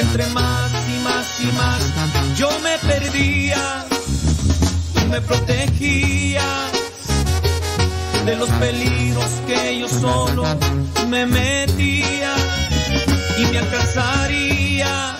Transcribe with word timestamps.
Entre 0.00 0.26
más 0.28 0.70
y 0.88 0.98
más 1.04 1.40
y 1.40 1.52
más 1.52 2.38
yo 2.38 2.48
me 2.60 2.78
perdía, 2.78 3.84
tú 4.94 5.06
me 5.10 5.20
protegías 5.20 6.44
de 8.24 8.34
los 8.36 8.48
peligros 8.48 9.30
que 9.46 9.78
yo 9.78 9.88
solo 9.88 10.44
me 11.08 11.26
metía 11.26 12.34
y 13.36 13.46
me 13.52 13.58
alcanzarías 13.58 15.18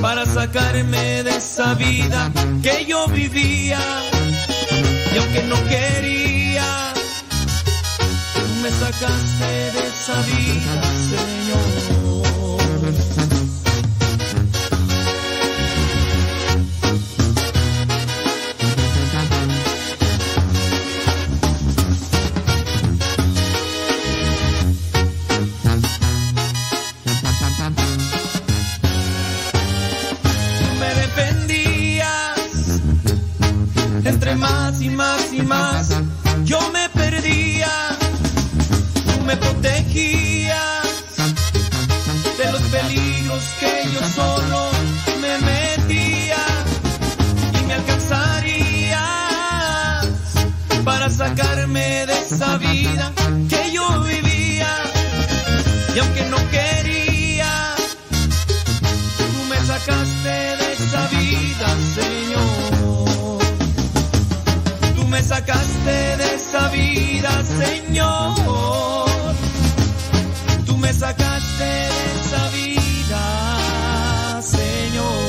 para 0.00 0.24
sacarme 0.24 1.22
de 1.22 1.36
esa 1.36 1.74
vida 1.74 2.32
que 2.62 2.86
yo 2.86 3.08
vivía. 3.08 3.80
Y 5.14 5.18
aunque 5.18 5.42
no 5.42 5.56
quería 5.68 6.92
tú 8.34 8.54
me 8.62 8.70
sacaste 8.70 9.52
de 9.74 9.86
esa 9.88 10.22
vida 10.22 10.82
Señor 11.10 11.97
y 35.38 35.42
más 35.42 35.88
yo 36.44 36.58
me 36.72 36.88
perdía. 36.90 37.70
Tú 39.06 39.20
me 39.24 39.36
protegías 39.36 40.84
de 42.38 42.52
los 42.52 42.62
peligros 42.62 43.44
que 43.60 43.88
yo 43.92 44.00
solo 44.08 44.70
me 45.20 45.38
metía 45.38 46.44
y 47.60 47.62
me 47.66 47.74
alcanzarías 47.74 48.98
para 50.84 51.10
sacarme 51.10 52.06
de 52.06 52.18
esa 52.18 52.56
vida 52.58 53.12
que 53.48 53.72
yo 53.72 54.02
vivía. 54.02 54.72
Y 55.94 55.98
aunque 55.98 56.24
no 56.26 56.38
quería, 56.50 57.74
tú 59.18 59.44
me 59.50 59.56
sacaste 59.66 60.56
de 60.60 60.67
sacaste 65.38 66.16
de 66.16 66.34
esa 66.34 66.68
vida, 66.68 67.44
Señor. 67.44 68.34
Tú 70.66 70.76
me 70.78 70.92
sacaste 70.92 71.64
de 71.64 71.88
esa 72.20 72.48
vida, 72.50 74.42
Señor. 74.42 75.28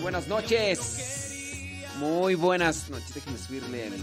Buenas 0.00 0.28
noches. 0.28 0.78
Muy 1.98 2.36
buenas 2.36 2.88
noches. 2.88 3.14
Déjenme 3.14 3.38
subirle 3.38 3.86
el 3.88 3.94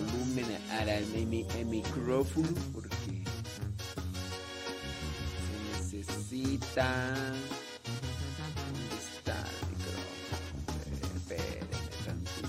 volumen 0.00 0.46
a 0.70 0.84
la- 0.84 1.00
mi, 1.14 1.24
mi- 1.26 1.46
el 1.58 1.66
micrófono 1.66 2.48
porque 2.72 3.24
se 5.90 5.96
necesita. 5.98 6.88
¿Dónde 8.66 8.96
está 9.16 9.36
el 9.60 9.68
micrófono? 9.70 10.06
Espérenme 11.16 11.76
tantito. 12.04 12.48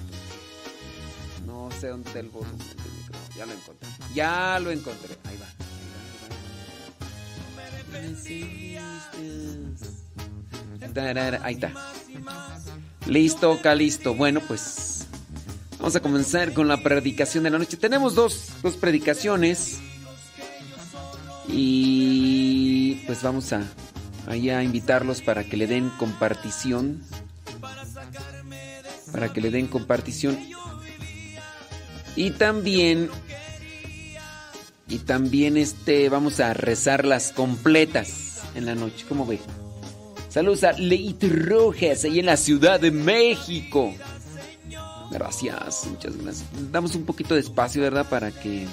No 1.46 1.70
sé 1.80 1.88
dónde 1.88 2.08
está 2.10 2.20
el 2.20 2.30
volumen 2.30 2.58
del 2.58 2.68
micrófono. 2.98 3.36
Ya 3.36 3.46
lo 3.46 3.54
encontré. 3.54 3.88
Ya 4.14 4.60
lo 4.60 4.72
encontré. 4.72 5.18
Ahí 5.26 5.38
va. 5.38 5.48
Ahí 11.44 11.54
está. 11.54 11.72
Listo, 13.06 13.60
listo. 13.76 14.14
Bueno, 14.16 14.42
pues 14.48 15.08
vamos 15.88 15.96
a 15.96 16.02
comenzar 16.02 16.52
con 16.52 16.68
la 16.68 16.84
predicación 16.84 17.46
de 17.46 17.50
la 17.50 17.58
noche. 17.58 17.78
Tenemos 17.78 18.14
dos, 18.14 18.50
dos 18.62 18.76
predicaciones. 18.76 19.78
Y 21.48 22.96
pues 23.06 23.24
vamos 23.24 23.54
a, 23.54 23.64
ahí 24.28 24.52
invitarlos 24.52 25.22
para 25.22 25.46
que 25.46 25.56
le 25.56 25.66
den 25.66 25.90
compartición. 25.92 27.02
Para 29.14 29.32
que 29.32 29.40
le 29.40 29.50
den 29.50 29.68
compartición. 29.68 30.38
Y 32.18 32.32
también. 32.32 33.10
Y 34.90 34.98
también 34.98 35.56
este 35.56 36.10
vamos 36.10 36.42
a 36.42 36.54
rezarlas 36.54 37.32
completas 37.32 38.42
en 38.56 38.66
la 38.66 38.76
noche. 38.76 39.06
¿Cómo 39.08 39.26
ve? 39.26 39.40
Saludos 40.28 40.66
a 40.66 40.74
Leit 40.74 41.24
Rojas, 41.24 42.04
ahí 42.04 42.20
en 42.20 42.26
la 42.26 42.36
Ciudad 42.36 42.78
de 42.78 42.92
México. 42.92 43.94
Gracias, 45.12 45.88
muchas 45.90 46.18
gracias. 46.18 46.48
Damos 46.72 46.96
un 46.96 47.06
poquito 47.06 47.34
de 47.34 47.42
espacio, 47.42 47.82
¿verdad? 47.82 48.08
Para 48.10 48.32
que 48.32 48.68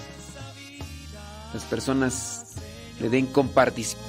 las 1.52 1.64
personas 1.64 2.44
le 3.00 3.08
den 3.08 3.26
compartición. 3.26 4.00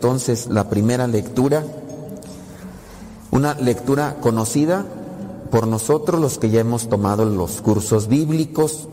Entonces 0.00 0.46
la 0.46 0.70
primera 0.70 1.06
lectura, 1.06 1.62
una 3.30 3.52
lectura 3.52 4.16
conocida 4.22 4.86
por 5.50 5.66
nosotros 5.66 6.18
los 6.18 6.38
que 6.38 6.48
ya 6.48 6.60
hemos 6.60 6.88
tomado 6.88 7.26
los 7.26 7.60
cursos 7.60 8.08
bíblicos. 8.08 8.88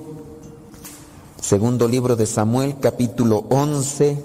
Segundo 1.39 1.88
libro 1.88 2.18
de 2.18 2.25
Samuel, 2.25 2.75
capítulo 2.81 3.45
11, 3.50 4.21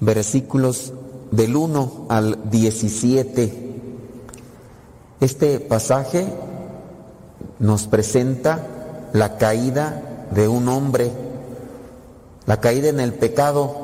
versículos 0.00 0.94
del 1.30 1.54
1 1.54 2.06
al 2.08 2.50
17. 2.50 3.76
Este 5.20 5.60
pasaje 5.60 6.26
nos 7.60 7.86
presenta 7.86 9.10
la 9.12 9.36
caída 9.36 10.26
de 10.32 10.48
un 10.48 10.66
hombre, 10.66 11.12
la 12.46 12.60
caída 12.60 12.88
en 12.88 12.98
el 12.98 13.14
pecado. 13.14 13.81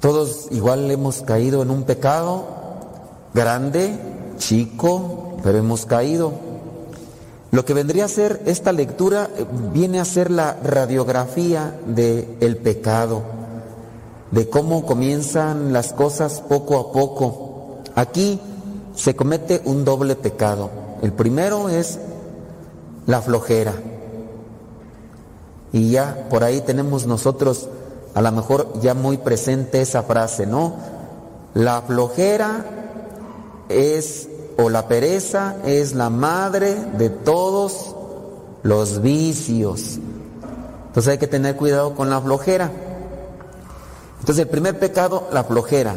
Todos 0.00 0.46
igual 0.52 0.90
hemos 0.90 1.22
caído 1.22 1.62
en 1.62 1.70
un 1.70 1.82
pecado 1.82 2.44
grande, 3.34 3.98
chico, 4.36 5.36
pero 5.42 5.58
hemos 5.58 5.86
caído. 5.86 6.32
Lo 7.50 7.64
que 7.64 7.74
vendría 7.74 8.04
a 8.04 8.08
ser 8.08 8.42
esta 8.46 8.72
lectura 8.72 9.28
eh, 9.36 9.44
viene 9.72 10.00
a 10.00 10.04
ser 10.04 10.30
la 10.30 10.56
radiografía 10.62 11.78
del 11.86 12.36
el 12.40 12.58
pecado, 12.58 13.22
de 14.30 14.48
cómo 14.48 14.84
comienzan 14.86 15.72
las 15.72 15.92
cosas 15.92 16.42
poco 16.42 16.78
a 16.78 16.92
poco. 16.92 17.78
Aquí 17.94 18.40
se 18.94 19.16
comete 19.16 19.62
un 19.64 19.84
doble 19.84 20.14
pecado. 20.14 20.70
El 21.02 21.12
primero 21.12 21.68
es 21.68 21.98
la 23.06 23.20
flojera. 23.22 23.72
Y 25.72 25.90
ya 25.90 26.28
por 26.30 26.44
ahí 26.44 26.60
tenemos 26.60 27.06
nosotros 27.06 27.68
a 28.14 28.22
lo 28.22 28.32
mejor 28.32 28.80
ya 28.80 28.94
muy 28.94 29.18
presente 29.18 29.80
esa 29.80 30.02
frase, 30.02 30.46
¿no? 30.46 30.74
La 31.54 31.82
flojera 31.82 32.64
es, 33.68 34.28
o 34.56 34.70
la 34.70 34.88
pereza 34.88 35.56
es 35.64 35.94
la 35.94 36.10
madre 36.10 36.74
de 36.98 37.10
todos 37.10 37.94
los 38.62 39.00
vicios. 39.02 39.98
Entonces 40.88 41.12
hay 41.12 41.18
que 41.18 41.26
tener 41.26 41.56
cuidado 41.56 41.94
con 41.94 42.10
la 42.10 42.20
flojera. 42.20 42.70
Entonces 44.20 44.44
el 44.44 44.50
primer 44.50 44.78
pecado, 44.78 45.28
la 45.32 45.44
flojera. 45.44 45.94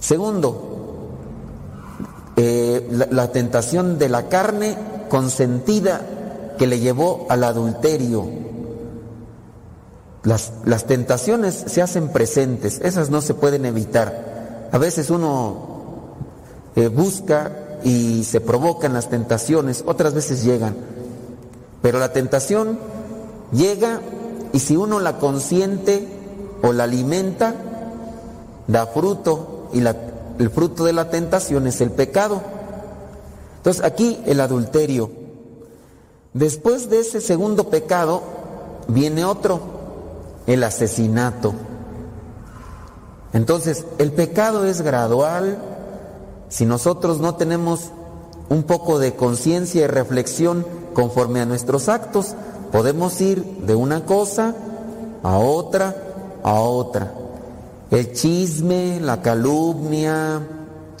Segundo, 0.00 0.70
eh, 2.36 3.06
la, 3.10 3.32
tentación 3.32 3.98
de 3.98 4.08
la 4.08 4.28
carne 4.28 4.76
consentida 5.08 6.00
que 6.58 6.66
le 6.66 6.78
llevó 6.78 7.26
al 7.28 7.44
adulterio. 7.44 8.26
Las, 10.22 10.52
las, 10.64 10.84
tentaciones 10.84 11.64
se 11.66 11.80
hacen 11.80 12.08
presentes, 12.08 12.80
esas 12.82 13.10
no 13.10 13.22
se 13.22 13.34
pueden 13.34 13.64
evitar. 13.64 14.68
A 14.70 14.78
veces 14.78 15.08
uno 15.10 16.14
eh, 16.76 16.88
busca 16.88 17.52
y 17.82 18.24
se 18.24 18.40
provocan 18.40 18.92
las 18.92 19.08
tentaciones, 19.08 19.82
otras 19.86 20.12
veces 20.12 20.44
llegan. 20.44 20.76
Pero 21.80 21.98
la 21.98 22.12
tentación 22.12 22.78
llega 23.52 24.00
y 24.52 24.58
si 24.58 24.76
uno 24.76 25.00
la 25.00 25.18
consiente 25.18 26.06
o 26.62 26.72
la 26.72 26.84
alimenta, 26.84 27.54
da 28.68 28.86
fruto 28.86 29.70
y 29.72 29.80
la 29.80 29.96
el 30.40 30.48
fruto 30.48 30.84
de 30.84 30.94
la 30.94 31.10
tentación 31.10 31.66
es 31.66 31.82
el 31.82 31.90
pecado. 31.90 32.40
Entonces 33.58 33.84
aquí 33.84 34.18
el 34.24 34.40
adulterio. 34.40 35.10
Después 36.32 36.88
de 36.88 37.00
ese 37.00 37.20
segundo 37.20 37.68
pecado 37.68 38.22
viene 38.88 39.26
otro, 39.26 39.60
el 40.52 40.64
asesinato. 40.64 41.54
Entonces 43.32 43.84
el 43.98 44.12
pecado 44.12 44.64
es 44.64 44.82
gradual. 44.82 45.58
Si 46.48 46.66
nosotros 46.66 47.20
no 47.20 47.36
tenemos 47.36 47.90
un 48.48 48.64
poco 48.64 48.98
de 48.98 49.14
conciencia 49.14 49.84
y 49.84 49.86
reflexión 49.86 50.66
conforme 50.92 51.40
a 51.40 51.46
nuestros 51.46 51.88
actos, 51.88 52.34
podemos 52.72 53.20
ir 53.20 53.44
de 53.64 53.76
una 53.76 54.04
cosa 54.04 54.56
a 55.22 55.38
otra, 55.38 55.94
a 56.42 56.54
otra. 56.54 57.12
El 57.92 58.12
chisme, 58.12 58.98
la 59.00 59.22
calumnia, 59.22 60.40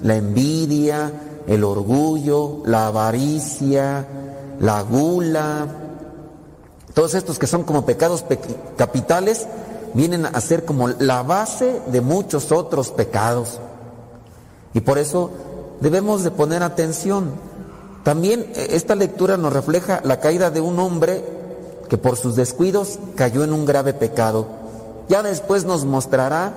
la 0.00 0.14
envidia, 0.14 1.12
el 1.48 1.64
orgullo, 1.64 2.62
la 2.66 2.86
avaricia, 2.86 4.06
la 4.60 4.82
gula, 4.82 5.66
todos 6.94 7.14
estos 7.14 7.38
que 7.38 7.46
son 7.46 7.62
como 7.64 7.86
pecados 7.86 8.24
capitales, 8.76 9.46
vienen 9.94 10.26
a 10.26 10.40
ser 10.40 10.64
como 10.64 10.88
la 10.88 11.22
base 11.22 11.80
de 11.86 12.00
muchos 12.00 12.52
otros 12.52 12.90
pecados. 12.90 13.58
Y 14.74 14.80
por 14.80 14.98
eso 14.98 15.30
debemos 15.80 16.22
de 16.22 16.30
poner 16.30 16.62
atención. 16.62 17.32
También 18.04 18.46
eh, 18.54 18.68
esta 18.70 18.94
lectura 18.94 19.36
nos 19.36 19.52
refleja 19.52 20.00
la 20.04 20.20
caída 20.20 20.50
de 20.50 20.60
un 20.60 20.78
hombre 20.78 21.24
que 21.88 21.98
por 21.98 22.16
sus 22.16 22.36
descuidos 22.36 22.98
cayó 23.16 23.44
en 23.44 23.52
un 23.52 23.66
grave 23.66 23.92
pecado. 23.92 24.46
Ya 25.08 25.22
después 25.22 25.64
nos 25.64 25.84
mostrará 25.84 26.52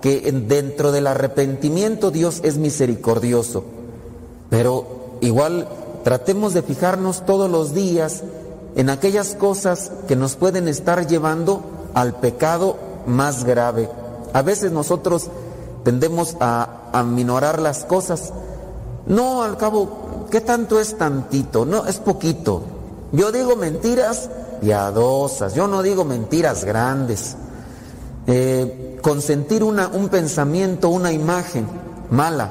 que 0.00 0.32
dentro 0.32 0.90
del 0.90 1.06
arrepentimiento 1.06 2.10
Dios 2.10 2.40
es 2.42 2.58
misericordioso, 2.58 3.62
pero 4.50 5.18
igual 5.20 5.68
tratemos 6.02 6.52
de 6.52 6.62
fijarnos 6.62 7.24
todos 7.24 7.48
los 7.48 7.72
días 7.72 8.24
en 8.76 8.90
aquellas 8.90 9.34
cosas 9.34 9.90
que 10.08 10.16
nos 10.16 10.36
pueden 10.36 10.68
estar 10.68 11.06
llevando 11.06 11.62
al 11.94 12.14
pecado 12.14 12.76
más 13.06 13.44
grave. 13.44 13.88
A 14.32 14.42
veces 14.42 14.72
nosotros 14.72 15.28
tendemos 15.84 16.36
a 16.40 16.90
aminorar 16.92 17.60
las 17.60 17.84
cosas. 17.84 18.32
No, 19.06 19.42
al 19.42 19.56
cabo, 19.56 20.26
¿qué 20.30 20.40
tanto 20.40 20.80
es 20.80 20.96
tantito? 20.96 21.64
No, 21.64 21.86
es 21.86 21.98
poquito. 21.98 22.62
Yo 23.12 23.30
digo 23.32 23.56
mentiras 23.56 24.30
piadosas, 24.60 25.54
yo 25.54 25.66
no 25.66 25.82
digo 25.82 26.04
mentiras 26.04 26.64
grandes. 26.64 27.36
Eh, 28.26 28.98
consentir 29.02 29.64
una, 29.64 29.88
un 29.88 30.08
pensamiento, 30.08 30.88
una 30.88 31.12
imagen 31.12 31.66
mala. 32.10 32.50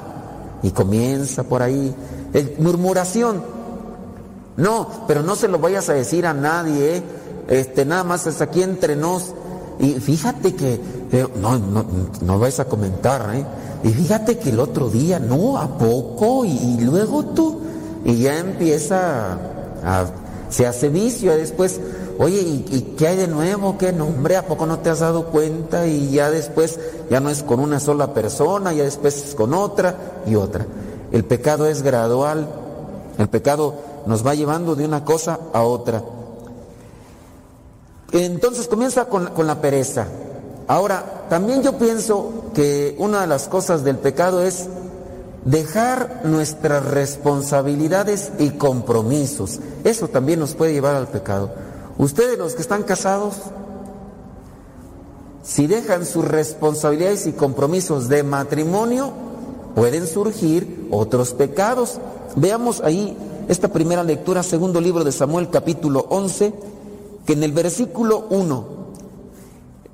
Y 0.62 0.70
comienza 0.70 1.42
por 1.42 1.62
ahí. 1.62 1.94
El, 2.32 2.54
murmuración. 2.58 3.42
No, 4.56 5.04
pero 5.06 5.22
no 5.22 5.36
se 5.36 5.48
lo 5.48 5.58
vayas 5.58 5.88
a 5.88 5.94
decir 5.94 6.26
a 6.26 6.34
nadie, 6.34 6.96
¿eh? 6.96 7.02
este, 7.48 7.84
nada 7.84 8.04
más 8.04 8.26
es 8.26 8.40
aquí 8.40 8.62
entre 8.62 8.96
nos. 8.96 9.34
Y 9.78 9.94
fíjate 9.94 10.54
que, 10.54 10.80
eh, 11.12 11.26
no, 11.36 11.58
no, 11.58 11.84
no 12.20 12.38
vais 12.38 12.60
a 12.60 12.66
comentar, 12.66 13.34
¿eh? 13.34 13.44
Y 13.84 13.88
fíjate 13.88 14.38
que 14.38 14.50
el 14.50 14.60
otro 14.60 14.88
día, 14.88 15.18
no, 15.18 15.58
a 15.58 15.76
poco, 15.76 16.44
y, 16.44 16.78
luego 16.80 17.24
tú, 17.24 17.60
y 18.04 18.22
ya 18.22 18.38
empieza 18.38 19.32
a, 19.82 20.06
se 20.50 20.66
hace 20.66 20.88
vicio, 20.88 21.36
después 21.36 21.80
Oye, 22.18 22.40
¿y, 22.42 22.94
qué 22.96 23.08
hay 23.08 23.16
de 23.16 23.26
nuevo? 23.26 23.78
¿Qué 23.78 23.92
nombre? 23.92 24.36
¿A 24.36 24.46
poco 24.46 24.66
no 24.66 24.78
te 24.78 24.90
has 24.90 25.00
dado 25.00 25.26
cuenta? 25.26 25.86
Y 25.86 26.10
ya 26.10 26.30
después 26.30 26.78
ya 27.10 27.20
no 27.20 27.30
es 27.30 27.42
con 27.42 27.58
una 27.58 27.80
sola 27.80 28.12
persona, 28.12 28.72
ya 28.72 28.84
después 28.84 29.24
es 29.24 29.34
con 29.34 29.54
otra 29.54 29.96
y 30.26 30.34
otra. 30.34 30.66
El 31.10 31.24
pecado 31.24 31.66
es 31.66 31.82
gradual, 31.82 32.48
el 33.18 33.28
pecado 33.28 33.74
nos 34.06 34.26
va 34.26 34.34
llevando 34.34 34.74
de 34.74 34.84
una 34.84 35.04
cosa 35.04 35.38
a 35.52 35.62
otra. 35.62 36.02
Entonces 38.12 38.68
comienza 38.68 39.06
con, 39.06 39.26
con 39.28 39.46
la 39.46 39.60
pereza. 39.60 40.06
Ahora, 40.68 41.26
también 41.28 41.62
yo 41.62 41.78
pienso 41.78 42.50
que 42.54 42.94
una 42.98 43.22
de 43.22 43.26
las 43.26 43.48
cosas 43.48 43.84
del 43.84 43.98
pecado 43.98 44.42
es 44.42 44.68
dejar 45.44 46.20
nuestras 46.24 46.84
responsabilidades 46.84 48.32
y 48.38 48.50
compromisos. 48.50 49.60
Eso 49.84 50.08
también 50.08 50.40
nos 50.40 50.54
puede 50.54 50.72
llevar 50.72 50.94
al 50.94 51.08
pecado. 51.08 51.50
Ustedes 51.98 52.38
los 52.38 52.54
que 52.54 52.62
están 52.62 52.84
casados, 52.84 53.36
si 55.42 55.66
dejan 55.66 56.06
sus 56.06 56.24
responsabilidades 56.24 57.26
y 57.26 57.32
compromisos 57.32 58.08
de 58.08 58.22
matrimonio, 58.22 59.12
pueden 59.74 60.06
surgir 60.06 60.88
otros 60.90 61.34
pecados. 61.34 61.98
Veamos 62.36 62.80
ahí 62.82 63.16
esta 63.48 63.68
primera 63.68 64.04
lectura, 64.04 64.42
segundo 64.42 64.80
libro 64.80 65.04
de 65.04 65.12
Samuel, 65.12 65.50
capítulo 65.50 66.06
11, 66.08 66.52
que 67.26 67.32
en 67.32 67.42
el 67.42 67.52
versículo 67.52 68.26
1 68.30 68.64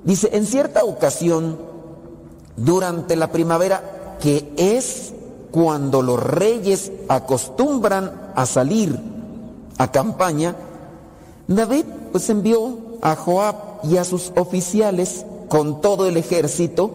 dice, 0.03 0.29
en 0.33 0.45
cierta 0.45 0.83
ocasión, 0.83 1.57
durante 2.55 3.15
la 3.15 3.31
primavera, 3.31 4.17
que 4.19 4.53
es 4.57 5.13
cuando 5.51 6.01
los 6.01 6.21
reyes 6.21 6.91
acostumbran 7.07 8.31
a 8.35 8.45
salir 8.45 8.99
a 9.77 9.91
campaña, 9.91 10.55
David 11.47 11.85
pues 12.11 12.29
envió 12.29 12.77
a 13.01 13.15
Joab 13.15 13.55
y 13.83 13.97
a 13.97 14.03
sus 14.03 14.31
oficiales 14.35 15.25
con 15.47 15.81
todo 15.81 16.05
el 16.05 16.17
ejército 16.17 16.91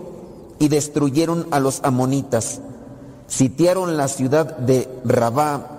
y 0.58 0.68
destruyeron 0.68 1.46
a 1.50 1.60
los 1.60 1.80
amonitas. 1.82 2.60
Sitiaron 3.26 3.96
la 3.96 4.08
ciudad 4.08 4.56
de 4.58 4.88
Rabá. 5.04 5.73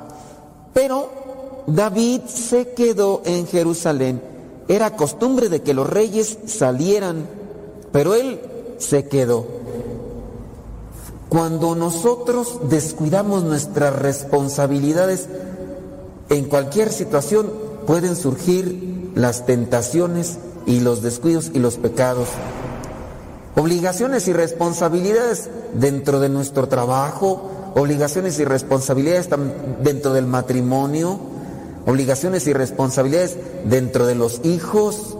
Pero 0.76 1.64
David 1.66 2.22
se 2.28 2.74
quedó 2.74 3.24
en 3.26 3.48
Jerusalén. 3.48 4.22
Era 4.68 4.96
costumbre 4.96 5.50
de 5.50 5.64
que 5.64 5.74
los 5.74 5.90
reyes 5.90 6.38
salieran 6.46 7.26
pero 7.96 8.14
él 8.14 8.42
se 8.78 9.08
quedó. 9.08 9.46
Cuando 11.30 11.76
nosotros 11.76 12.60
descuidamos 12.70 13.46
nuestras 13.46 13.96
responsabilidades, 13.96 15.30
en 16.28 16.44
cualquier 16.44 16.92
situación 16.92 17.50
pueden 17.88 18.18
surgir 18.18 19.14
las 19.16 19.46
tentaciones 19.46 20.40
y 20.66 20.82
los 20.82 21.02
descuidos 21.02 21.52
y 21.54 21.60
los 21.60 21.78
pecados. 21.78 22.28
Obligaciones 23.56 24.28
y 24.28 24.34
responsabilidades 24.34 25.50
dentro 25.74 26.20
de 26.20 26.28
nuestro 26.28 26.68
trabajo, 26.68 27.50
obligaciones 27.76 28.40
y 28.40 28.46
responsabilidades 28.46 29.30
dentro 29.82 30.14
del 30.14 30.26
matrimonio, 30.26 31.20
obligaciones 31.86 32.48
y 32.48 32.54
responsabilidades 32.54 33.38
dentro 33.66 34.08
de 34.08 34.16
los 34.16 34.42
hijos. 34.44 35.18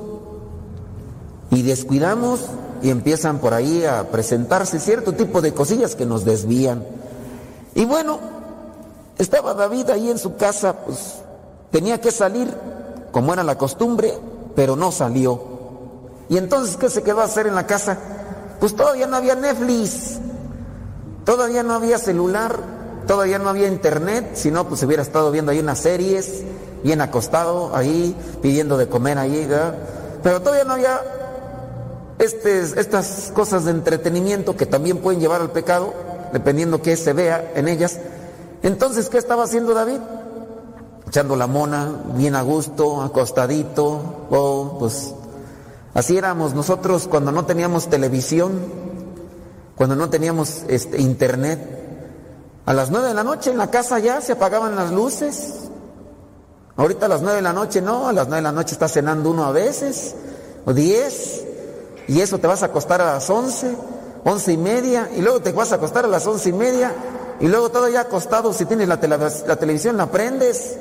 Y 1.52 1.62
descuidamos 1.62 2.42
y 2.82 2.90
empiezan 2.90 3.40
por 3.40 3.54
ahí 3.54 3.86
a 3.86 4.10
presentarse 4.10 4.80
cierto 4.80 5.14
tipo 5.14 5.42
de 5.42 5.54
cosillas 5.54 5.96
que 5.96 6.06
nos 6.06 6.26
desvían. 6.26 6.84
Y 7.76 7.86
bueno, 7.86 8.20
estaba 9.18 9.54
David 9.54 9.90
ahí 9.90 10.10
en 10.10 10.18
su 10.18 10.36
casa, 10.38 10.78
pues 10.86 11.16
tenía 11.72 12.00
que 12.00 12.12
salir, 12.12 12.50
como 13.12 13.34
era 13.34 13.44
la 13.44 13.58
costumbre, 13.58 14.14
pero 14.56 14.76
no 14.76 14.92
salió. 14.92 15.42
Y 16.30 16.38
entonces, 16.38 16.78
¿qué 16.78 16.90
se 16.90 17.04
quedó 17.04 17.20
a 17.22 17.26
hacer 17.26 17.48
en 17.48 17.56
la 17.56 17.68
casa? 17.68 17.98
Pues 18.60 18.76
todavía 18.76 19.08
no 19.08 19.18
había 19.18 19.36
Netflix, 19.36 20.20
todavía 21.26 21.64
no 21.64 21.74
había 21.74 21.98
celular, 21.98 22.58
todavía 23.08 23.40
no 23.40 23.50
había 23.50 23.68
internet, 23.68 24.32
si 24.36 24.52
no, 24.52 24.68
pues 24.68 24.82
hubiera 24.84 25.04
estado 25.04 25.32
viendo 25.32 25.52
ahí 25.52 25.60
unas 25.60 25.80
series, 25.80 26.44
bien 26.84 27.02
acostado 27.02 27.76
ahí, 27.76 28.16
pidiendo 28.42 28.78
de 28.78 28.88
comer 28.88 29.18
ahí, 29.18 29.50
pero 30.24 30.42
todavía 30.42 30.64
no 30.64 30.74
había 30.74 31.02
estas 32.20 33.32
cosas 33.34 33.66
de 33.66 33.72
entretenimiento 33.72 34.56
que 34.56 34.66
también 34.66 35.00
pueden 35.00 35.20
llevar 35.20 35.42
al 35.42 35.52
pecado, 35.52 35.94
dependiendo 36.32 36.82
qué 36.82 36.96
se 36.96 37.14
vea 37.14 37.52
en 37.56 37.68
ellas. 37.68 38.00
Entonces, 38.64 39.10
¿qué 39.10 39.18
estaba 39.18 39.44
haciendo 39.44 39.74
David? 39.74 40.00
Echando 41.08 41.36
la 41.36 41.48
mona, 41.48 41.90
bien 42.16 42.36
a 42.36 42.42
gusto, 42.42 43.02
acostadito, 43.02 44.28
oh, 44.30 44.78
pues 44.80 45.14
así 45.94 46.18
éramos 46.18 46.54
nosotros 46.54 47.08
cuando 47.08 47.32
no 47.32 47.46
teníamos 47.46 47.90
televisión, 47.90 48.85
cuando 49.76 49.96
no 49.96 50.10
teníamos 50.10 50.64
este, 50.68 51.02
internet. 51.02 51.60
A 52.66 52.74
las 52.74 52.90
nueve 52.90 53.10
de 53.10 53.14
la 53.14 53.24
noche 53.24 53.52
en 53.52 53.58
la 53.58 53.70
casa 53.70 54.00
ya 54.00 54.22
se 54.22 54.34
apagaban 54.34 54.76
las 54.76 54.92
luces. 54.92 55.54
Ahorita 56.78 57.06
a 57.06 57.10
las 57.10 57.22
nueve 57.22 57.38
de 57.38 57.42
la 57.42 57.54
noche 57.54 57.82
no, 57.82 58.08
a 58.08 58.14
las 58.14 58.28
nueve 58.28 58.38
de 58.38 58.44
la 58.44 58.52
noche 58.52 58.74
está 58.74 58.88
cenando 58.88 59.30
uno 59.30 59.46
a 59.46 59.52
veces, 59.52 60.16
o 60.66 60.74
diez, 60.74 61.44
y 62.08 62.20
eso 62.20 62.38
te 62.38 62.48
vas 62.48 62.64
a 62.64 62.68
acostar 62.68 63.02
a 63.02 63.14
las 63.14 63.30
once, 63.30 63.76
once 64.26 64.52
y 64.52 64.58
media, 64.58 65.10
y 65.16 65.22
luego 65.22 65.40
te 65.40 65.52
vas 65.54 65.72
a 65.72 65.76
acostar 65.76 66.06
a 66.06 66.10
las 66.10 66.28
once 66.28 66.50
y 66.50 66.54
media, 66.54 66.94
y 67.40 67.48
luego 67.48 67.70
todavía 67.70 68.02
acostado, 68.02 68.52
si 68.52 68.66
tienes 68.66 68.90
la, 68.90 68.98
la 68.98 69.56
televisión, 69.56 69.96
la 69.96 70.08
prendes, 70.08 70.76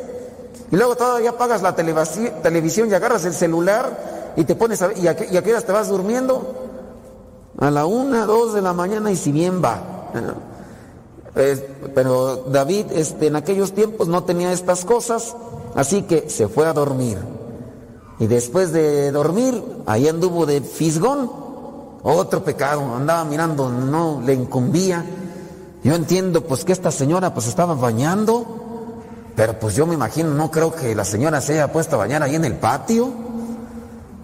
y 0.71 0.77
luego 0.77 0.97
todavía 0.97 1.31
apagas 1.31 1.63
la 1.63 1.75
televisión 1.77 2.91
y 2.91 2.95
agarras 2.95 3.25
el 3.25 3.35
celular 3.35 4.33
y 4.37 4.45
te 4.45 4.57
pones 4.57 4.83
a 4.83 4.93
y 4.93 5.07
a, 5.07 5.15
qué 5.15 5.51
horas 5.51 5.65
te 5.65 5.73
vas 5.73 5.89
durmiendo? 5.89 6.53
A 7.59 7.71
la 7.71 7.87
una, 7.87 8.27
dos 8.27 8.53
de 8.53 8.63
la 8.63 8.73
mañana 8.73 9.11
y 9.11 9.17
si 9.17 9.33
bien 9.33 9.63
va. 9.63 9.81
pero 11.95 12.45
David 12.51 12.87
este, 12.93 13.29
en 13.29 13.37
aquellos 13.37 13.73
tiempos 13.73 14.09
no 14.09 14.25
tenía 14.25 14.53
estas 14.53 14.85
cosas, 14.85 15.37
así 15.75 16.03
que 16.03 16.29
se 16.29 16.49
fue 16.49 16.67
a 16.67 16.73
dormir. 16.73 17.19
Y 18.19 18.27
después 18.27 18.73
de 18.73 19.11
dormir, 19.13 19.63
ahí 19.87 20.09
anduvo 20.09 20.47
de 20.47 20.61
fisgón, 20.61 21.31
otro 22.03 22.45
pecado, 22.45 22.95
andaba 22.95 23.25
mirando, 23.25 23.71
no 23.71 24.21
le 24.25 24.35
incumbía. 24.35 25.05
Yo 25.83 25.95
entiendo 25.95 26.43
pues 26.43 26.65
que 26.65 26.73
esta 26.73 26.91
señora 26.91 27.35
pues 27.35 27.47
estaba 27.47 27.75
bañando, 27.75 28.45
pero 29.35 29.59
pues 29.59 29.75
yo 29.75 29.87
me 29.87 29.95
imagino, 29.95 30.31
no 30.35 30.51
creo 30.51 30.73
que 30.73 30.95
la 30.95 31.05
señora 31.05 31.41
se 31.41 31.55
haya 31.55 31.73
puesto 31.73 31.97
a 31.97 32.01
bañar 32.01 32.23
ahí 32.23 32.35
en 32.35 32.45
el 32.45 32.57
patio. 32.57 33.24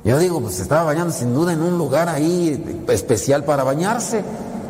Yo 0.04 0.19
digo, 0.19 0.40
pues 0.40 0.61
estaba 0.61 0.85
bañando 0.85 1.12
sin 1.12 1.35
duda 1.35 1.52
en 1.52 1.62
un 1.62 1.76
lugar 1.76 2.09
ahí 2.09 2.85
especial 2.88 3.45
para 3.45 3.64
bañarse. 3.64 4.25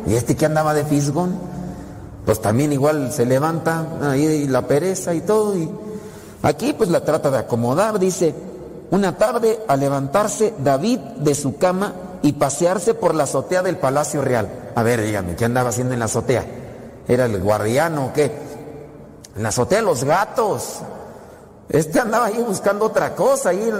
Y 0.05 0.15
este 0.15 0.35
que 0.35 0.45
andaba 0.45 0.73
de 0.73 0.83
fisgón, 0.83 1.35
pues 2.25 2.41
también 2.41 2.73
igual 2.73 3.11
se 3.11 3.25
levanta 3.25 3.85
ahí 4.01 4.47
la 4.47 4.67
pereza 4.67 5.13
y 5.13 5.21
todo. 5.21 5.57
Y 5.57 5.69
aquí 6.43 6.73
pues 6.73 6.89
la 6.89 7.05
trata 7.05 7.31
de 7.31 7.37
acomodar, 7.37 7.97
dice, 7.99 8.35
una 8.89 9.17
tarde, 9.17 9.59
al 9.67 9.79
levantarse 9.79 10.53
David 10.61 10.99
de 10.99 11.33
su 11.33 11.57
cama 11.57 11.93
y 12.23 12.33
pasearse 12.33 12.93
por 12.93 13.15
la 13.15 13.23
azotea 13.23 13.61
del 13.61 13.77
Palacio 13.77 14.21
Real. 14.21 14.71
A 14.75 14.83
ver, 14.83 15.01
dígame, 15.01 15.35
¿qué 15.35 15.45
andaba 15.45 15.69
haciendo 15.69 15.93
en 15.93 15.99
la 15.99 16.05
azotea? 16.05 16.45
¿Era 17.07 17.25
el 17.25 17.41
guardiano 17.41 18.07
o 18.07 18.13
qué? 18.13 18.31
En 19.35 19.43
la 19.43 19.49
azotea 19.49 19.81
los 19.81 20.03
gatos. 20.03 20.79
Este 21.69 22.01
andaba 22.01 22.25
ahí 22.25 22.43
buscando 22.45 22.85
otra 22.85 23.15
cosa. 23.15 23.49
Ahí 23.49 23.71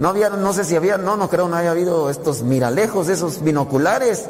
no 0.00 0.08
había, 0.08 0.30
no 0.30 0.54
sé 0.54 0.64
si 0.64 0.74
había, 0.76 0.96
no, 0.96 1.18
no 1.18 1.28
creo, 1.28 1.46
no 1.46 1.56
haya 1.56 1.72
habido 1.72 2.08
estos 2.08 2.42
miralejos, 2.42 3.10
esos 3.10 3.42
binoculares. 3.44 4.24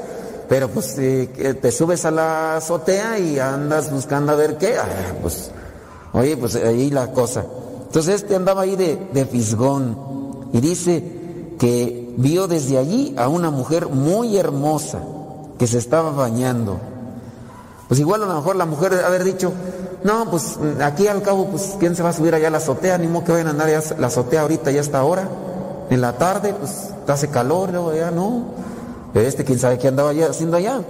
Pero 0.48 0.68
pues 0.68 0.98
eh, 0.98 1.28
te 1.62 1.70
subes 1.70 2.04
a 2.04 2.10
la 2.10 2.56
azotea 2.56 3.20
y 3.20 3.38
andas 3.38 3.92
buscando 3.92 4.32
a 4.32 4.34
ver 4.34 4.58
qué. 4.58 4.76
Ah, 4.78 5.14
pues, 5.22 5.52
oye, 6.12 6.36
pues 6.36 6.56
ahí 6.56 6.90
la 6.90 7.12
cosa. 7.12 7.44
Entonces 7.86 8.16
este 8.16 8.34
andaba 8.34 8.62
ahí 8.62 8.74
de, 8.74 8.98
de 9.12 9.24
fisgón. 9.26 9.96
Y 10.52 10.60
dice 10.60 11.04
que 11.56 12.14
vio 12.16 12.48
desde 12.48 12.76
allí 12.76 13.14
a 13.16 13.28
una 13.28 13.52
mujer 13.52 13.86
muy 13.86 14.38
hermosa 14.38 14.98
que 15.56 15.68
se 15.68 15.78
estaba 15.78 16.10
bañando. 16.10 16.80
Pues 17.86 18.00
igual 18.00 18.24
a 18.24 18.26
lo 18.26 18.34
mejor 18.34 18.56
la 18.56 18.66
mujer 18.66 19.04
haber 19.04 19.22
dicho, 19.22 19.52
no, 20.02 20.28
pues 20.32 20.58
aquí 20.82 21.06
al 21.06 21.22
cabo, 21.22 21.46
pues 21.46 21.76
quién 21.78 21.94
se 21.94 22.02
va 22.02 22.08
a 22.08 22.12
subir 22.12 22.34
allá 22.34 22.48
a 22.48 22.50
la 22.50 22.58
azotea, 22.58 22.98
ni 22.98 23.06
modo 23.06 23.24
que 23.24 23.32
vayan 23.32 23.46
a 23.46 23.50
andar 23.50 23.68
ya 23.68 23.80
la 23.98 24.08
azotea 24.08 24.40
ahorita 24.40 24.72
ya 24.72 24.80
está 24.80 24.98
ahora. 24.98 25.28
En 25.90 26.00
la 26.00 26.16
tarde, 26.16 26.54
pues 26.54 26.90
hace 27.06 27.28
calor, 27.28 27.70
luego 27.70 27.94
ya 27.94 28.10
no. 28.10 28.44
Este 29.14 29.44
quién 29.44 29.58
sabe 29.58 29.78
qué 29.78 29.88
andaba 29.88 30.10
haciendo 30.10 30.56
allá. 30.56 30.82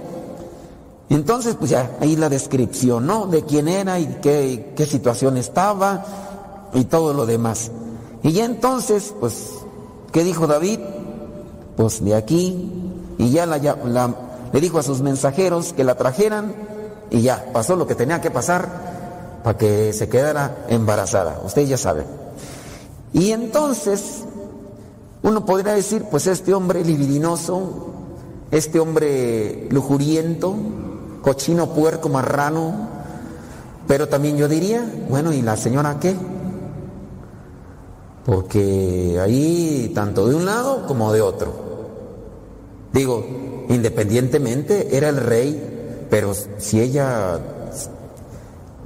Entonces, 1.09 1.55
pues 1.55 1.71
ya, 1.71 1.97
ahí 1.99 2.15
la 2.15 2.29
descripción, 2.29 3.05
¿no? 3.05 3.25
De 3.27 3.43
quién 3.43 3.67
era 3.67 3.99
y 3.99 4.19
qué, 4.21 4.73
qué 4.75 4.85
situación 4.85 5.35
estaba 5.37 6.05
y 6.73 6.85
todo 6.85 7.13
lo 7.13 7.25
demás. 7.25 7.71
Y 8.23 8.31
ya 8.31 8.45
entonces, 8.45 9.13
pues, 9.19 9.55
¿qué 10.11 10.23
dijo 10.23 10.47
David? 10.47 10.79
Pues 11.75 12.03
de 12.03 12.15
aquí, 12.15 12.71
y 13.17 13.31
ya 13.31 13.45
la, 13.45 13.57
le 14.53 14.61
dijo 14.61 14.79
a 14.79 14.83
sus 14.83 15.01
mensajeros 15.01 15.73
que 15.73 15.83
la 15.83 15.95
trajeran, 15.95 16.53
y 17.09 17.21
ya, 17.21 17.51
pasó 17.51 17.75
lo 17.75 17.87
que 17.87 17.95
tenía 17.95 18.21
que 18.21 18.31
pasar 18.31 19.41
para 19.43 19.57
que 19.57 19.91
se 19.91 20.07
quedara 20.07 20.65
embarazada. 20.69 21.41
Ustedes 21.43 21.69
ya 21.69 21.77
saben. 21.77 22.05
Y 23.13 23.31
entonces, 23.31 24.23
uno 25.23 25.45
podría 25.45 25.73
decir, 25.73 26.05
pues 26.09 26.27
este 26.27 26.53
hombre 26.53 26.83
libidinoso, 26.83 27.93
este 28.51 28.79
hombre 28.79 29.67
lujuriento, 29.69 30.55
cochino, 31.21 31.67
puerco, 31.67 32.09
marrano, 32.09 32.89
pero 33.87 34.07
también 34.07 34.37
yo 34.37 34.47
diría, 34.47 34.83
bueno, 35.09 35.33
¿y 35.33 35.41
la 35.41 35.57
señora 35.57 35.99
qué? 35.99 36.15
porque 38.25 39.19
ahí 39.19 39.91
tanto 39.95 40.27
de 40.27 40.35
un 40.35 40.45
lado 40.45 40.85
como 40.87 41.11
de 41.11 41.21
otro. 41.21 41.53
Digo, 42.93 43.25
independientemente 43.69 44.95
era 44.95 45.09
el 45.09 45.17
rey, 45.17 46.07
pero 46.09 46.33
si 46.57 46.81
ella 46.81 47.39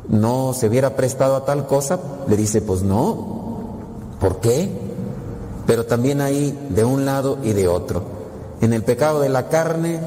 no 0.08 0.54
se 0.54 0.68
hubiera 0.68 0.96
prestado 0.96 1.36
a 1.36 1.46
tal 1.46 1.66
cosa, 1.68 2.00
le 2.28 2.38
dice, 2.38 2.62
pues 2.62 2.84
no, 2.84 3.78
¿por 4.20 4.40
qué? 4.40 4.70
Pero 5.68 5.86
también 5.86 6.22
hay 6.22 6.58
de 6.70 6.84
un 6.84 7.06
lado 7.06 7.38
y 7.44 7.54
de 7.54 7.68
otro. 7.68 8.04
En 8.62 8.74
el 8.74 8.84
pecado 8.84 9.20
de 9.20 9.30
la 9.30 9.50
carne, 9.50 10.00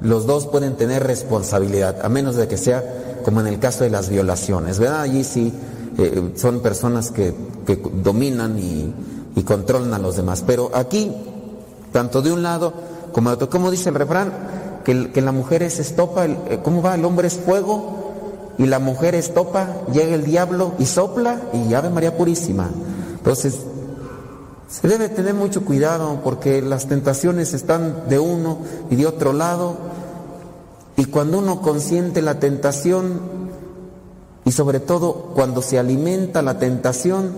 los 0.00 0.26
dos 0.26 0.46
pueden 0.46 0.76
tener 0.76 1.02
responsabilidad, 1.02 2.04
a 2.04 2.08
menos 2.08 2.36
de 2.36 2.46
que 2.48 2.56
sea 2.56 3.20
como 3.24 3.40
en 3.40 3.46
el 3.46 3.58
caso 3.58 3.84
de 3.84 3.90
las 3.90 4.10
violaciones, 4.10 4.78
¿verdad? 4.78 5.00
Allí 5.00 5.24
sí 5.24 5.52
eh, 5.96 6.32
son 6.36 6.60
personas 6.60 7.10
que, 7.10 7.34
dominan 8.02 8.58
y, 8.58 9.42
controlan 9.42 9.92
a 9.94 9.98
los 9.98 10.16
demás. 10.16 10.44
Pero 10.46 10.70
aquí, 10.74 11.12
tanto 11.92 12.22
de 12.22 12.32
un 12.32 12.42
lado 12.42 12.72
como 13.12 13.30
de 13.30 13.34
otro, 13.34 13.50
como 13.50 13.70
dice 13.70 13.88
el 13.88 13.94
refrán, 13.94 14.32
que, 14.84 15.10
que 15.10 15.22
la 15.22 15.32
mujer 15.32 15.62
es 15.62 15.78
estopa, 15.78 16.26
eh, 16.26 16.60
¿cómo 16.62 16.82
va? 16.82 16.94
El 16.94 17.04
hombre 17.04 17.28
es 17.28 17.34
fuego 17.34 18.04
y 18.58 18.66
la 18.66 18.78
mujer 18.78 19.14
estopa, 19.14 19.68
llega 19.92 20.14
el 20.14 20.24
diablo 20.24 20.72
y 20.78 20.86
sopla 20.86 21.40
y 21.52 21.72
Ave 21.74 21.90
María 21.90 22.16
Purísima. 22.16 22.70
Entonces, 23.16 23.58
se 24.80 24.88
debe 24.88 25.08
tener 25.08 25.34
mucho 25.34 25.64
cuidado 25.64 26.20
porque 26.24 26.60
las 26.60 26.88
tentaciones 26.88 27.54
están 27.54 28.08
de 28.08 28.18
uno 28.18 28.58
y 28.90 28.96
de 28.96 29.06
otro 29.06 29.32
lado. 29.32 29.76
Y 30.96 31.04
cuando 31.04 31.38
uno 31.38 31.62
consiente 31.62 32.20
la 32.22 32.40
tentación, 32.40 33.20
y 34.44 34.50
sobre 34.50 34.80
todo 34.80 35.30
cuando 35.32 35.62
se 35.62 35.78
alimenta 35.78 36.42
la 36.42 36.58
tentación, 36.58 37.30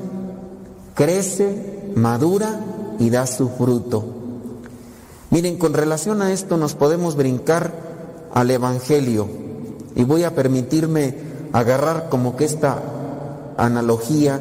crece, 0.94 1.92
madura 1.94 2.58
y 2.98 3.10
da 3.10 3.26
su 3.26 3.50
fruto. 3.50 4.02
Miren, 5.28 5.58
con 5.58 5.74
relación 5.74 6.22
a 6.22 6.32
esto 6.32 6.56
nos 6.56 6.74
podemos 6.74 7.16
brincar 7.16 7.70
al 8.32 8.50
Evangelio 8.50 9.28
y 9.94 10.04
voy 10.04 10.24
a 10.24 10.34
permitirme 10.34 11.14
agarrar 11.52 12.08
como 12.08 12.34
que 12.34 12.46
esta 12.46 12.82
analogía 13.58 14.40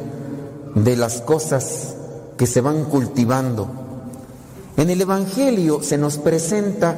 de 0.74 0.96
las 0.96 1.20
cosas 1.20 1.95
que 2.36 2.46
se 2.46 2.60
van 2.60 2.84
cultivando. 2.84 3.68
En 4.76 4.90
el 4.90 5.00
Evangelio 5.00 5.82
se 5.82 5.98
nos 5.98 6.18
presenta, 6.18 6.96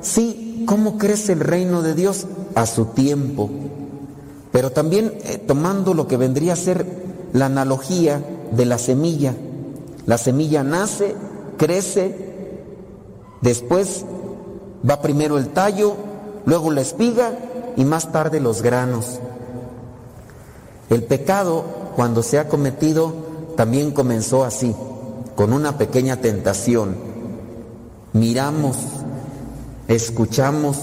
sí, 0.00 0.64
cómo 0.66 0.98
crece 0.98 1.32
el 1.32 1.40
reino 1.40 1.82
de 1.82 1.94
Dios 1.94 2.26
a 2.54 2.66
su 2.66 2.86
tiempo, 2.86 3.50
pero 4.50 4.72
también 4.72 5.12
eh, 5.24 5.38
tomando 5.38 5.94
lo 5.94 6.08
que 6.08 6.16
vendría 6.16 6.54
a 6.54 6.56
ser 6.56 6.86
la 7.32 7.46
analogía 7.46 8.22
de 8.50 8.64
la 8.64 8.78
semilla. 8.78 9.34
La 10.06 10.16
semilla 10.16 10.64
nace, 10.64 11.14
crece, 11.58 12.16
después 13.42 14.04
va 14.88 15.02
primero 15.02 15.36
el 15.36 15.48
tallo, 15.48 15.94
luego 16.46 16.70
la 16.70 16.80
espiga 16.80 17.32
y 17.76 17.84
más 17.84 18.10
tarde 18.10 18.40
los 18.40 18.62
granos. 18.62 19.20
El 20.88 21.04
pecado, 21.04 21.64
cuando 21.94 22.22
se 22.22 22.38
ha 22.38 22.48
cometido, 22.48 23.27
también 23.58 23.90
comenzó 23.90 24.44
así, 24.44 24.72
con 25.34 25.52
una 25.52 25.76
pequeña 25.78 26.18
tentación. 26.18 26.94
Miramos, 28.12 28.76
escuchamos, 29.88 30.76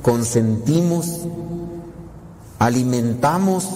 consentimos, 0.00 1.22
alimentamos 2.60 3.68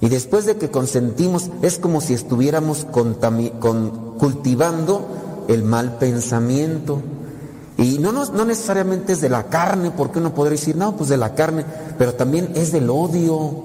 y 0.00 0.08
después 0.08 0.46
de 0.46 0.56
que 0.56 0.70
consentimos 0.70 1.50
es 1.60 1.78
como 1.78 2.00
si 2.00 2.14
estuviéramos 2.14 2.86
cultivando 4.18 5.06
el 5.48 5.64
mal 5.64 5.98
pensamiento. 5.98 7.02
Y 7.76 7.98
no, 7.98 8.10
no, 8.10 8.44
necesariamente 8.46 9.12
es 9.12 9.20
de 9.20 9.28
la 9.28 9.48
carne, 9.48 9.90
porque 9.90 10.18
uno 10.18 10.32
podría 10.32 10.56
decir, 10.56 10.76
no, 10.76 10.96
pues 10.96 11.10
de 11.10 11.18
la 11.18 11.34
carne, 11.34 11.66
pero 11.98 12.14
también 12.14 12.52
es 12.54 12.72
del 12.72 12.88
odio. 12.88 13.64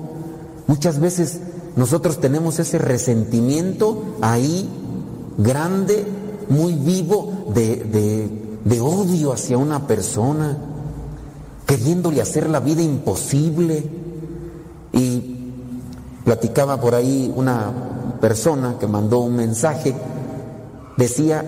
Muchas 0.68 1.00
veces 1.00 1.40
nosotros 1.76 2.20
tenemos 2.20 2.60
ese 2.60 2.78
resentimiento 2.78 4.02
ahí 4.22 4.70
grande, 5.38 6.06
muy 6.48 6.74
vivo, 6.74 7.52
de, 7.54 8.80
odio 8.80 9.34
hacia 9.34 9.58
una 9.58 9.86
persona, 9.86 10.58
queriéndole 11.66 12.22
hacer 12.22 12.50
la 12.50 12.60
vida 12.62 12.82
imposible. 12.82 13.84
Y 14.94 15.52
platicaba 16.24 16.80
por 16.80 16.96
ahí 16.96 17.32
una 17.36 18.18
persona 18.22 18.78
que 18.80 18.88
mandó 18.88 19.20
un 19.20 19.36
mensaje, 19.36 19.94
decía 20.96 21.44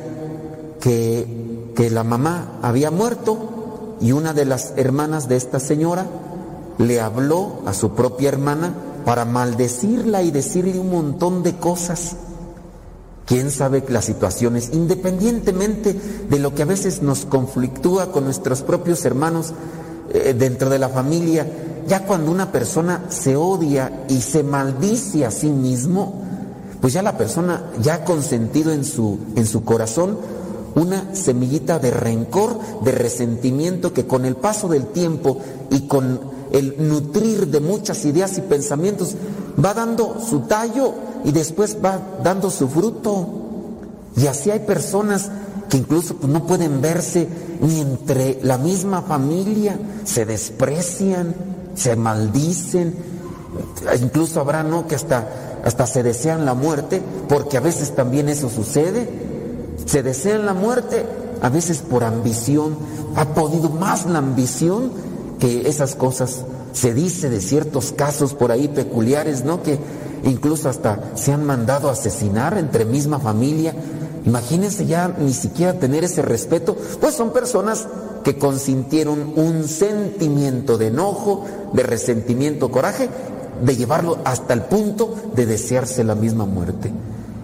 que 0.81 1.89
la 1.91 2.03
mamá 2.03 2.59
había 2.61 2.91
muerto 2.91 3.95
y 4.01 4.11
una 4.11 4.33
de 4.33 4.45
las 4.45 4.73
hermanas 4.75 5.27
de 5.27 5.37
esta 5.37 5.59
señora 5.59 6.05
le 6.77 7.01
habló 7.01 7.61
a 7.65 7.73
su 7.73 7.91
propia 7.91 8.29
hermana 8.29 8.73
para 9.07 9.23
maldecirla 9.23 10.21
y 10.21 10.31
decirle 10.31 10.77
un 10.77 10.91
montón 10.91 11.41
de 11.41 11.55
cosas. 11.55 12.17
Quién 13.25 13.51
sabe 13.51 13.81
las 13.87 14.03
situaciones, 14.03 14.71
independientemente 14.73 15.97
de 16.29 16.39
lo 16.39 16.53
que 16.53 16.63
a 16.63 16.65
veces 16.65 17.01
nos 17.01 17.23
conflictúa 17.23 18.11
con 18.11 18.25
nuestros 18.25 18.63
propios 18.63 19.05
hermanos 19.05 19.53
eh, 20.13 20.35
dentro 20.37 20.69
de 20.69 20.79
la 20.79 20.89
familia, 20.89 21.47
ya 21.87 22.03
cuando 22.03 22.31
una 22.31 22.51
persona 22.51 23.05
se 23.07 23.37
odia 23.37 24.03
y 24.09 24.19
se 24.19 24.43
maldice 24.43 25.25
a 25.25 25.31
sí 25.31 25.51
mismo, 25.51 26.21
pues 26.81 26.91
ya 26.91 27.01
la 27.01 27.17
persona 27.17 27.71
ya 27.81 27.93
ha 27.93 28.03
consentido 28.03 28.73
en 28.73 28.83
su, 28.83 29.19
en 29.37 29.45
su 29.45 29.63
corazón 29.63 30.17
una 30.75 31.15
semillita 31.15 31.79
de 31.79 31.91
rencor, 31.91 32.59
de 32.83 32.91
resentimiento 32.91 33.93
que 33.93 34.05
con 34.05 34.25
el 34.25 34.35
paso 34.35 34.67
del 34.67 34.87
tiempo 34.87 35.39
y 35.71 35.87
con 35.87 36.35
el 36.51 36.75
nutrir 36.87 37.47
de 37.47 37.59
muchas 37.59 38.05
ideas 38.05 38.37
y 38.37 38.41
pensamientos, 38.41 39.15
va 39.63 39.73
dando 39.73 40.17
su 40.19 40.41
tallo 40.41 40.93
y 41.23 41.31
después 41.31 41.77
va 41.83 41.99
dando 42.23 42.49
su 42.49 42.67
fruto. 42.67 43.27
Y 44.15 44.27
así 44.27 44.49
hay 44.49 44.59
personas 44.59 45.29
que 45.69 45.77
incluso 45.77 46.15
pues, 46.15 46.31
no 46.31 46.45
pueden 46.45 46.81
verse 46.81 47.27
ni 47.61 47.81
entre 47.81 48.39
la 48.43 48.57
misma 48.57 49.01
familia, 49.01 49.79
se 50.03 50.25
desprecian, 50.25 51.35
se 51.75 51.95
maldicen, 51.95 52.95
incluso 54.01 54.39
habrá 54.39 54.63
no 54.63 54.87
que 54.87 54.95
hasta, 54.95 55.59
hasta 55.63 55.87
se 55.87 56.03
desean 56.03 56.45
la 56.45 56.53
muerte, 56.53 57.01
porque 57.27 57.57
a 57.57 57.61
veces 57.61 57.95
también 57.95 58.29
eso 58.29 58.49
sucede, 58.49 59.09
se 59.85 60.03
desean 60.03 60.45
la 60.45 60.53
muerte, 60.53 61.05
a 61.41 61.49
veces 61.49 61.79
por 61.79 62.03
ambición, 62.03 62.77
ha 63.15 63.25
podido 63.33 63.69
más 63.69 64.05
la 64.05 64.19
ambición 64.19 64.91
que 65.39 65.67
esas 65.67 65.95
cosas. 65.95 66.45
Se 66.73 66.93
dice 66.93 67.29
de 67.29 67.41
ciertos 67.41 67.91
casos 67.91 68.33
por 68.33 68.51
ahí 68.51 68.67
peculiares, 68.67 69.43
¿no? 69.43 69.63
Que 69.63 69.79
incluso 70.23 70.69
hasta 70.69 71.11
se 71.15 71.31
han 71.33 71.45
mandado 71.45 71.89
a 71.89 71.93
asesinar 71.93 72.57
entre 72.57 72.85
misma 72.85 73.19
familia. 73.19 73.73
Imagínense 74.25 74.85
ya 74.85 75.15
ni 75.17 75.33
siquiera 75.33 75.73
tener 75.73 76.03
ese 76.03 76.21
respeto, 76.21 76.75
pues 76.99 77.15
son 77.15 77.31
personas 77.31 77.87
que 78.23 78.37
consintieron 78.37 79.33
un 79.37 79.67
sentimiento 79.67 80.77
de 80.77 80.87
enojo, 80.87 81.45
de 81.73 81.83
resentimiento, 81.83 82.69
coraje, 82.69 83.09
de 83.63 83.75
llevarlo 83.75 84.17
hasta 84.25 84.53
el 84.53 84.63
punto 84.63 85.15
de 85.33 85.45
desearse 85.45 86.03
la 86.03 86.15
misma 86.15 86.45
muerte. 86.45 86.91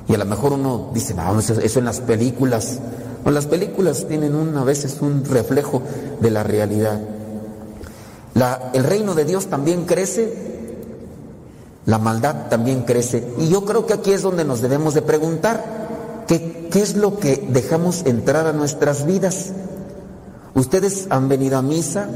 Y 0.08 0.14
a 0.14 0.18
lo 0.18 0.26
mejor 0.26 0.54
uno 0.54 0.90
dice, 0.94 1.14
no, 1.14 1.40
eso, 1.40 1.80
en 1.80 1.86
las 1.86 2.02
películas. 2.02 2.80
O 3.26 3.32
las 3.32 3.46
películas 3.46 4.06
tienen 4.08 4.36
un, 4.36 4.58
a 4.58 4.66
veces 4.66 4.98
un 5.00 5.24
reflejo 5.24 5.82
de 6.20 6.32
la 6.32 6.44
realidad 6.44 7.00
el 8.74 8.84
reino 8.84 9.14
de 9.16 9.26
Dios 9.26 9.48
también 9.48 9.86
crece, 9.86 10.34
la 11.86 12.00
maldad 12.00 12.48
también 12.50 12.82
crece. 12.82 13.28
Y 13.38 13.50
yo 13.50 13.66
creo 13.66 13.86
que 13.86 13.94
aquí 13.94 14.12
es 14.12 14.22
donde 14.22 14.46
nos 14.46 14.62
debemos 14.62 14.94
de 14.94 15.02
preguntar, 15.02 16.24
¿qué, 16.28 16.68
qué 16.72 16.82
es 16.82 16.96
lo 16.96 17.20
que 17.20 17.48
dejamos 17.50 18.04
entrar 18.06 18.48
a 18.48 18.54
nuestras 18.54 19.06
vidas? 19.06 19.52
Ustedes 20.56 21.08
han 21.10 21.30
venido 21.30 21.58
a 21.58 21.62
misa, 21.62 22.08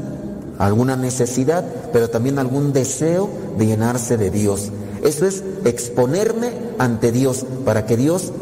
alguna 0.58 0.96
necesidad, 0.96 1.64
pero 1.92 2.10
también 2.10 2.38
algún 2.38 2.72
deseo 2.72 3.28
de 3.56 3.66
llenarse 3.66 4.16
de 4.16 4.30
Dios. 4.30 4.70
Eso 5.02 5.26
es 5.26 5.44
exponerme 5.64 6.52
ante 6.78 7.12
Dios 7.12 7.46
para 7.64 7.86
que 7.86 7.96
Dios 7.96 8.32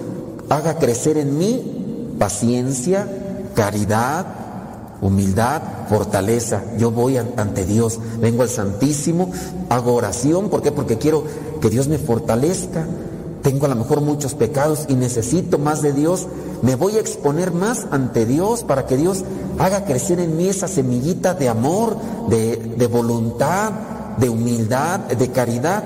haga 0.48 0.78
crecer 0.78 1.18
en 1.18 1.36
mí 1.38 2.14
paciencia, 2.18 3.06
caridad, 3.54 4.26
humildad, 5.00 5.62
fortaleza. 5.88 6.62
Yo 6.78 6.90
voy 6.90 7.16
ante 7.16 7.64
Dios, 7.64 7.98
vengo 8.20 8.42
al 8.42 8.48
Santísimo, 8.48 9.30
hago 9.68 9.94
oración, 9.94 10.48
¿por 10.48 10.62
qué? 10.62 10.72
Porque 10.72 10.98
quiero 10.98 11.24
que 11.60 11.70
Dios 11.70 11.88
me 11.88 11.98
fortalezca. 11.98 12.86
Tengo 13.42 13.66
a 13.66 13.68
lo 13.68 13.76
mejor 13.76 14.00
muchos 14.00 14.34
pecados 14.34 14.86
y 14.88 14.94
necesito 14.94 15.58
más 15.58 15.80
de 15.80 15.92
Dios. 15.92 16.26
Me 16.62 16.74
voy 16.74 16.96
a 16.96 17.00
exponer 17.00 17.52
más 17.52 17.86
ante 17.90 18.26
Dios 18.26 18.64
para 18.64 18.86
que 18.86 18.96
Dios 18.96 19.24
haga 19.58 19.84
crecer 19.84 20.18
en 20.18 20.36
mí 20.36 20.48
esa 20.48 20.66
semillita 20.66 21.34
de 21.34 21.48
amor, 21.48 21.96
de, 22.28 22.56
de 22.56 22.86
voluntad, 22.88 23.72
de 24.18 24.28
humildad, 24.28 25.00
de 25.00 25.30
caridad. 25.30 25.84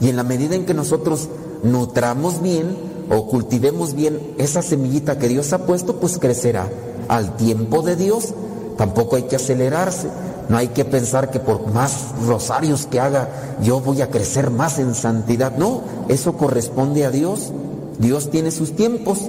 Y 0.00 0.08
en 0.08 0.16
la 0.16 0.22
medida 0.22 0.54
en 0.54 0.64
que 0.64 0.74
nosotros 0.74 1.28
nutramos 1.62 2.40
bien 2.40 2.76
o 3.10 3.26
cultivemos 3.28 3.94
bien 3.94 4.18
esa 4.38 4.62
semillita 4.62 5.18
que 5.18 5.28
Dios 5.28 5.52
ha 5.52 5.66
puesto, 5.66 5.96
pues 5.96 6.18
crecerá 6.18 6.68
al 7.08 7.36
tiempo 7.36 7.82
de 7.82 7.96
Dios. 7.96 8.34
Tampoco 8.76 9.16
hay 9.16 9.24
que 9.24 9.36
acelerarse. 9.36 10.08
No 10.48 10.58
hay 10.58 10.68
que 10.68 10.84
pensar 10.84 11.30
que 11.30 11.40
por 11.40 11.72
más 11.72 12.10
rosarios 12.26 12.86
que 12.86 13.00
haga 13.00 13.28
yo 13.62 13.80
voy 13.80 14.02
a 14.02 14.10
crecer 14.10 14.50
más 14.50 14.78
en 14.78 14.94
santidad. 14.94 15.56
No, 15.56 15.82
eso 16.08 16.34
corresponde 16.34 17.04
a 17.04 17.10
Dios. 17.10 17.52
Dios 17.98 18.30
tiene 18.30 18.50
sus 18.50 18.76
tiempos. 18.76 19.20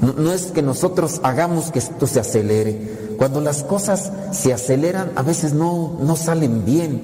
No, 0.00 0.32
es 0.32 0.46
que 0.46 0.62
nosotros 0.62 1.20
hagamos 1.22 1.70
que 1.70 1.78
esto 1.80 2.06
se 2.06 2.20
acelere. 2.20 3.16
Cuando 3.18 3.40
las 3.40 3.64
cosas 3.64 4.12
se 4.32 4.52
aceleran, 4.52 5.10
a 5.16 5.22
veces 5.22 5.52
no, 5.52 5.98
no 6.00 6.16
salen 6.16 6.64
bien. 6.64 7.02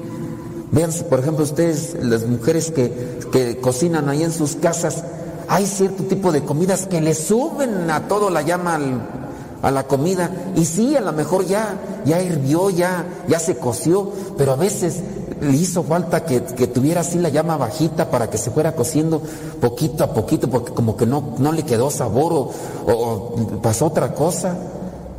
Vean, 0.70 0.90
por 1.08 1.20
ejemplo, 1.20 1.44
ustedes, 1.44 1.96
las 2.00 2.26
mujeres 2.26 2.70
que, 2.70 3.18
que 3.32 3.58
cocinan 3.58 4.08
ahí 4.08 4.22
en 4.22 4.32
sus 4.32 4.56
casas, 4.56 5.04
hay 5.48 5.66
cierto 5.66 6.04
tipo 6.04 6.32
de 6.32 6.42
comidas 6.42 6.86
que 6.86 7.00
le 7.00 7.14
suben 7.14 7.90
a 7.90 8.08
todo 8.08 8.30
la 8.30 8.42
llama 8.42 8.76
al, 8.76 9.23
a 9.64 9.70
la 9.70 9.84
comida. 9.84 10.30
Y 10.54 10.64
sí, 10.66 10.94
a 10.94 11.00
lo 11.00 11.12
mejor 11.12 11.46
ya, 11.46 11.80
ya 12.04 12.22
hirvió, 12.22 12.70
ya, 12.70 13.04
ya 13.26 13.38
se 13.38 13.56
coció, 13.56 14.12
pero 14.36 14.52
a 14.52 14.56
veces 14.56 15.00
le 15.40 15.56
hizo 15.56 15.82
falta 15.82 16.24
que, 16.24 16.40
tuviera 16.40 17.00
así 17.00 17.18
la 17.18 17.30
llama 17.30 17.56
bajita 17.56 18.10
para 18.10 18.28
que 18.28 18.38
se 18.38 18.50
fuera 18.50 18.72
cociendo 18.72 19.22
poquito 19.60 20.04
a 20.04 20.12
poquito, 20.12 20.48
porque 20.48 20.72
como 20.72 20.96
que 20.96 21.06
no, 21.06 21.34
no 21.38 21.52
le 21.52 21.64
quedó 21.64 21.90
sabor 21.90 22.52
o, 22.86 23.60
pasó 23.62 23.86
otra 23.86 24.14
cosa. 24.14 24.56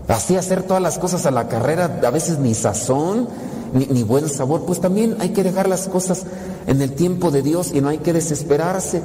Así 0.07 0.37
hacer 0.37 0.61
todas 0.61 0.83
las 0.83 0.99
cosas 0.99 1.25
a 1.25 1.31
la 1.31 1.47
carrera, 1.47 1.99
a 2.05 2.11
veces 2.11 2.37
ni 2.37 2.53
sazón, 2.53 3.27
ni 3.73 4.03
buen 4.03 4.29
sabor. 4.29 4.61
Pues 4.61 4.79
también 4.79 5.17
hay 5.19 5.29
que 5.29 5.43
dejar 5.43 5.67
las 5.67 5.87
cosas 5.87 6.23
en 6.67 6.79
el 6.83 6.91
tiempo 6.91 7.31
de 7.31 7.41
Dios 7.41 7.71
y 7.73 7.81
no 7.81 7.89
hay 7.89 7.97
que 7.97 8.13
desesperarse. 8.13 9.01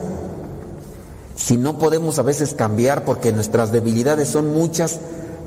Si 1.37 1.57
no 1.57 1.79
podemos 1.79 2.19
a 2.19 2.23
veces 2.23 2.53
cambiar 2.53 3.07
porque 3.07 3.33
nuestras 3.33 3.73
debilidades 3.73 4.29
son 4.29 4.53
muchas, 4.53 5.01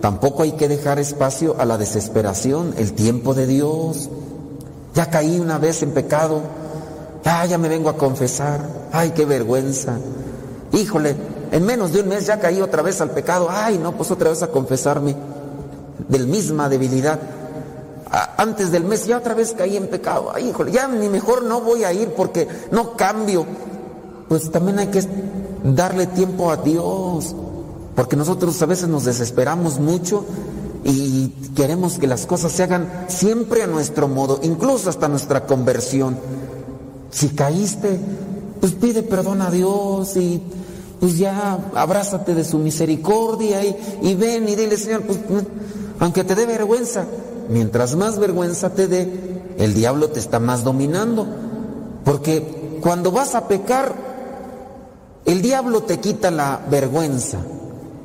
tampoco 0.03 0.43
hay 0.43 0.51
que 0.51 0.67
dejar 0.67 0.99
espacio 0.99 1.55
a 1.59 1.63
la 1.63 1.77
desesperación, 1.77 2.73
el 2.75 2.91
tiempo 2.91 3.33
de 3.33 3.47
Dios. 3.47 4.09
Ya 4.93 5.09
caí 5.09 5.39
una 5.39 5.59
vez 5.59 5.81
en 5.81 5.91
pecado, 5.91 6.41
ah, 7.23 7.45
ya 7.45 7.57
me 7.57 7.69
vengo 7.69 7.87
a 7.87 7.95
confesar, 7.95 8.59
ay, 8.91 9.11
qué 9.11 9.23
vergüenza. 9.23 9.95
Híjole, 10.73 11.15
en 11.53 11.65
menos 11.65 11.93
de 11.93 12.01
un 12.01 12.09
mes 12.09 12.25
ya 12.25 12.37
caí 12.37 12.59
otra 12.59 12.81
vez 12.81 12.99
al 12.99 13.11
pecado, 13.11 13.47
ay, 13.49 13.77
no, 13.77 13.93
pues 13.93 14.11
otra 14.11 14.29
vez 14.29 14.43
a 14.43 14.47
confesarme 14.47 15.15
del 16.09 16.27
misma 16.27 16.67
debilidad. 16.67 17.21
Antes 18.35 18.73
del 18.73 18.83
mes 18.83 19.05
ya 19.05 19.17
otra 19.17 19.35
vez 19.35 19.53
caí 19.57 19.77
en 19.77 19.87
pecado, 19.87 20.33
ay, 20.35 20.49
híjole, 20.49 20.73
ya 20.73 20.85
ni 20.85 21.07
mejor 21.07 21.43
no 21.43 21.61
voy 21.61 21.85
a 21.85 21.93
ir 21.93 22.09
porque 22.09 22.49
no 22.71 22.97
cambio. 22.97 23.45
Pues 24.27 24.51
también 24.51 24.79
hay 24.79 24.87
que 24.87 25.01
darle 25.63 26.07
tiempo 26.07 26.51
a 26.51 26.57
Dios. 26.57 27.33
Porque 27.95 28.15
nosotros 28.15 28.61
a 28.61 28.65
veces 28.65 28.89
nos 28.89 29.05
desesperamos 29.05 29.79
mucho 29.79 30.25
y 30.83 31.29
queremos 31.55 31.97
que 31.99 32.07
las 32.07 32.25
cosas 32.25 32.51
se 32.51 32.63
hagan 32.63 33.05
siempre 33.07 33.63
a 33.63 33.67
nuestro 33.67 34.07
modo, 34.07 34.39
incluso 34.43 34.89
hasta 34.89 35.07
nuestra 35.07 35.45
conversión. 35.45 36.17
Si 37.11 37.29
caíste, 37.29 37.99
pues 38.59 38.73
pide 38.73 39.03
perdón 39.03 39.41
a 39.41 39.51
Dios 39.51 40.17
y 40.17 40.41
pues 40.99 41.17
ya 41.17 41.59
abrázate 41.75 42.33
de 42.33 42.43
su 42.43 42.57
misericordia 42.57 43.61
y, 43.63 44.15
ven 44.15 44.47
y 44.47 44.55
dile, 44.55 44.77
Señor, 44.77 45.01
pues 45.01 45.19
aunque 45.99 46.23
te 46.23 46.33
dé 46.33 46.45
vergüenza, 46.45 47.05
mientras 47.49 47.95
más 47.95 48.17
vergüenza 48.17 48.69
te 48.71 48.87
dé, 48.87 49.53
el 49.57 49.73
diablo 49.73 50.09
te 50.09 50.19
está 50.19 50.39
más 50.39 50.63
dominando. 50.63 51.27
Porque 52.03 52.79
cuando 52.81 53.11
vas 53.11 53.35
a 53.35 53.47
pecar, 53.47 53.93
el 55.25 55.41
diablo 55.41 55.83
te 55.83 55.99
quita 55.99 56.31
la 56.31 56.61
vergüenza. 56.69 57.39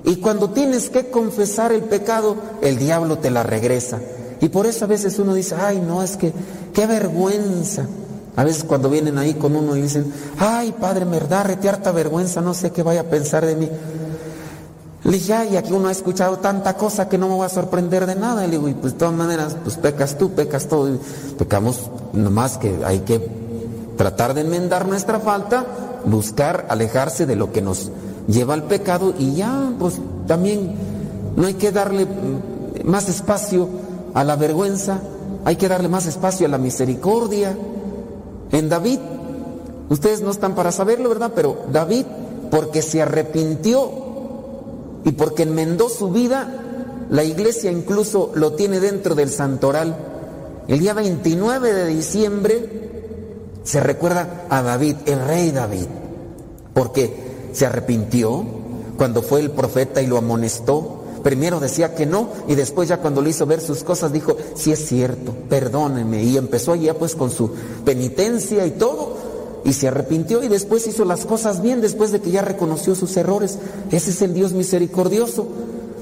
Y 0.09 0.17
cuando 0.17 0.49
tienes 0.49 0.89
que 0.89 1.11
confesar 1.11 1.71
el 1.71 1.83
pecado, 1.83 2.37
el 2.63 2.79
diablo 2.79 3.19
te 3.19 3.31
la 3.31 3.43
regresa. 3.43 3.99
Y 4.41 4.49
por 4.49 4.65
eso 4.65 4.87
a 4.87 4.89
veces 4.89 5.19
uno 5.19 5.35
dice, 5.35 5.55
ay, 5.55 5.83
no, 5.87 6.03
es 6.03 6.17
que, 6.17 6.33
qué 6.73 6.87
vergüenza. 6.87 7.85
A 8.35 8.43
veces 8.43 8.65
cuando 8.65 8.89
vienen 8.89 9.19
ahí 9.19 9.35
con 9.35 9.55
uno 9.55 9.77
y 9.77 9.83
dicen, 9.83 10.11
ay, 10.39 10.75
padre, 10.81 11.05
me 11.05 11.21
da 11.21 11.43
harta 11.43 11.93
vergüenza, 11.93 12.41
no 12.41 12.55
sé 12.55 12.71
qué 12.71 12.83
vaya 12.83 13.03
a 13.03 13.05
pensar 13.05 13.45
de 13.45 13.55
mí. 13.55 13.69
Le 15.05 15.13
dije, 15.13 15.35
ay, 15.35 15.59
aquí 15.59 15.75
uno 15.75 15.89
ha 15.89 15.93
escuchado 15.93 16.39
tanta 16.39 16.75
cosa 16.79 17.07
que 17.07 17.19
no 17.19 17.29
me 17.29 17.37
va 17.37 17.45
a 17.45 17.51
sorprender 17.51 18.07
de 18.07 18.15
nada. 18.15 18.47
le 18.47 18.53
digo, 18.53 18.67
y 18.67 18.73
pues 18.73 18.95
de 18.95 19.01
todas 19.01 19.15
maneras, 19.15 19.59
pues 19.63 19.77
pecas 19.77 20.17
tú, 20.17 20.31
pecas 20.31 20.69
todo. 20.69 20.89
pecamos 21.37 21.91
nomás 22.15 22.57
que 22.57 22.81
hay 22.83 23.01
que 23.01 23.29
tratar 23.99 24.33
de 24.33 24.41
enmendar 24.41 24.89
nuestra 24.89 25.21
falta, 25.21 25.67
buscar 26.07 26.65
alejarse 26.71 27.27
de 27.27 27.37
lo 27.37 27.53
que 27.53 27.61
nos 27.61 27.91
lleva 28.29 28.55
al 28.55 28.65
pecado 28.65 29.15
y 29.19 29.35
ya, 29.35 29.73
pues 29.79 30.01
también 30.27 30.75
no 31.37 31.47
hay 31.47 31.55
que 31.55 31.73
darle 31.73 32.07
más 32.85 33.09
espacio 33.09 33.69
a 34.15 34.23
la 34.23 34.37
vergüenza, 34.37 35.01
hay 35.45 35.57
que 35.57 35.69
darle 35.69 35.89
más 35.89 36.07
espacio 36.07 36.47
a 36.47 36.51
la 36.51 36.59
misericordia. 36.59 37.57
En 38.53 38.69
David, 38.69 39.01
ustedes 39.89 40.21
no 40.21 40.31
están 40.31 40.55
para 40.55 40.73
saberlo, 40.73 41.09
¿verdad? 41.09 41.33
Pero 41.35 41.59
David, 41.73 42.05
porque 42.51 42.83
se 42.83 43.03
arrepintió 43.03 43.91
y 45.05 45.13
porque 45.13 45.45
enmendó 45.45 45.89
su 45.89 46.11
vida, 46.11 46.49
la 47.11 47.25
iglesia 47.25 47.73
incluso 47.73 48.31
lo 48.35 48.53
tiene 48.53 48.81
dentro 48.81 49.15
del 49.15 49.31
santoral. 49.31 49.97
El 50.67 50.79
día 50.79 50.93
29 50.93 51.73
de 51.73 51.87
diciembre 51.87 52.69
se 53.63 53.81
recuerda 53.81 54.45
a 54.51 54.63
David, 54.63 54.97
el 55.07 55.25
rey 55.27 55.51
David, 55.51 55.87
porque 56.75 57.28
se 57.59 57.67
arrepintió 57.67 58.45
cuando 58.97 59.21
fue 59.21 59.41
el 59.41 59.51
profeta 59.51 60.01
y 60.01 60.07
lo 60.07 60.17
amonestó. 60.17 61.03
Primero 61.25 61.59
decía 61.59 61.97
que 61.97 62.07
no 62.07 62.29
y 62.47 62.55
después 62.55 62.89
ya 62.89 62.99
cuando 62.99 63.21
le 63.21 63.31
hizo 63.31 63.47
ver 63.47 63.61
sus 63.61 63.83
cosas 63.83 64.13
dijo, 64.13 64.37
sí 64.55 64.71
es 64.71 64.87
cierto, 64.87 65.35
perdónenme. 65.49 66.23
Y 66.23 66.37
empezó 66.37 66.77
ya 66.77 66.95
pues 66.95 67.17
con 67.17 67.31
su 67.33 67.51
penitencia 67.85 68.65
y 68.65 68.71
todo 68.71 69.17
y 69.65 69.73
se 69.73 69.89
arrepintió 69.89 70.45
y 70.45 70.49
después 70.49 70.87
hizo 70.87 71.05
las 71.05 71.25
cosas 71.27 71.61
bien 71.61 71.81
después 71.81 72.13
de 72.13 72.21
que 72.21 72.31
ya 72.31 72.43
reconoció 72.43 72.95
sus 72.95 73.17
errores. 73.17 73.59
Ese 73.91 74.11
es 74.11 74.23
el 74.23 74.35
Dios 74.35 74.53
misericordioso. 74.53 75.49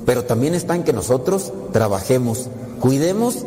Pero 0.04 0.24
también 0.24 0.54
está 0.54 0.76
en 0.76 0.84
que 0.84 0.92
nosotros 0.92 1.52
trabajemos, 1.72 2.48
cuidemos 2.80 3.44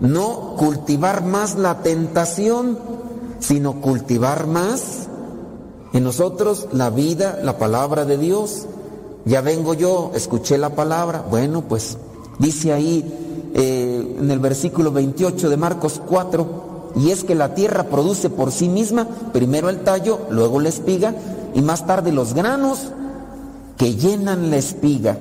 no 0.00 0.54
cultivar 0.56 1.24
más 1.24 1.56
la 1.56 1.82
tentación, 1.82 2.78
sino 3.40 3.80
cultivar 3.80 4.46
más 4.46 5.08
en 5.92 6.04
nosotros 6.04 6.68
la 6.72 6.90
vida, 6.90 7.38
la 7.42 7.58
palabra 7.58 8.04
de 8.04 8.18
Dios. 8.18 8.66
Ya 9.24 9.40
vengo 9.40 9.74
yo, 9.74 10.12
escuché 10.14 10.58
la 10.58 10.74
palabra. 10.74 11.24
Bueno, 11.28 11.62
pues 11.62 11.98
dice 12.38 12.72
ahí 12.72 13.04
eh, 13.54 14.16
en 14.18 14.30
el 14.30 14.38
versículo 14.38 14.92
28 14.92 15.50
de 15.50 15.56
Marcos 15.56 16.00
4, 16.06 16.92
y 16.96 17.10
es 17.10 17.24
que 17.24 17.34
la 17.34 17.54
tierra 17.54 17.84
produce 17.84 18.30
por 18.30 18.52
sí 18.52 18.68
misma 18.68 19.06
primero 19.32 19.68
el 19.68 19.80
tallo, 19.80 20.20
luego 20.30 20.60
la 20.60 20.68
espiga 20.68 21.14
y 21.54 21.62
más 21.62 21.86
tarde 21.86 22.12
los 22.12 22.34
granos 22.34 22.92
que 23.76 23.94
llenan 23.94 24.50
la 24.50 24.56
espiga. 24.56 25.18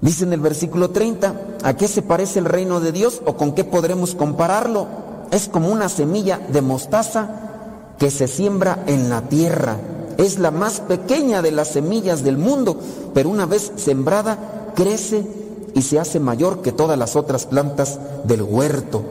Dice 0.00 0.24
en 0.24 0.32
el 0.32 0.40
versículo 0.40 0.90
30, 0.90 1.34
¿a 1.62 1.76
qué 1.76 1.86
se 1.86 2.02
parece 2.02 2.40
el 2.40 2.44
reino 2.44 2.80
de 2.80 2.90
Dios 2.90 3.22
o 3.24 3.36
con 3.36 3.52
qué 3.52 3.62
podremos 3.64 4.14
compararlo? 4.14 4.86
Es 5.30 5.48
como 5.48 5.70
una 5.70 5.88
semilla 5.88 6.40
de 6.52 6.60
mostaza 6.60 7.51
que 7.98 8.10
se 8.10 8.28
siembra 8.28 8.82
en 8.86 9.08
la 9.10 9.22
tierra. 9.22 9.76
Es 10.18 10.38
la 10.38 10.50
más 10.50 10.80
pequeña 10.80 11.42
de 11.42 11.52
las 11.52 11.68
semillas 11.68 12.22
del 12.22 12.38
mundo, 12.38 12.78
pero 13.14 13.30
una 13.30 13.46
vez 13.46 13.72
sembrada 13.76 14.72
crece 14.74 15.26
y 15.74 15.82
se 15.82 15.98
hace 15.98 16.20
mayor 16.20 16.62
que 16.62 16.72
todas 16.72 16.98
las 16.98 17.16
otras 17.16 17.46
plantas 17.46 17.98
del 18.24 18.42
huerto, 18.42 19.02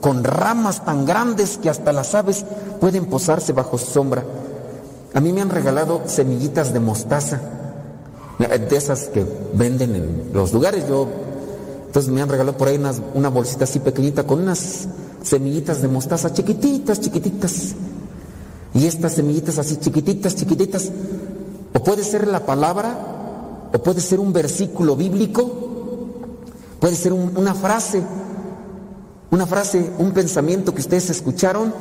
con 0.00 0.24
ramas 0.24 0.84
tan 0.84 1.06
grandes 1.06 1.58
que 1.58 1.70
hasta 1.70 1.92
las 1.92 2.14
aves 2.14 2.44
pueden 2.80 3.06
posarse 3.06 3.52
bajo 3.52 3.78
su 3.78 3.86
sombra. 3.86 4.24
A 5.12 5.20
mí 5.20 5.32
me 5.32 5.40
han 5.40 5.50
regalado 5.50 6.02
semillitas 6.06 6.72
de 6.72 6.80
mostaza, 6.80 7.40
de 8.38 8.76
esas 8.76 9.08
que 9.08 9.24
venden 9.54 9.96
en 9.96 10.30
los 10.32 10.52
lugares. 10.52 10.86
Yo, 10.88 11.08
entonces 11.86 12.10
me 12.12 12.22
han 12.22 12.28
regalado 12.28 12.56
por 12.56 12.68
ahí 12.68 12.80
una 13.14 13.28
bolsita 13.28 13.64
así 13.64 13.80
pequeñita 13.80 14.24
con 14.24 14.40
unas 14.40 14.86
semillitas 15.22 15.82
de 15.82 15.88
mostaza 15.88 16.32
chiquititas, 16.32 17.00
chiquititas. 17.00 17.74
Y 18.74 18.86
estas 18.86 19.14
semillitas 19.14 19.58
así 19.58 19.76
chiquititas, 19.76 20.36
chiquititas, 20.36 20.90
o 21.74 21.82
puede 21.82 22.04
ser 22.04 22.28
la 22.28 22.46
palabra, 22.46 23.68
o 23.72 23.78
puede 23.78 24.00
ser 24.00 24.20
un 24.20 24.32
versículo 24.32 24.96
bíblico, 24.96 25.50
puede 26.78 26.94
ser 26.94 27.12
una 27.12 27.54
frase, 27.54 28.02
una 29.30 29.46
frase, 29.46 29.90
un 29.98 30.12
pensamiento 30.12 30.74
que 30.74 30.80
ustedes 30.80 31.10
escucharon 31.10 31.72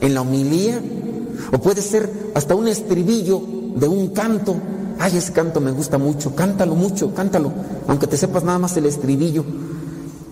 en 0.00 0.14
la 0.14 0.22
homilía, 0.22 0.80
o 1.52 1.58
puede 1.58 1.82
ser 1.82 2.30
hasta 2.34 2.54
un 2.54 2.68
estribillo 2.68 3.40
de 3.76 3.88
un 3.88 4.08
canto. 4.08 4.56
Ay, 4.98 5.16
ese 5.16 5.32
canto 5.32 5.60
me 5.60 5.70
gusta 5.70 5.98
mucho, 5.98 6.34
cántalo 6.34 6.74
mucho, 6.74 7.14
cántalo, 7.14 7.52
aunque 7.88 8.06
te 8.06 8.16
sepas 8.16 8.44
nada 8.44 8.58
más 8.58 8.76
el 8.76 8.86
estribillo. 8.86 9.44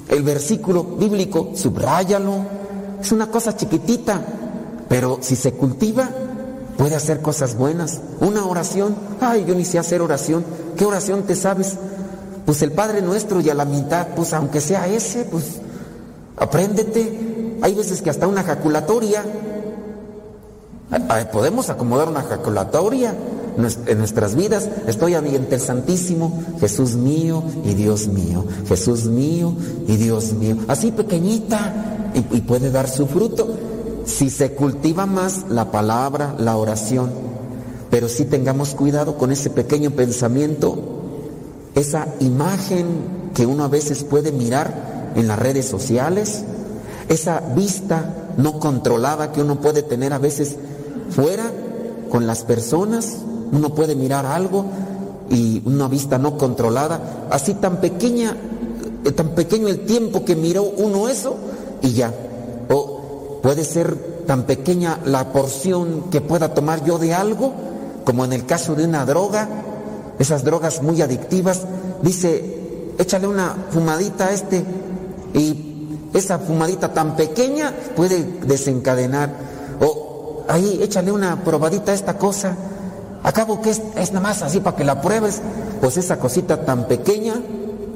El 0.09 0.23
versículo 0.23 0.85
bíblico, 0.85 1.53
subráyalo. 1.55 2.59
Es 3.01 3.13
una 3.13 3.31
cosa 3.31 3.57
chiquitita, 3.57 4.21
pero 4.89 5.19
si 5.21 5.37
se 5.37 5.53
cultiva, 5.53 6.09
puede 6.79 6.97
hacer 6.97 7.21
cosas 7.21 7.57
buenas. 7.57 8.01
Una 8.21 8.47
oración, 8.47 8.97
ay, 9.21 9.45
yo 9.47 9.55
ni 9.55 9.65
sé 9.65 9.79
hacer 9.79 10.01
oración. 10.01 10.45
¿Qué 10.77 10.87
oración 10.87 11.25
te 11.25 11.37
sabes? 11.37 11.77
Pues 12.47 12.63
el 12.63 12.73
Padre 12.73 13.03
Nuestro 13.03 13.41
y 13.41 13.51
a 13.51 13.55
la 13.55 13.67
mitad, 13.67 14.09
pues 14.17 14.33
aunque 14.33 14.61
sea 14.61 14.87
ese, 14.87 15.25
pues 15.25 15.45
apréndete. 16.37 17.59
Hay 17.61 17.75
veces 17.75 18.01
que 18.01 18.11
hasta 18.11 18.27
una 18.27 18.43
jaculatoria. 18.43 19.25
Podemos 21.33 21.69
acomodar 21.69 22.09
una 22.09 22.23
jaculatoria 22.23 23.15
en 23.87 23.99
nuestras 23.99 24.35
vidas. 24.35 24.71
Estoy 24.87 25.15
ante 25.15 25.57
el 25.57 25.61
Santísimo, 25.61 26.43
Jesús 26.61 26.95
mío 26.95 27.43
y 27.65 27.75
Dios 27.75 28.09
mío, 28.09 28.47
Jesús 28.67 29.05
mío 29.05 29.53
y 29.87 29.97
Dios 29.97 30.33
mío. 30.33 30.57
Así 30.69 30.93
pequeñita 30.93 32.11
y, 32.15 32.39
y 32.39 32.41
puede 32.41 32.71
dar 32.71 32.89
su 32.89 33.07
fruto 33.07 33.68
si 34.09 34.31
se 34.31 34.53
cultiva 34.53 35.05
más 35.05 35.45
la 35.51 35.71
palabra, 35.71 36.35
la 36.39 36.57
oración, 36.57 37.11
pero 37.91 38.09
si 38.09 38.25
tengamos 38.25 38.75
cuidado 38.75 39.19
con 39.19 39.31
ese 39.31 39.51
pequeño 39.51 39.91
pensamiento, 39.91 40.79
esa 41.75 42.09
imagen 42.21 42.87
que 43.35 43.45
uno 43.45 43.65
a 43.65 43.69
veces 43.69 44.05
puede 44.05 44.33
mirar 44.33 45.13
en 45.15 45.29
las 45.29 45.39
redes 45.39 45.67
sociales, 45.67 46.43
esa 47.09 47.41
vista 47.55 48.33
no 48.39 48.59
controlada 48.59 49.31
que 49.31 49.43
uno 49.43 49.61
puede 49.61 49.83
tener 49.83 50.15
a 50.15 50.19
veces 50.19 50.57
fuera 51.11 51.53
con 52.11 52.27
las 52.27 52.45
personas, 52.45 53.19
uno 53.53 53.75
puede 53.75 53.95
mirar 53.95 54.25
algo 54.25 54.65
y 55.31 55.63
una 55.67 55.87
vista 55.87 56.17
no 56.17 56.39
controlada, 56.39 57.27
así 57.31 57.53
tan 57.55 57.83
pequeña, 57.83 58.35
eh, 59.05 59.13
tan 59.13 59.35
pequeño 59.35 59.69
el 59.69 59.81
tiempo 59.81 60.25
que 60.25 60.35
miró 60.35 60.63
uno 60.63 61.09
eso 61.09 61.37
y 61.83 61.93
ya, 61.93 62.13
Puede 63.43 63.65
ser 63.65 63.95
tan 64.27 64.45
pequeña 64.45 64.99
la 65.05 65.33
porción 65.33 66.11
que 66.11 66.21
pueda 66.21 66.55
tomar 66.55 66.85
yo 66.85 66.99
de 66.99 67.15
algo, 67.15 67.53
como 68.05 68.25
en 68.25 68.33
el 68.33 68.47
caso 68.47 68.75
de 68.75 68.85
una 68.85 69.07
droga, 69.07 69.49
esas 70.19 70.45
drogas 70.45 70.83
muy 70.83 71.01
adictivas. 71.03 71.63
Dice 72.03 72.59
échale 72.99 73.29
una 73.29 73.55
fumadita 73.71 74.27
a 74.27 74.33
este 74.33 74.65
y 75.33 75.65
esa 76.13 76.39
fumadita 76.39 76.93
tan 76.93 77.17
pequeña 77.17 77.73
puede 77.95 78.25
desencadenar. 78.45 79.31
O 79.81 80.45
ahí 80.49 80.81
échale 80.83 81.13
una 81.13 81.45
probadita 81.45 81.93
a 81.93 81.95
esta 81.95 82.19
cosa. 82.19 82.57
Acabo 83.23 83.63
que 83.63 83.71
es, 83.71 83.83
es 83.97 84.13
nada 84.13 84.29
más 84.29 84.43
así 84.43 84.61
para 84.61 84.77
que 84.77 84.85
la 84.85 85.01
pruebes. 85.01 85.41
Pues 85.81 85.97
esa 85.97 86.19
cosita 86.19 86.65
tan 86.65 86.89
pequeña, 86.89 87.35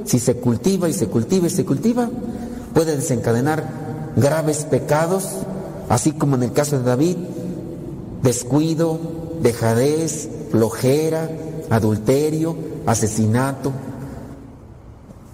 si 0.05 0.21
se 0.21 0.37
cultiva 0.37 0.89
y 0.89 0.93
se 0.93 1.09
cultiva 1.09 1.49
y 1.49 1.51
se 1.51 1.65
cultiva, 1.65 2.09
puede 2.73 2.97
desencadenar 2.97 3.82
graves 4.17 4.65
pecados, 4.65 5.25
así 5.89 6.13
como 6.13 6.37
en 6.37 6.45
el 6.45 6.53
caso 6.53 6.79
de 6.79 6.85
David, 6.85 7.17
descuido, 8.23 8.99
dejadez, 9.41 10.29
flojera, 10.51 11.31
adulterio, 11.71 12.57
asesinato. 12.87 13.73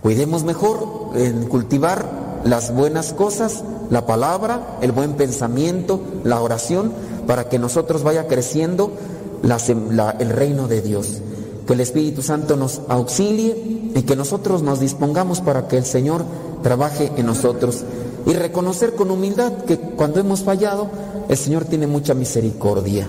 Cuidemos 0.02 0.44
mejor 0.44 1.10
en 1.14 1.46
cultivar 1.46 2.40
las 2.44 2.72
buenas 2.72 3.12
cosas, 3.12 3.64
la 3.90 4.06
palabra, 4.06 4.78
el 4.80 4.92
buen 4.92 5.14
pensamiento, 5.14 6.00
la 6.24 6.40
oración, 6.40 6.92
para 7.26 7.48
que 7.48 7.58
nosotros 7.58 8.04
vaya 8.04 8.26
creciendo 8.26 8.92
el 9.42 10.30
reino 10.30 10.68
de 10.68 10.80
Dios. 10.82 11.20
Que 11.66 11.74
el 11.74 11.80
Espíritu 11.80 12.22
Santo 12.22 12.56
nos 12.56 12.80
auxilie 12.88 13.90
y 13.94 14.02
que 14.02 14.16
nosotros 14.16 14.62
nos 14.62 14.80
dispongamos 14.80 15.40
para 15.40 15.68
que 15.68 15.76
el 15.76 15.84
Señor 15.84 16.24
trabaje 16.62 17.12
en 17.16 17.26
nosotros 17.26 17.84
y 18.26 18.32
reconocer 18.32 18.94
con 18.94 19.10
humildad 19.10 19.64
que 19.64 19.78
cuando 19.78 20.20
hemos 20.20 20.42
fallado, 20.42 20.88
el 21.28 21.36
Señor 21.36 21.64
tiene 21.64 21.86
mucha 21.86 22.14
misericordia. 22.14 23.06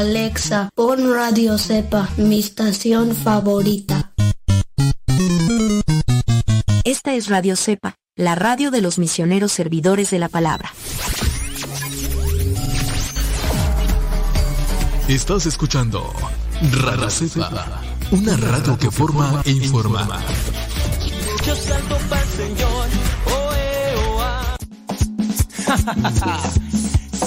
Alexa, 0.00 0.70
pon 0.74 1.12
Radio 1.12 1.58
Cepa, 1.58 2.08
mi 2.16 2.38
estación 2.38 3.14
favorita. 3.14 4.14
Esta 6.84 7.12
es 7.12 7.28
Radio 7.28 7.54
Cepa, 7.54 7.96
la 8.16 8.34
radio 8.34 8.70
de 8.70 8.80
los 8.80 8.98
misioneros 8.98 9.52
servidores 9.52 10.10
de 10.10 10.18
la 10.18 10.30
palabra. 10.30 10.72
Estás 15.06 15.44
escuchando 15.44 16.14
Radio 16.62 17.10
Cepa, 17.10 17.82
una 18.10 18.38
radio 18.38 18.78
que 18.78 18.90
forma 18.90 19.42
e 19.44 19.50
informa. 19.50 20.08
Yo 21.44 21.54
salto 21.54 21.98
para 22.08 22.24
Señor. 22.24 22.88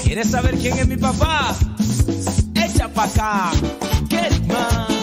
¿Quieres 0.03 0.31
saber 0.31 0.57
quién 0.57 0.77
es 0.79 0.87
mi 0.87 0.97
papá? 0.97 1.55
Echa 2.93 3.01
pa' 3.01 3.03
acá, 3.05 3.51
get 4.07 4.39
man. 4.47 5.02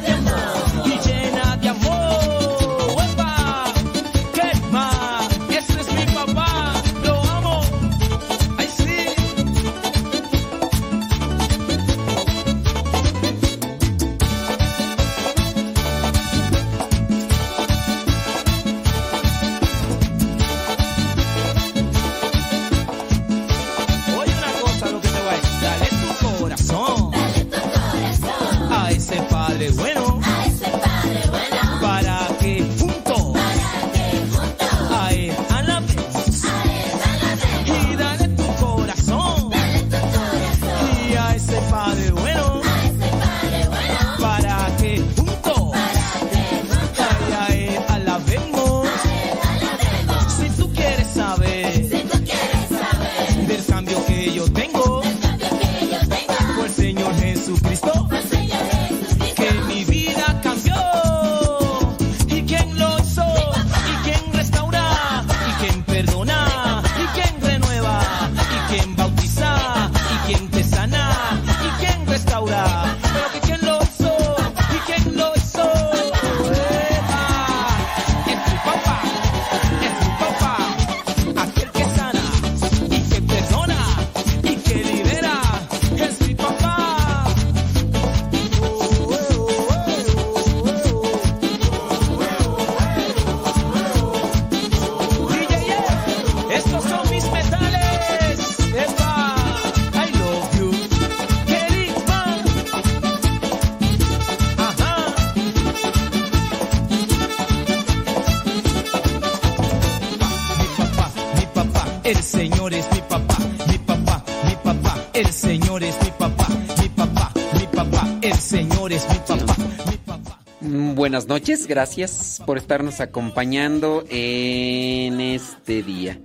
Noches, 121.41 121.65
gracias 121.65 122.39
por 122.45 122.59
estarnos 122.59 123.01
acompañando 123.01 124.05
en 124.09 125.19
este 125.19 125.81
día. 125.81 126.19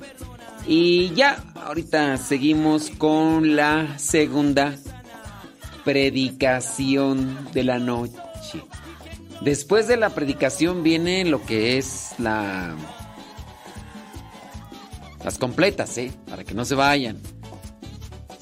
Y 0.66 1.14
ya, 1.14 1.42
ahorita 1.54 2.18
seguimos 2.18 2.90
con 2.90 3.56
la 3.56 3.98
segunda 3.98 4.76
predicación 5.86 7.48
de 7.54 7.64
la 7.64 7.78
noche. 7.78 8.62
Después 9.40 9.88
de 9.88 9.96
la 9.96 10.10
predicación 10.10 10.82
viene 10.82 11.24
lo 11.24 11.42
que 11.46 11.78
es 11.78 12.10
la... 12.18 12.76
Las 15.24 15.38
completas, 15.38 15.96
¿eh? 15.96 16.12
Para 16.28 16.44
que 16.44 16.52
no 16.52 16.66
se 16.66 16.74
vayan. 16.74 17.22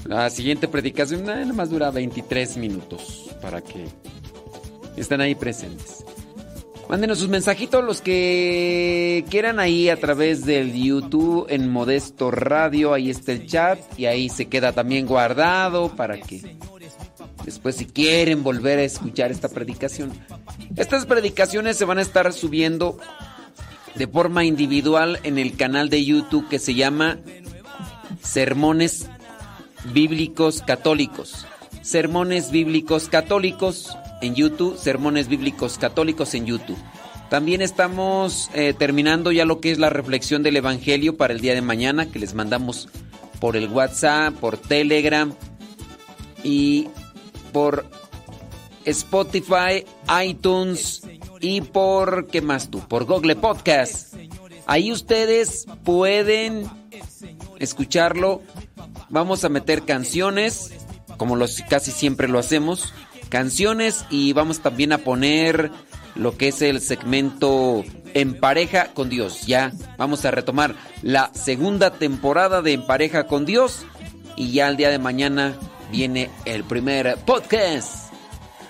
La 0.07 0.29
siguiente 0.29 0.67
predicación 0.67 1.25
nada 1.25 1.45
más 1.53 1.71
dura 1.71 1.93
23 1.93 2.57
minutos 2.57 3.31
para 3.41 3.61
que 3.61 3.87
estén 4.97 5.21
ahí 5.21 5.37
presentes. 5.37 6.05
Mándenos 6.95 7.19
sus 7.19 7.29
mensajitos 7.29 7.83
los 7.83 8.01
que 8.01 9.25
quieran 9.29 9.59
ahí 9.59 9.89
a 9.89 9.97
través 9.97 10.47
del 10.47 10.73
YouTube 10.73 11.45
en 11.49 11.69
Modesto 11.69 12.31
Radio. 12.31 12.95
Ahí 12.95 13.11
está 13.11 13.33
el 13.33 13.49
chat 13.49 13.81
y 13.99 14.07
ahí 14.07 14.29
se 14.29 14.47
queda 14.47 14.71
también 14.71 15.05
guardado 15.05 15.89
para 15.97 16.21
que 16.21 16.57
después 17.45 17.75
si 17.75 17.87
quieren 17.87 18.45
volver 18.45 18.79
a 18.79 18.85
escuchar 18.85 19.33
esta 19.33 19.49
predicación. 19.49 20.13
Estas 20.77 21.05
predicaciones 21.05 21.77
se 21.77 21.85
van 21.85 21.99
a 21.99 22.03
estar 22.03 22.33
subiendo 22.33 22.97
de 23.97 24.07
forma 24.07 24.45
individual 24.45 25.19
en 25.25 25.39
el 25.39 25.57
canal 25.57 25.91
de 25.91 26.05
YouTube 26.05 26.49
que 26.49 26.61
se 26.61 26.75
llama 26.75 27.19
Sermones 28.23 29.09
Bíblicos 29.93 30.63
Católicos. 30.63 31.45
Sermones 31.83 32.53
Bíblicos 32.53 33.09
Católicos 33.09 33.97
en 34.21 34.35
YouTube, 34.35 34.77
Sermones 34.79 35.29
Bíblicos 35.29 35.79
Católicos 35.79 36.35
en 36.35 36.47
YouTube. 36.47 36.79
También 37.31 37.63
estamos 37.63 38.51
eh, 38.55 38.75
terminando 38.79 39.33
ya 39.33 39.45
lo 39.45 39.61
que 39.61 39.71
es 39.71 39.79
la 39.79 39.91
reflexión 39.91 40.43
del 40.43 40.57
Evangelio 40.57 41.17
para 41.17 41.33
el 41.33 41.41
día 41.41 41.55
de 41.55 41.63
mañana, 41.63 42.11
que 42.11 42.19
les 42.19 42.35
mandamos 42.35 42.89
por 43.41 43.57
el 43.57 43.69
WhatsApp, 43.69 44.35
por 44.35 44.57
Telegram 44.57 45.35
y 46.43 46.89
por 47.53 47.87
Spotify, 48.85 49.85
iTunes 50.25 51.03
y 51.41 51.61
por, 51.61 52.27
¿qué 52.29 52.41
más 52.41 52.71
tú? 52.71 52.81
Por 52.81 53.05
Google 53.05 53.37
Podcast. 53.37 54.15
Ahí 54.67 54.93
ustedes 54.93 55.67
pueden 55.85 56.69
escucharlo. 57.59 58.43
Vamos 59.09 59.45
a 59.45 59.49
meter 59.49 59.83
canciones, 59.83 60.73
como 61.17 61.37
los, 61.37 61.63
casi 61.69 61.91
siempre 61.91 62.29
lo 62.29 62.39
hacemos. 62.39 62.93
Canciones 63.35 64.05
y 64.11 64.33
vamos 64.33 64.61
también 64.61 64.93
a 64.93 64.99
poner 64.99 65.73
lo 66.15 66.37
que 66.37 66.47
es 66.47 66.63
el 66.63 66.81
segmento 66.81 67.83
En 68.15 68.39
pareja 68.39 68.95
con 68.95 69.09
Dios. 69.09 69.45
Ya 69.45 69.73
vamos 69.99 70.25
a 70.25 70.31
retomar 70.31 70.77
la 71.03 71.33
segunda 71.35 71.91
temporada 71.91 72.63
de 72.63 72.75
En 72.75 72.87
pareja 72.87 73.27
con 73.27 73.45
Dios. 73.45 73.87
Y 74.37 74.53
ya 74.53 74.69
el 74.69 74.77
día 74.77 74.89
de 74.91 75.01
mañana 75.01 75.57
viene 75.91 76.31
el 76.45 76.63
primer 76.63 77.17
podcast 77.27 78.13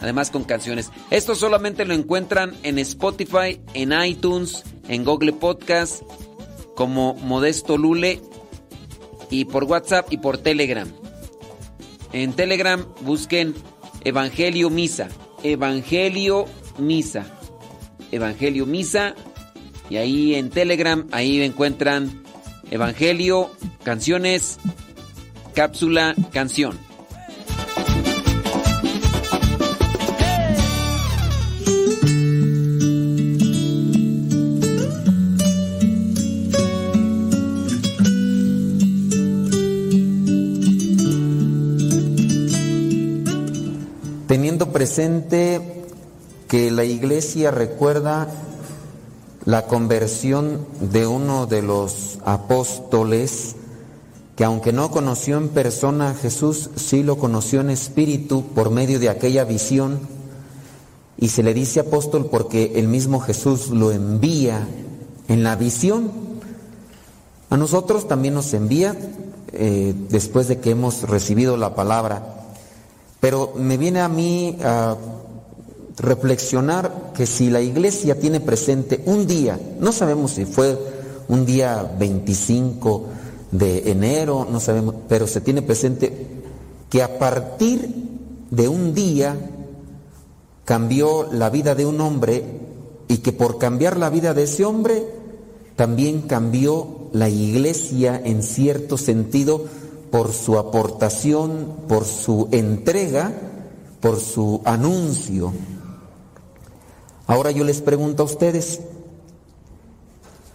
además 0.01 0.31
con 0.31 0.45
canciones. 0.45 0.91
Esto 1.11 1.35
solamente 1.35 1.85
lo 1.85 1.93
encuentran 1.93 2.55
en 2.63 2.79
Spotify, 2.79 3.61
en 3.75 3.93
iTunes, 3.93 4.63
en 4.89 5.05
Google 5.05 5.35
Podcast, 5.35 6.05
como 6.75 7.13
Modesto 7.17 7.77
Lule, 7.77 8.23
y 9.29 9.45
por 9.45 9.65
WhatsApp 9.65 10.11
y 10.11 10.17
por 10.17 10.39
Telegram. 10.39 10.91
En 12.15 12.33
Telegram 12.33 12.87
busquen 13.03 13.55
Evangelio 14.05 14.71
Misa, 14.71 15.09
Evangelio 15.43 16.47
Misa, 16.79 17.27
Evangelio 18.13 18.67
Misa, 18.67 19.15
y 19.91 19.97
ahí 19.97 20.35
en 20.35 20.51
Telegram, 20.51 21.07
ahí 21.13 21.43
encuentran 21.43 22.23
Evangelio, 22.71 23.51
canciones, 23.83 24.59
cápsula, 25.55 26.15
canción. 26.33 26.79
Presente 44.85 45.87
que 46.47 46.71
la 46.71 46.85
iglesia 46.85 47.51
recuerda 47.51 48.29
la 49.47 49.65
conversión 49.65 50.67
de 50.79 51.07
uno 51.07 51.47
de 51.47 51.63
los 51.63 52.19
apóstoles 52.27 53.57
que 54.37 54.45
aunque 54.45 54.75
no 54.75 54.91
conoció 54.91 55.39
en 55.39 55.49
persona 55.49 56.11
a 56.11 56.15
Jesús, 56.15 56.69
sí 56.77 57.03
lo 57.03 57.17
conoció 57.17 57.63
en 57.63 57.71
espíritu 57.71 58.45
por 58.55 58.69
medio 58.71 59.01
de 59.01 59.09
aquella 59.09 59.45
visión. 59.45 60.01
Y 61.17 61.29
se 61.29 61.43
le 61.43 61.55
dice 61.55 61.81
apóstol 61.81 62.29
porque 62.31 62.73
el 62.75 62.87
mismo 62.87 63.21
Jesús 63.21 63.71
lo 63.71 63.91
envía 63.91 64.69
en 65.29 65.45
la 65.45 65.57
visión. 65.57 66.11
A 67.49 67.57
nosotros 67.57 68.07
también 68.07 68.35
nos 68.35 68.53
envía 68.53 68.95
eh, 69.55 69.95
después 70.11 70.47
de 70.47 70.61
que 70.61 70.73
hemos 70.73 71.09
recibido 71.09 71.57
la 71.57 71.75
palabra. 71.75 72.34
Pero 73.25 73.55
me 73.57 73.79
viene 73.79 74.03
a 74.03 74.09
mí 74.11 74.55
a 74.63 74.99
reflexionar 75.97 77.13
que 77.17 77.25
si 77.25 77.49
la 77.49 77.63
iglesia 77.63 78.21
tiene 78.21 78.39
presente 78.39 79.01
un 79.07 79.27
día, 79.27 79.59
no 79.81 79.93
sabemos 79.93 80.33
si 80.33 80.45
fue 80.45 80.79
un 81.29 81.47
día 81.47 81.91
25 81.99 83.07
de 83.51 83.91
enero, 83.91 84.47
no 84.51 84.61
sabemos, 84.61 84.97
pero 85.09 85.27
se 85.27 85.41
tiene 85.41 85.63
presente 85.63 86.13
que 86.91 87.03
a 87.03 87.19
partir 87.19 87.89
de 88.51 88.69
un 88.69 88.93
día 88.93 89.35
cambió 90.67 91.27
la 91.33 91.49
vida 91.49 91.75
de 91.75 91.87
un 91.87 92.03
hombre 92.03 92.45
y 93.09 93.17
que 93.17 93.33
por 93.33 93.57
cambiar 93.57 93.97
la 93.97 94.11
vida 94.11 94.35
de 94.35 94.43
ese 94.43 94.67
hombre 94.67 95.03
también 95.77 96.21
cambió 96.21 97.09
la 97.15 97.31
iglesia 97.31 98.21
en 98.23 98.43
cierto 98.43 98.99
sentido 98.99 99.65
por 100.15 100.33
su 100.33 100.59
aportación, 100.59 101.67
por 101.89 102.05
su 102.05 102.47
entrega, 102.53 103.33
por 104.01 104.21
su 104.21 104.61
anuncio. 104.65 105.53
Ahora 107.27 107.51
yo 107.51 107.65
les 107.65 107.81
pregunto 107.81 108.23
a 108.23 108.27
ustedes, 108.27 108.79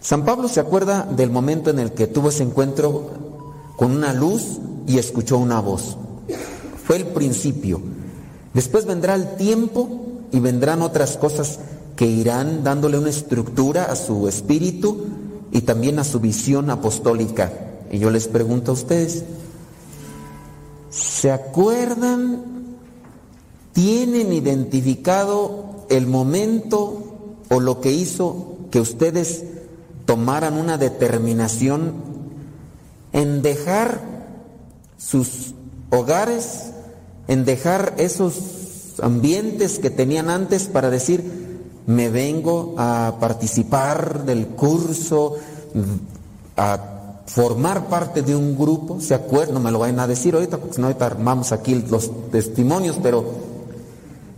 San 0.00 0.24
Pablo 0.24 0.48
se 0.48 0.60
acuerda 0.60 1.02
del 1.02 1.28
momento 1.28 1.68
en 1.68 1.78
el 1.78 1.92
que 1.92 2.06
tuvo 2.06 2.30
ese 2.30 2.42
encuentro 2.42 3.10
con 3.76 3.90
una 3.90 4.14
luz 4.14 4.60
y 4.86 4.96
escuchó 4.96 5.36
una 5.36 5.60
voz. 5.60 5.98
Fue 6.86 6.96
el 6.96 7.08
principio. 7.08 7.82
Después 8.54 8.86
vendrá 8.86 9.14
el 9.14 9.36
tiempo 9.36 9.90
y 10.32 10.40
vendrán 10.40 10.80
otras 10.80 11.18
cosas 11.18 11.58
que 11.96 12.06
irán 12.06 12.64
dándole 12.64 12.96
una 12.96 13.10
estructura 13.10 13.92
a 13.92 13.96
su 13.96 14.26
espíritu 14.26 15.04
y 15.52 15.60
también 15.60 15.98
a 15.98 16.04
su 16.04 16.18
visión 16.18 16.70
apostólica. 16.70 17.52
Y 17.92 17.98
yo 17.98 18.08
les 18.08 18.26
pregunto 18.26 18.70
a 18.70 18.74
ustedes, 18.74 19.24
¿se 21.20 21.30
acuerdan? 21.30 22.78
¿Tienen 23.74 24.32
identificado 24.32 25.84
el 25.90 26.06
momento 26.06 27.42
o 27.50 27.60
lo 27.60 27.82
que 27.82 27.92
hizo 27.92 28.56
que 28.70 28.80
ustedes 28.80 29.44
tomaran 30.06 30.54
una 30.54 30.78
determinación 30.78 31.92
en 33.12 33.42
dejar 33.42 34.00
sus 34.96 35.54
hogares, 35.90 36.70
en 37.28 37.44
dejar 37.44 37.96
esos 37.98 38.94
ambientes 39.02 39.78
que 39.78 39.90
tenían 39.90 40.30
antes 40.30 40.68
para 40.68 40.88
decir, 40.88 41.60
me 41.86 42.08
vengo 42.08 42.74
a 42.78 43.18
participar 43.20 44.24
del 44.24 44.46
curso, 44.46 45.36
a 46.56 46.99
formar 47.32 47.86
parte 47.86 48.22
de 48.22 48.34
un 48.34 48.56
grupo, 48.58 49.00
¿se 49.00 49.14
acuerdan? 49.14 49.54
No 49.54 49.60
me 49.60 49.70
lo 49.70 49.78
vayan 49.78 50.00
a 50.00 50.08
decir 50.08 50.34
ahorita, 50.34 50.58
porque 50.58 50.74
si 50.74 50.80
no 50.80 50.88
ahorita 50.88 51.06
armamos 51.06 51.52
aquí 51.52 51.74
los 51.88 52.10
testimonios, 52.30 52.98
pero 53.00 53.24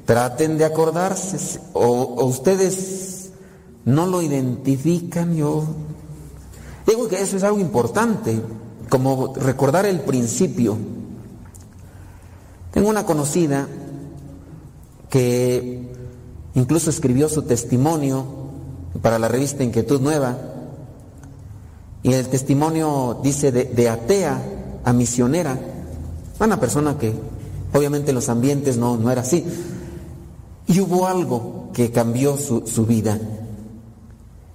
traten 0.04 0.58
de 0.58 0.66
acordarse, 0.66 1.58
o, 1.72 1.80
o 1.82 2.24
ustedes 2.26 3.30
no 3.86 4.06
lo 4.06 4.20
identifican, 4.20 5.34
yo 5.34 5.64
digo 6.86 7.08
que 7.08 7.22
eso 7.22 7.38
es 7.38 7.42
algo 7.44 7.60
importante, 7.60 8.42
como 8.90 9.34
recordar 9.36 9.86
el 9.86 10.00
principio. 10.00 10.76
Tengo 12.72 12.90
una 12.90 13.06
conocida 13.06 13.68
que 15.08 15.90
incluso 16.54 16.90
escribió 16.90 17.30
su 17.30 17.42
testimonio 17.42 18.26
para 19.00 19.18
la 19.18 19.28
revista 19.28 19.64
Inquietud 19.64 20.00
Nueva, 20.02 20.51
y 22.02 22.12
el 22.12 22.28
testimonio 22.28 23.20
dice 23.22 23.52
de, 23.52 23.88
atea 23.88 24.42
a 24.84 24.92
misionera, 24.92 25.58
una 26.40 26.58
persona 26.58 26.98
que 26.98 27.14
obviamente 27.72 28.10
en 28.10 28.16
los 28.16 28.28
ambientes 28.28 28.76
no, 28.76 28.96
no 28.96 29.10
era 29.10 29.22
así, 29.22 29.44
y 30.66 30.80
hubo 30.80 31.06
algo 31.06 31.70
que 31.72 31.92
cambió 31.92 32.36
su, 32.36 32.66
su 32.66 32.86
vida. 32.86 33.18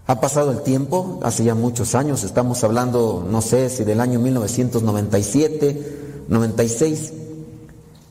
Ha 0.08 0.22
pasado 0.22 0.52
el 0.52 0.62
tiempo, 0.62 1.20
hace 1.24 1.43
ya 1.43 1.56
muchos 1.56 1.95
años, 1.95 2.24
estamos 2.24 2.64
hablando, 2.64 3.26
no 3.30 3.41
sé 3.41 3.70
si 3.70 3.84
del 3.84 4.02
año 4.02 4.20
1997, 4.20 6.26
96. 6.28 7.14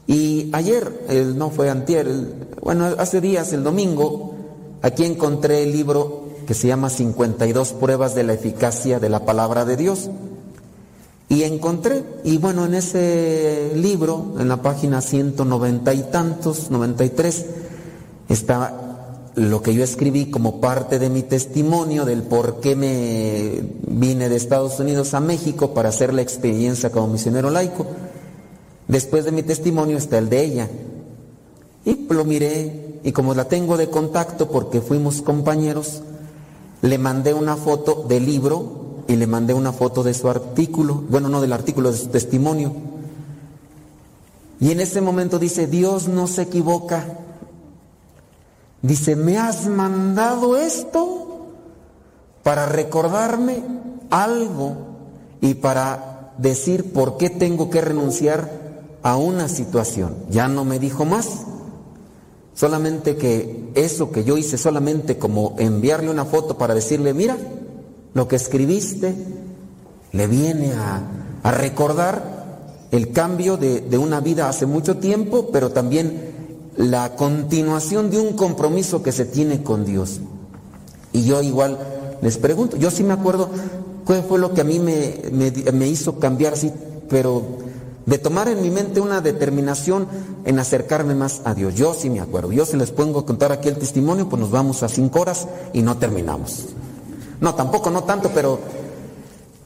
Y 0.06 0.50
ayer, 0.52 1.34
no 1.34 1.50
fue 1.50 1.68
antier, 1.68 2.08
bueno, 2.62 2.86
hace 2.98 3.20
días, 3.20 3.52
el 3.52 3.64
domingo, 3.64 4.34
aquí 4.82 5.04
encontré 5.04 5.62
el 5.62 5.72
libro 5.72 6.25
que 6.46 6.54
se 6.54 6.68
llama 6.68 6.90
52 6.90 7.72
pruebas 7.72 8.14
de 8.14 8.24
la 8.24 8.32
eficacia 8.32 8.98
de 8.98 9.08
la 9.08 9.24
palabra 9.24 9.64
de 9.64 9.76
Dios. 9.76 10.10
Y 11.28 11.42
encontré, 11.42 12.04
y 12.22 12.38
bueno, 12.38 12.64
en 12.64 12.74
ese 12.74 13.72
libro, 13.74 14.36
en 14.38 14.48
la 14.48 14.62
página 14.62 15.00
190 15.00 15.92
y 15.92 16.02
tantos, 16.04 16.70
93, 16.70 17.46
está 18.28 18.86
lo 19.34 19.60
que 19.60 19.74
yo 19.74 19.84
escribí 19.84 20.30
como 20.30 20.60
parte 20.60 20.98
de 20.98 21.10
mi 21.10 21.22
testimonio 21.22 22.04
del 22.04 22.22
por 22.22 22.60
qué 22.60 22.74
me 22.74 23.60
vine 23.86 24.28
de 24.28 24.36
Estados 24.36 24.80
Unidos 24.80 25.12
a 25.14 25.20
México 25.20 25.74
para 25.74 25.90
hacer 25.90 26.14
la 26.14 26.22
experiencia 26.22 26.90
como 26.90 27.08
misionero 27.08 27.50
laico. 27.50 27.86
Después 28.88 29.24
de 29.24 29.32
mi 29.32 29.42
testimonio 29.42 29.98
está 29.98 30.18
el 30.18 30.28
de 30.28 30.42
ella. 30.42 30.70
Y 31.84 32.06
lo 32.08 32.24
miré 32.24 33.00
y 33.04 33.12
como 33.12 33.34
la 33.34 33.46
tengo 33.46 33.76
de 33.76 33.90
contacto 33.90 34.48
porque 34.48 34.80
fuimos 34.80 35.22
compañeros, 35.22 36.02
le 36.82 36.98
mandé 36.98 37.34
una 37.34 37.56
foto 37.56 38.04
del 38.08 38.26
libro 38.26 39.04
y 39.08 39.16
le 39.16 39.26
mandé 39.26 39.54
una 39.54 39.72
foto 39.72 40.02
de 40.02 40.14
su 40.14 40.28
artículo, 40.28 41.04
bueno, 41.08 41.28
no 41.28 41.40
del 41.40 41.52
artículo, 41.52 41.92
de 41.92 41.98
su 41.98 42.08
testimonio. 42.08 42.72
Y 44.60 44.70
en 44.70 44.80
ese 44.80 45.00
momento 45.00 45.38
dice, 45.38 45.66
Dios 45.66 46.08
no 46.08 46.26
se 46.26 46.42
equivoca, 46.42 47.04
Dice, 48.86 49.16
¿me 49.16 49.36
has 49.36 49.66
mandado 49.66 50.56
esto 50.56 51.48
para 52.44 52.66
recordarme 52.66 53.64
algo 54.10 54.76
y 55.40 55.54
para 55.54 56.32
decir 56.38 56.92
por 56.92 57.16
qué 57.16 57.28
tengo 57.28 57.68
que 57.68 57.80
renunciar 57.80 58.48
a 59.02 59.16
una 59.16 59.48
situación? 59.48 60.14
Ya 60.30 60.46
no 60.46 60.64
me 60.64 60.78
dijo 60.78 61.04
más. 61.04 61.46
Solamente 62.56 63.16
que 63.16 63.70
eso 63.76 64.10
que 64.10 64.24
yo 64.24 64.36
hice, 64.36 64.58
solamente 64.58 65.18
como 65.18 65.54
enviarle 65.58 66.10
una 66.10 66.24
foto 66.24 66.58
para 66.58 66.74
decirle, 66.74 67.14
mira, 67.14 67.36
lo 68.14 68.26
que 68.26 68.34
escribiste 68.34 69.14
le 70.10 70.26
viene 70.26 70.72
a, 70.72 71.02
a 71.44 71.50
recordar 71.52 72.88
el 72.90 73.12
cambio 73.12 73.56
de, 73.56 73.82
de 73.82 73.98
una 73.98 74.20
vida 74.20 74.48
hace 74.48 74.66
mucho 74.66 74.96
tiempo, 74.96 75.50
pero 75.52 75.70
también 75.70 76.34
la 76.76 77.14
continuación 77.14 78.10
de 78.10 78.18
un 78.18 78.32
compromiso 78.34 79.02
que 79.02 79.12
se 79.12 79.26
tiene 79.26 79.62
con 79.62 79.84
Dios. 79.84 80.20
Y 81.12 81.24
yo 81.24 81.42
igual 81.42 81.78
les 82.22 82.38
pregunto, 82.38 82.76
yo 82.76 82.90
sí 82.90 83.02
me 83.02 83.12
acuerdo 83.12 83.50
cuál 84.04 84.22
fue 84.22 84.38
lo 84.38 84.54
que 84.54 84.62
a 84.62 84.64
mí 84.64 84.78
me, 84.78 85.20
me, 85.72 85.88
hizo 85.88 86.18
cambiar 86.18 86.54
así, 86.54 86.70
pero 87.08 87.42
de 88.06 88.18
tomar 88.18 88.48
en 88.48 88.62
mi 88.62 88.70
mente 88.70 89.00
una 89.00 89.20
determinación 89.20 90.06
en 90.44 90.58
acercarme 90.60 91.14
más 91.14 91.42
a 91.44 91.54
Dios. 91.54 91.74
Yo 91.74 91.92
sí 91.92 92.08
me 92.08 92.20
acuerdo. 92.20 92.52
Yo 92.52 92.64
se 92.64 92.76
les 92.76 92.92
pongo 92.92 93.20
a 93.20 93.26
contar 93.26 93.50
aquí 93.50 93.68
el 93.68 93.76
testimonio, 93.76 94.28
pues 94.28 94.40
nos 94.40 94.50
vamos 94.50 94.82
a 94.84 94.88
cinco 94.88 95.20
horas 95.20 95.48
y 95.72 95.82
no 95.82 95.98
terminamos. 95.98 96.66
No, 97.40 97.54
tampoco, 97.54 97.90
no 97.90 98.04
tanto, 98.04 98.30
pero, 98.32 98.60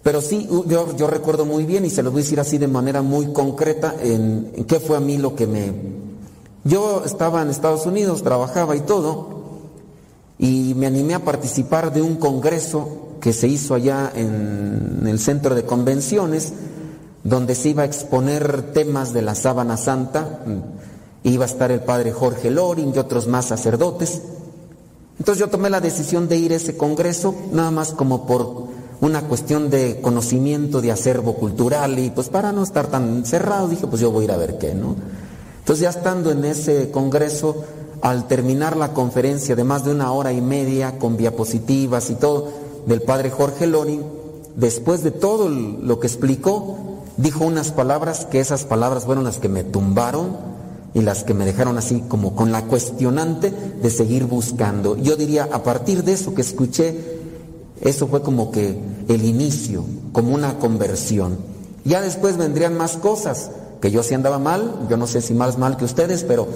pero 0.03 0.23
sí, 0.23 0.49
yo, 0.67 0.97
yo 0.97 1.07
recuerdo 1.07 1.45
muy 1.45 1.65
bien 1.65 1.85
y 1.85 1.91
se 1.91 2.03
los 2.03 2.13
voy 2.13 2.23
a 2.23 2.25
decir 2.25 2.41
así 2.41 2.57
de 2.57 2.67
manera 2.67 3.03
muy 3.03 3.33
concreta 3.33 3.95
en 4.03 4.65
qué 4.67 4.81
fue 4.81 4.97
a 4.97 5.01
mí 5.01 5.19
lo 5.19 5.35
que 5.35 5.47
me... 5.47 5.73
Yo 6.65 7.03
estaba 7.05 7.43
en 7.43 7.51
Estados 7.51 7.87
Unidos, 7.87 8.23
trabajaba 8.23 8.75
y 8.75 8.81
todo, 8.81 9.41
y 10.39 10.75
me 10.77 10.87
animé 10.87 11.15
a 11.15 11.25
participar 11.25 11.93
de 11.93 12.03
un 12.03 12.17
congreso 12.17 13.09
que 13.21 13.33
se 13.35 13.47
hizo 13.49 13.75
allá 13.75 14.11
en 14.15 15.07
el 15.07 15.19
centro 15.19 15.55
de 15.55 15.65
convenciones, 15.65 16.53
donde 17.25 17.55
se 17.55 17.71
iba 17.71 17.83
a 17.83 17.87
exponer 17.87 18.73
temas 18.73 19.13
de 19.13 19.23
la 19.23 19.35
sábana 19.35 19.77
santa, 19.77 20.41
iba 21.23 21.45
a 21.45 21.49
estar 21.49 21.71
el 21.71 21.81
padre 21.81 22.13
Jorge 22.13 22.51
Loring 22.51 22.93
y 22.95 22.99
otros 22.99 23.27
más 23.27 23.47
sacerdotes. 23.47 24.23
Entonces 25.19 25.41
yo 25.41 25.51
tomé 25.51 25.69
la 25.69 25.81
decisión 25.81 26.29
de 26.29 26.39
ir 26.39 26.53
a 26.53 26.57
ese 26.57 26.77
congreso, 26.77 27.35
nada 27.53 27.71
más 27.71 27.93
como 27.93 28.27
por 28.27 28.69
una 29.03 29.23
cuestión 29.23 29.71
de 29.71 30.01
conocimiento, 30.01 30.81
de 30.81 30.93
acervo 30.93 31.35
cultural, 31.35 31.99
y 31.99 32.11
pues 32.11 32.29
para 32.29 32.53
no 32.53 32.63
estar 32.63 32.87
tan 32.87 33.25
cerrado, 33.25 33.69
dije, 33.69 33.87
pues 33.87 34.01
yo 34.01 34.11
voy 34.11 34.23
a 34.23 34.25
ir 34.25 34.33
a 34.33 34.37
ver 34.37 34.59
qué, 34.59 34.75
¿no? 34.75 34.97
Entonces 35.59 35.83
ya 35.83 35.91
estando 35.91 36.31
en 36.31 36.45
ese 36.45 36.91
congreso, 36.91 37.65
al 38.03 38.27
terminar 38.29 38.79
la 38.79 38.95
conferencia 38.95 39.55
de 39.55 39.65
más 39.65 39.85
de 39.85 39.91
una 39.91 40.11
hora 40.13 40.33
y 40.33 40.41
media 40.41 40.99
con 40.99 41.19
diapositivas 41.19 42.09
y 42.09 42.15
todo 42.15 42.49
del 42.87 43.03
padre 43.03 43.31
Jorge 43.31 43.67
Loring, 43.67 44.03
después 44.57 45.03
de 45.03 45.11
todo 45.11 45.51
lo 45.51 46.01
que 46.01 46.07
explicó, 46.07 46.90
dijo 47.21 47.45
unas 47.45 47.71
palabras 47.73 48.27
que 48.27 48.41
esas 48.41 48.65
palabras 48.65 49.05
fueron 49.05 49.25
las 49.25 49.39
que 49.39 49.49
me 49.49 49.65
tumbaron 49.65 50.37
y 50.95 51.03
las 51.03 51.23
que 51.23 51.35
me 51.35 51.45
dejaron 51.45 51.79
así 51.79 52.03
como 52.09 52.35
con 52.35 52.51
la 52.51 52.65
cuestionante 52.65 53.51
de 53.51 53.91
seguir 53.91 54.25
buscando. 54.25 54.97
Yo 54.97 55.17
diría, 55.17 55.49
a 55.53 55.63
partir 55.63 56.03
de 56.03 56.13
eso 56.13 56.35
que 56.35 56.41
escuché, 56.41 57.21
eso 57.81 58.09
fue 58.09 58.23
como 58.23 58.51
que 58.51 58.77
el 59.09 59.25
inicio, 59.25 59.85
como 60.13 60.35
una 60.35 60.59
conversión. 60.59 61.39
Ya 61.85 62.01
después 62.01 62.37
vendrían 62.37 62.77
más 62.77 62.97
cosas, 62.97 63.51
que 63.81 63.91
yo 63.91 64.03
sí 64.03 64.15
andaba 64.15 64.39
mal, 64.39 64.87
yo 64.89 64.97
no 64.97 65.07
sé 65.07 65.21
si 65.21 65.35
más 65.35 65.59
mal 65.59 65.77
que 65.77 65.85
ustedes, 65.85 66.25
pero 66.25 66.49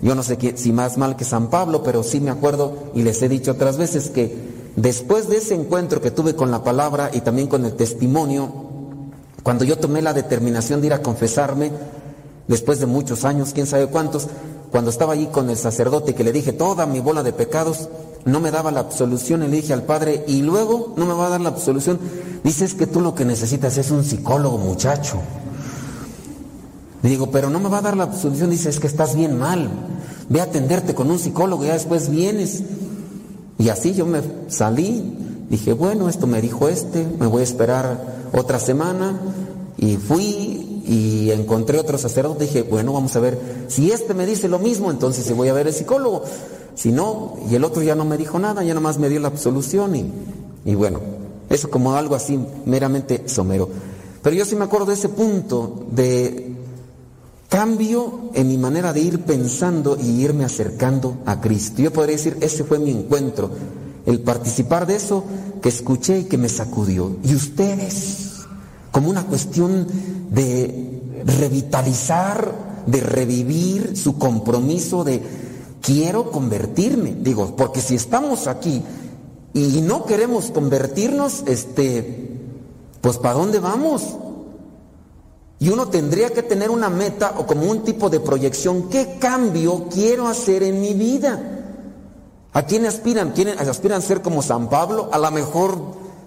yo 0.00 0.14
no 0.14 0.22
sé 0.22 0.38
si 0.56 0.72
más 0.72 0.96
mal 0.96 1.16
que 1.16 1.24
San 1.24 1.48
Pablo, 1.48 1.82
pero 1.82 2.02
sí 2.02 2.20
me 2.20 2.30
acuerdo 2.30 2.90
y 2.94 3.02
les 3.02 3.20
he 3.22 3.28
dicho 3.28 3.52
otras 3.52 3.78
veces 3.78 4.10
que 4.10 4.52
después 4.76 5.28
de 5.28 5.38
ese 5.38 5.54
encuentro 5.54 6.00
que 6.00 6.10
tuve 6.10 6.34
con 6.34 6.50
la 6.50 6.64
palabra 6.64 7.10
y 7.12 7.20
también 7.20 7.48
con 7.48 7.64
el 7.64 7.74
testimonio, 7.74 8.71
cuando 9.42 9.64
yo 9.64 9.78
tomé 9.78 10.02
la 10.02 10.12
determinación 10.12 10.80
de 10.80 10.88
ir 10.88 10.92
a 10.92 11.02
confesarme, 11.02 11.72
después 12.48 12.80
de 12.80 12.86
muchos 12.86 13.24
años, 13.24 13.52
quién 13.52 13.66
sabe 13.66 13.86
cuántos, 13.86 14.28
cuando 14.70 14.90
estaba 14.90 15.12
allí 15.14 15.26
con 15.26 15.50
el 15.50 15.56
sacerdote 15.56 16.14
que 16.14 16.24
le 16.24 16.32
dije 16.32 16.52
toda 16.52 16.86
mi 16.86 17.00
bola 17.00 17.22
de 17.22 17.32
pecados, 17.32 17.88
no 18.24 18.40
me 18.40 18.50
daba 18.50 18.70
la 18.70 18.80
absolución 18.80 19.40
le 19.40 19.48
dije 19.48 19.72
al 19.72 19.82
padre, 19.82 20.24
y 20.28 20.42
luego 20.42 20.94
no 20.96 21.06
me 21.06 21.14
va 21.14 21.26
a 21.26 21.30
dar 21.30 21.40
la 21.40 21.48
absolución. 21.48 21.98
Dices 22.44 22.74
que 22.74 22.86
tú 22.86 23.00
lo 23.00 23.14
que 23.14 23.24
necesitas 23.24 23.76
es 23.78 23.90
un 23.90 24.04
psicólogo, 24.04 24.58
muchacho. 24.58 25.20
Le 27.02 27.10
digo, 27.10 27.30
pero 27.32 27.50
no 27.50 27.58
me 27.58 27.68
va 27.68 27.78
a 27.78 27.82
dar 27.82 27.96
la 27.96 28.04
absolución. 28.04 28.50
Dice, 28.50 28.68
es 28.68 28.78
que 28.78 28.86
estás 28.86 29.16
bien 29.16 29.36
mal. 29.36 29.68
Ve 30.28 30.40
a 30.40 30.44
atenderte 30.44 30.94
con 30.94 31.10
un 31.10 31.18
psicólogo 31.18 31.64
ya 31.64 31.72
después 31.72 32.08
vienes. 32.08 32.62
Y 33.58 33.68
así 33.70 33.92
yo 33.92 34.06
me 34.06 34.22
salí. 34.46 35.46
Dije, 35.50 35.72
bueno, 35.72 36.08
esto 36.08 36.28
me 36.28 36.40
dijo 36.40 36.68
este, 36.68 37.04
me 37.18 37.26
voy 37.26 37.40
a 37.40 37.44
esperar 37.44 38.21
otra 38.32 38.58
semana. 38.58 39.20
Y 39.78 39.96
fui 39.96 40.82
y 40.86 41.30
encontré 41.30 41.78
otro 41.78 41.98
sacerdote. 41.98 42.44
Dije, 42.44 42.62
bueno, 42.62 42.92
vamos 42.92 43.14
a 43.16 43.20
ver, 43.20 43.66
si 43.68 43.90
este 43.90 44.14
me 44.14 44.26
dice 44.26 44.48
lo 44.48 44.58
mismo, 44.58 44.90
entonces 44.90 45.24
sí 45.24 45.32
voy 45.32 45.48
a 45.48 45.52
ver 45.52 45.66
el 45.66 45.74
psicólogo. 45.74 46.24
Si 46.74 46.90
no, 46.90 47.36
y 47.50 47.54
el 47.54 47.64
otro 47.64 47.82
ya 47.82 47.94
no 47.94 48.04
me 48.04 48.16
dijo 48.16 48.38
nada, 48.38 48.62
ya 48.64 48.74
nomás 48.74 48.98
me 48.98 49.08
dio 49.08 49.20
la 49.20 49.28
absolución. 49.28 49.94
Y, 49.96 50.10
y 50.64 50.74
bueno, 50.74 51.00
eso 51.48 51.70
como 51.70 51.94
algo 51.94 52.14
así 52.14 52.38
meramente 52.66 53.28
somero. 53.28 53.68
Pero 54.22 54.36
yo 54.36 54.44
sí 54.44 54.56
me 54.56 54.64
acuerdo 54.64 54.86
de 54.86 54.94
ese 54.94 55.08
punto 55.08 55.86
de 55.90 56.52
cambio 57.48 58.30
en 58.32 58.48
mi 58.48 58.56
manera 58.56 58.94
de 58.94 59.00
ir 59.00 59.20
pensando 59.20 59.98
y 60.00 60.22
irme 60.22 60.44
acercando 60.44 61.18
a 61.26 61.40
Cristo. 61.40 61.82
Yo 61.82 61.92
podría 61.92 62.16
decir, 62.16 62.38
ese 62.40 62.64
fue 62.64 62.78
mi 62.78 62.90
encuentro, 62.90 63.50
el 64.06 64.20
participar 64.20 64.86
de 64.86 64.96
eso 64.96 65.24
que 65.60 65.68
escuché 65.68 66.20
y 66.20 66.24
que 66.24 66.38
me 66.38 66.48
sacudió. 66.48 67.16
Y 67.22 67.34
ustedes, 67.34 68.40
como 68.90 69.10
una 69.10 69.26
cuestión 69.26 69.86
de 70.30 71.22
revitalizar, 71.24 72.52
de 72.86 73.00
revivir 73.00 73.96
su 73.96 74.18
compromiso 74.18 75.04
de 75.04 75.22
quiero 75.80 76.30
convertirme. 76.30 77.14
Digo, 77.20 77.54
porque 77.56 77.80
si 77.80 77.94
estamos 77.94 78.46
aquí 78.46 78.82
y 79.54 79.80
no 79.82 80.04
queremos 80.04 80.50
convertirnos, 80.50 81.44
este, 81.46 82.40
pues 83.00 83.18
¿para 83.18 83.34
dónde 83.34 83.58
vamos? 83.58 84.16
Y 85.58 85.68
uno 85.68 85.88
tendría 85.88 86.30
que 86.30 86.42
tener 86.42 86.70
una 86.70 86.90
meta 86.90 87.34
o 87.38 87.46
como 87.46 87.70
un 87.70 87.84
tipo 87.84 88.10
de 88.10 88.18
proyección. 88.18 88.88
¿Qué 88.88 89.16
cambio 89.20 89.86
quiero 89.92 90.26
hacer 90.26 90.64
en 90.64 90.80
mi 90.80 90.92
vida? 90.94 91.61
¿A 92.52 92.62
quién 92.62 92.84
aspiran? 92.86 93.32
¿Quieren, 93.32 93.58
aspiran 93.58 93.98
a 93.98 94.02
ser 94.02 94.20
como 94.20 94.42
San 94.42 94.68
Pablo? 94.68 95.08
A 95.12 95.18
lo 95.18 95.30
mejor 95.30 95.78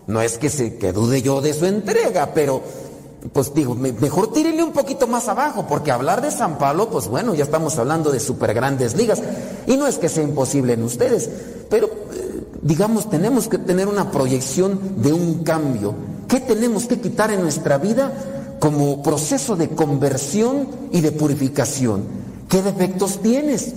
no 0.08 0.22
es 0.22 0.38
que, 0.38 0.50
se, 0.50 0.72
dude 0.92 1.22
yo 1.22 1.42
de 1.42 1.54
su 1.54 1.66
entrega, 1.66 2.32
pero 2.34 2.62
pues 3.34 3.54
digo, 3.54 3.76
mejor 3.76 4.32
tírenle 4.32 4.64
un 4.64 4.72
poquito 4.72 5.08
más 5.08 5.28
abajo, 5.28 5.66
porque 5.68 5.92
hablar 5.92 6.22
de 6.22 6.30
San 6.32 6.58
Pablo, 6.58 6.90
pues 6.90 7.08
bueno, 7.08 7.34
ya 7.34 7.44
estamos 7.44 7.78
hablando 7.80 8.12
de 8.12 8.20
super 8.20 8.54
grandes 8.54 8.96
ligas. 8.96 9.22
Y 9.68 9.78
no 9.78 9.88
es 9.88 9.98
que 9.98 10.10
sea 10.10 10.24
imposible 10.24 10.74
en 10.74 10.84
ustedes, 10.84 11.30
pero 11.70 11.88
eh, 11.88 12.44
digamos, 12.62 13.10
tenemos 13.10 13.48
que 13.48 13.58
tener 13.58 13.88
una 13.88 14.12
proyección 14.12 15.02
de 15.02 15.14
un 15.14 15.44
cambio. 15.44 15.96
¿Qué 16.28 16.40
tenemos 16.40 16.86
que 16.86 17.00
quitar 17.00 17.32
en 17.32 17.42
nuestra 17.42 17.78
vida? 17.78 18.12
como 18.60 19.04
proceso 19.04 19.56
de 19.56 19.70
conversión 19.70 20.68
y 20.92 21.02
de 21.02 21.12
purificación. 21.12 22.04
¿Qué 22.50 22.62
defectos 22.62 23.22
tienes? 23.22 23.74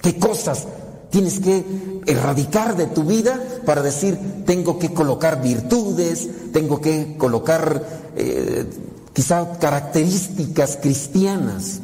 ¿Qué 0.00 0.18
cosas 0.18 0.66
tienes 1.10 1.40
que 1.40 1.64
erradicar 2.06 2.76
de 2.76 2.86
tu 2.86 3.04
vida 3.04 3.38
para 3.66 3.82
decir, 3.82 4.18
tengo 4.46 4.78
que 4.78 4.92
colocar 4.92 5.42
virtudes, 5.42 6.28
tengo 6.52 6.80
que 6.80 7.16
colocar 7.18 7.84
eh, 8.16 8.66
quizá 9.12 9.58
características 9.58 10.78
cristianas? 10.80 11.80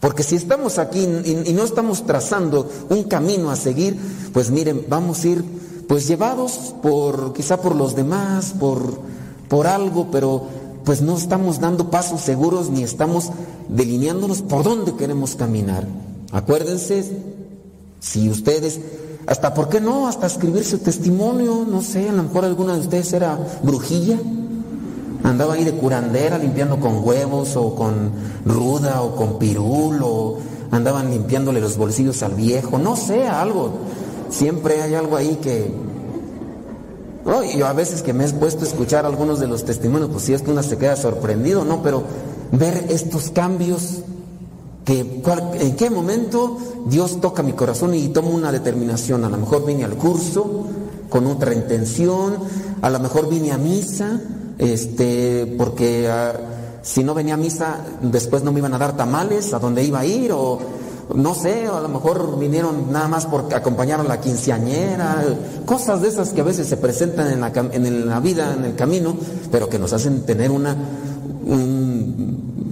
Porque 0.00 0.22
si 0.22 0.36
estamos 0.36 0.78
aquí 0.78 1.00
y, 1.00 1.50
y, 1.50 1.52
no 1.52 1.62
estamos 1.62 2.06
trazando 2.06 2.70
un 2.88 3.04
camino 3.04 3.50
a 3.50 3.56
seguir, 3.56 3.98
pues 4.32 4.50
miren, 4.50 4.86
vamos 4.88 5.24
a 5.24 5.28
ir 5.28 5.44
pues 5.86 6.06
llevados 6.06 6.74
por 6.82 7.32
quizá 7.34 7.60
por 7.60 7.74
los 7.74 7.94
demás, 7.94 8.54
por, 8.58 9.00
por 9.48 9.66
algo, 9.66 10.08
pero 10.10 10.44
pues 10.84 11.02
no 11.02 11.16
estamos 11.16 11.60
dando 11.60 11.90
pasos 11.90 12.20
seguros 12.22 12.70
ni 12.70 12.82
estamos 12.82 13.30
delineándonos 13.68 14.42
por 14.42 14.62
dónde 14.62 14.94
queremos 14.94 15.34
caminar. 15.34 15.86
Acuérdense, 16.32 17.04
si 18.00 18.28
ustedes, 18.28 18.80
hasta 19.26 19.54
por 19.54 19.68
qué 19.68 19.80
no, 19.80 20.08
hasta 20.08 20.26
escribir 20.26 20.64
su 20.64 20.78
testimonio, 20.78 21.64
no 21.68 21.82
sé, 21.82 22.08
a 22.08 22.12
lo 22.12 22.24
mejor 22.24 22.44
alguna 22.44 22.74
de 22.74 22.80
ustedes 22.80 23.12
era 23.12 23.38
brujilla, 23.62 24.18
andaba 25.22 25.54
ahí 25.54 25.64
de 25.64 25.72
curandera 25.72 26.38
limpiando 26.38 26.80
con 26.80 27.04
huevos 27.04 27.54
o 27.56 27.74
con 27.74 28.10
ruda 28.44 29.02
o 29.02 29.14
con 29.14 29.38
pirul 29.38 30.00
o 30.02 30.38
andaban 30.70 31.10
limpiándole 31.10 31.60
los 31.60 31.76
bolsillos 31.76 32.22
al 32.22 32.34
viejo, 32.34 32.78
no 32.78 32.96
sé, 32.96 33.28
algo. 33.28 33.72
Siempre 34.30 34.80
hay 34.80 34.94
algo 34.94 35.16
ahí 35.16 35.38
que, 35.42 35.72
yo 37.56 37.66
a 37.66 37.72
veces 37.72 38.02
que 38.02 38.12
me 38.12 38.24
he 38.24 38.32
puesto 38.32 38.64
a 38.64 38.68
escuchar 38.68 39.04
algunos 39.04 39.40
de 39.40 39.48
los 39.48 39.64
testimonios, 39.64 40.10
pues 40.10 40.24
si 40.24 40.32
es 40.32 40.42
que 40.42 40.50
uno 40.50 40.62
se 40.62 40.78
queda 40.78 40.96
sorprendido, 40.96 41.64
¿no? 41.64 41.82
Pero 41.82 42.04
ver 42.52 42.86
estos 42.88 43.30
cambios, 43.30 43.98
en 44.98 45.76
qué 45.76 45.90
momento 45.90 46.58
Dios 46.86 47.20
toca 47.20 47.42
mi 47.42 47.52
corazón 47.52 47.94
y 47.94 48.08
tomo 48.08 48.30
una 48.30 48.50
determinación. 48.50 49.24
A 49.24 49.28
lo 49.28 49.36
mejor 49.36 49.64
vine 49.64 49.84
al 49.84 49.94
curso 49.94 50.66
con 51.08 51.26
otra 51.26 51.54
intención, 51.54 52.36
a 52.82 52.90
lo 52.90 52.98
mejor 53.00 53.28
vine 53.28 53.52
a 53.52 53.58
misa, 53.58 54.20
este, 54.58 55.54
porque 55.58 56.08
ah, 56.08 56.32
si 56.82 57.04
no 57.04 57.14
venía 57.14 57.34
a 57.34 57.36
misa, 57.36 57.78
después 58.02 58.42
no 58.42 58.52
me 58.52 58.60
iban 58.60 58.74
a 58.74 58.78
dar 58.78 58.96
tamales 58.96 59.52
a 59.52 59.58
dónde 59.58 59.84
iba 59.84 60.00
a 60.00 60.06
ir, 60.06 60.32
o 60.32 60.58
no 61.14 61.34
sé, 61.34 61.66
a 61.66 61.80
lo 61.80 61.88
mejor 61.88 62.38
vinieron 62.38 62.92
nada 62.92 63.08
más 63.08 63.26
porque 63.26 63.56
acompañaron 63.56 64.06
a 64.06 64.10
la 64.10 64.20
quinceañera, 64.20 65.24
cosas 65.66 66.00
de 66.02 66.08
esas 66.08 66.30
que 66.30 66.40
a 66.40 66.44
veces 66.44 66.68
se 66.68 66.76
presentan 66.76 67.32
en 67.32 68.08
la 68.08 68.20
vida, 68.20 68.54
en 68.56 68.64
el 68.64 68.74
camino, 68.76 69.16
pero 69.50 69.68
que 69.68 69.80
nos 69.80 69.92
hacen 69.92 70.22
tener 70.22 70.52
una, 70.52 70.76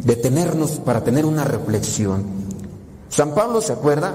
detenernos 0.05 0.73
para 0.81 1.05
tener 1.05 1.27
una 1.27 1.45
reflexión. 1.45 2.25
San 3.09 3.35
Pablo 3.35 3.61
se 3.61 3.73
acuerda 3.73 4.15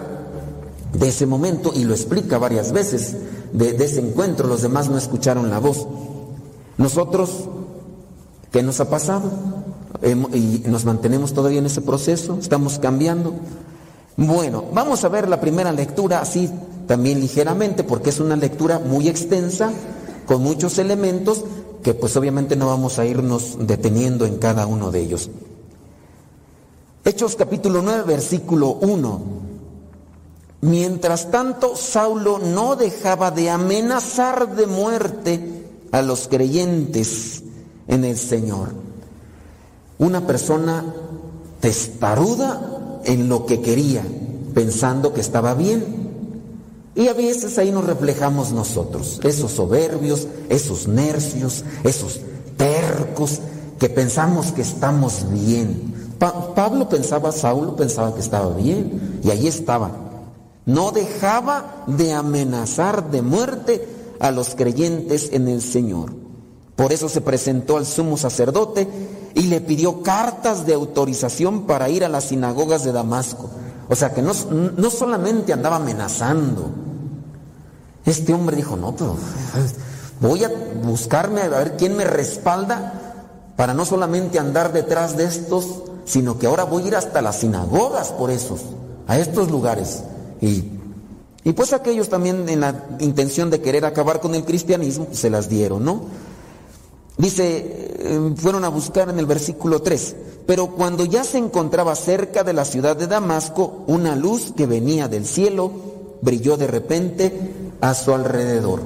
de 0.93 1.07
ese 1.07 1.25
momento 1.25 1.71
y 1.75 1.83
lo 1.83 1.93
explica 1.93 2.37
varias 2.37 2.71
veces, 2.71 3.15
de, 3.51 3.73
de 3.73 3.85
ese 3.85 3.99
encuentro, 3.99 4.47
los 4.47 4.61
demás 4.61 4.89
no 4.89 4.97
escucharon 4.97 5.49
la 5.49 5.59
voz. 5.59 5.87
Nosotros, 6.77 7.49
¿qué 8.51 8.63
nos 8.63 8.79
ha 8.79 8.89
pasado? 8.89 9.31
Y 10.33 10.63
nos 10.67 10.85
mantenemos 10.85 11.33
todavía 11.33 11.59
en 11.59 11.65
ese 11.65 11.81
proceso, 11.81 12.37
estamos 12.39 12.79
cambiando. 12.79 13.33
Bueno, 14.17 14.65
vamos 14.73 15.03
a 15.03 15.09
ver 15.09 15.29
la 15.29 15.39
primera 15.39 15.71
lectura 15.71 16.19
así 16.19 16.49
también 16.87 17.19
ligeramente, 17.19 17.83
porque 17.83 18.09
es 18.09 18.19
una 18.19 18.35
lectura 18.35 18.79
muy 18.79 19.07
extensa, 19.07 19.71
con 20.25 20.41
muchos 20.41 20.77
elementos 20.77 21.43
que 21.83 21.93
pues 21.93 22.15
obviamente 22.15 22.55
no 22.55 22.67
vamos 22.67 22.97
a 22.97 23.05
irnos 23.05 23.57
deteniendo 23.59 24.25
en 24.25 24.37
cada 24.37 24.65
uno 24.67 24.91
de 24.91 25.01
ellos. 25.01 25.29
Hechos 27.05 27.35
capítulo 27.35 27.81
9, 27.81 28.03
versículo 28.03 28.75
1. 28.75 29.21
Mientras 30.61 31.29
tanto, 31.31 31.75
Saulo 31.75 32.39
no 32.39 32.77
dejaba 32.77 33.29
de 33.29 33.49
amenazar 33.49 34.55
de 34.55 34.67
muerte 34.67 35.65
a 35.91 36.01
los 36.01 36.29
creyentes 36.29 37.43
en 37.89 38.05
el 38.05 38.17
Señor. 38.17 38.69
Una 39.97 40.25
persona 40.25 40.95
testaruda 41.59 43.01
en 43.03 43.27
lo 43.27 43.45
que 43.45 43.59
quería, 43.59 44.05
pensando 44.53 45.13
que 45.13 45.19
estaba 45.19 45.55
bien. 45.55 45.83
Y 46.95 47.09
a 47.09 47.13
veces 47.13 47.57
ahí 47.57 47.71
nos 47.71 47.85
reflejamos 47.85 48.53
nosotros, 48.53 49.19
esos 49.23 49.51
soberbios, 49.51 50.27
esos 50.47 50.87
nercios, 50.87 51.65
esos 51.83 52.21
tercos, 52.55 53.41
que 53.77 53.89
pensamos 53.89 54.53
que 54.53 54.61
estamos 54.61 55.25
bien. 55.29 56.02
Pa- 56.23 56.55
Pablo 56.55 56.87
pensaba, 56.87 57.33
Saulo 57.33 57.75
pensaba 57.75 58.13
que 58.13 58.21
estaba 58.21 58.55
bien, 58.55 59.19
y 59.21 59.29
ahí 59.29 59.45
estaba. 59.45 59.91
No 60.65 60.91
dejaba 60.91 61.83
de 61.87 62.13
amenazar 62.13 63.11
de 63.11 63.21
muerte 63.21 63.85
a 64.21 64.31
los 64.31 64.55
creyentes 64.55 65.31
en 65.33 65.49
el 65.49 65.61
Señor. 65.61 66.13
Por 66.77 66.93
eso 66.93 67.09
se 67.09 67.19
presentó 67.19 67.75
al 67.75 67.85
sumo 67.85 68.15
sacerdote 68.15 68.87
y 69.35 69.41
le 69.47 69.59
pidió 69.59 70.01
cartas 70.01 70.65
de 70.65 70.73
autorización 70.75 71.63
para 71.63 71.89
ir 71.89 72.05
a 72.05 72.09
las 72.09 72.23
sinagogas 72.29 72.85
de 72.85 72.93
Damasco. 72.93 73.49
O 73.89 73.95
sea 73.97 74.13
que 74.13 74.21
no, 74.21 74.31
no 74.77 74.89
solamente 74.89 75.51
andaba 75.51 75.75
amenazando. 75.75 76.71
Este 78.05 78.33
hombre 78.33 78.55
dijo, 78.55 78.77
no, 78.77 78.95
pero 78.95 79.17
voy 80.21 80.45
a 80.45 80.51
buscarme 80.85 81.41
a 81.41 81.49
ver 81.49 81.75
quién 81.75 81.97
me 81.97 82.05
respalda 82.05 83.25
para 83.57 83.73
no 83.73 83.83
solamente 83.83 84.39
andar 84.39 84.71
detrás 84.71 85.17
de 85.17 85.25
estos, 85.25 85.83
sino 86.05 86.37
que 86.37 86.47
ahora 86.47 86.63
voy 86.63 86.83
a 86.83 86.87
ir 86.87 86.95
hasta 86.95 87.21
las 87.21 87.39
sinagogas 87.39 88.11
por 88.11 88.31
esos, 88.31 88.61
a 89.07 89.17
estos 89.19 89.49
lugares. 89.49 90.03
Y, 90.41 90.63
y 91.43 91.53
pues 91.53 91.73
aquellos 91.73 92.09
también 92.09 92.47
en 92.49 92.61
la 92.61 92.87
intención 92.99 93.49
de 93.49 93.61
querer 93.61 93.85
acabar 93.85 94.19
con 94.19 94.35
el 94.35 94.45
cristianismo, 94.45 95.07
se 95.11 95.29
las 95.29 95.49
dieron, 95.49 95.83
¿no? 95.83 96.01
Dice, 97.17 97.93
eh, 97.99 98.33
fueron 98.35 98.65
a 98.65 98.69
buscar 98.69 99.09
en 99.09 99.19
el 99.19 99.25
versículo 99.25 99.81
3, 99.81 100.15
pero 100.47 100.67
cuando 100.71 101.05
ya 101.05 101.23
se 101.23 101.37
encontraba 101.37 101.95
cerca 101.95 102.43
de 102.43 102.53
la 102.53 102.65
ciudad 102.65 102.97
de 102.97 103.07
Damasco, 103.07 103.83
una 103.87 104.15
luz 104.15 104.53
que 104.55 104.65
venía 104.65 105.07
del 105.07 105.25
cielo 105.25 105.71
brilló 106.21 106.57
de 106.57 106.67
repente 106.67 107.51
a 107.81 107.93
su 107.93 108.13
alrededor. 108.13 108.81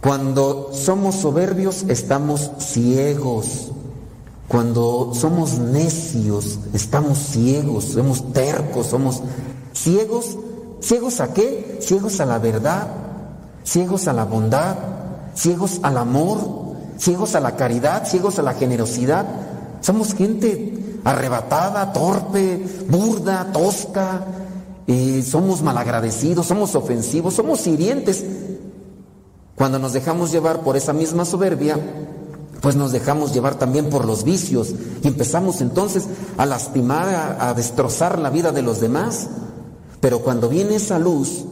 Cuando 0.00 0.70
somos 0.72 1.16
soberbios 1.16 1.84
estamos 1.88 2.50
ciegos. 2.58 3.70
Cuando 4.48 5.12
somos 5.14 5.58
necios 5.58 6.58
estamos 6.72 7.18
ciegos, 7.18 7.84
somos 7.84 8.32
tercos, 8.32 8.86
somos 8.86 9.22
ciegos. 9.72 10.36
¿Ciegos 10.80 11.20
a 11.20 11.32
qué? 11.32 11.78
Ciegos 11.80 12.20
a 12.20 12.26
la 12.26 12.38
verdad, 12.38 12.88
ciegos 13.64 14.06
a 14.06 14.12
la 14.12 14.24
bondad, 14.24 14.76
ciegos 15.34 15.80
al 15.82 15.96
amor, 15.96 16.38
ciegos 16.98 17.34
a 17.34 17.40
la 17.40 17.56
caridad, 17.56 18.06
ciegos 18.06 18.38
a 18.38 18.42
la 18.42 18.52
generosidad. 18.54 19.26
Somos 19.80 20.14
gente 20.14 21.00
arrebatada, 21.04 21.92
torpe, 21.92 22.66
burda, 22.88 23.50
tosca, 23.52 24.24
somos 25.24 25.62
malagradecidos, 25.62 26.46
somos 26.46 26.74
ofensivos, 26.74 27.34
somos 27.34 27.66
hirientes. 27.66 28.24
Cuando 29.54 29.78
nos 29.78 29.92
dejamos 29.92 30.32
llevar 30.32 30.60
por 30.60 30.76
esa 30.76 30.92
misma 30.92 31.24
soberbia, 31.24 31.78
pues 32.64 32.76
nos 32.76 32.92
dejamos 32.92 33.34
llevar 33.34 33.56
también 33.56 33.90
por 33.90 34.06
los 34.06 34.24
vicios 34.24 34.72
y 35.02 35.06
empezamos 35.06 35.60
entonces 35.60 36.04
a 36.38 36.46
lastimar, 36.46 37.06
a, 37.10 37.50
a 37.50 37.52
destrozar 37.52 38.18
la 38.18 38.30
vida 38.30 38.52
de 38.52 38.62
los 38.62 38.80
demás. 38.80 39.28
Pero 40.00 40.20
cuando 40.20 40.48
viene 40.48 40.76
esa 40.76 40.98
luz 40.98 41.44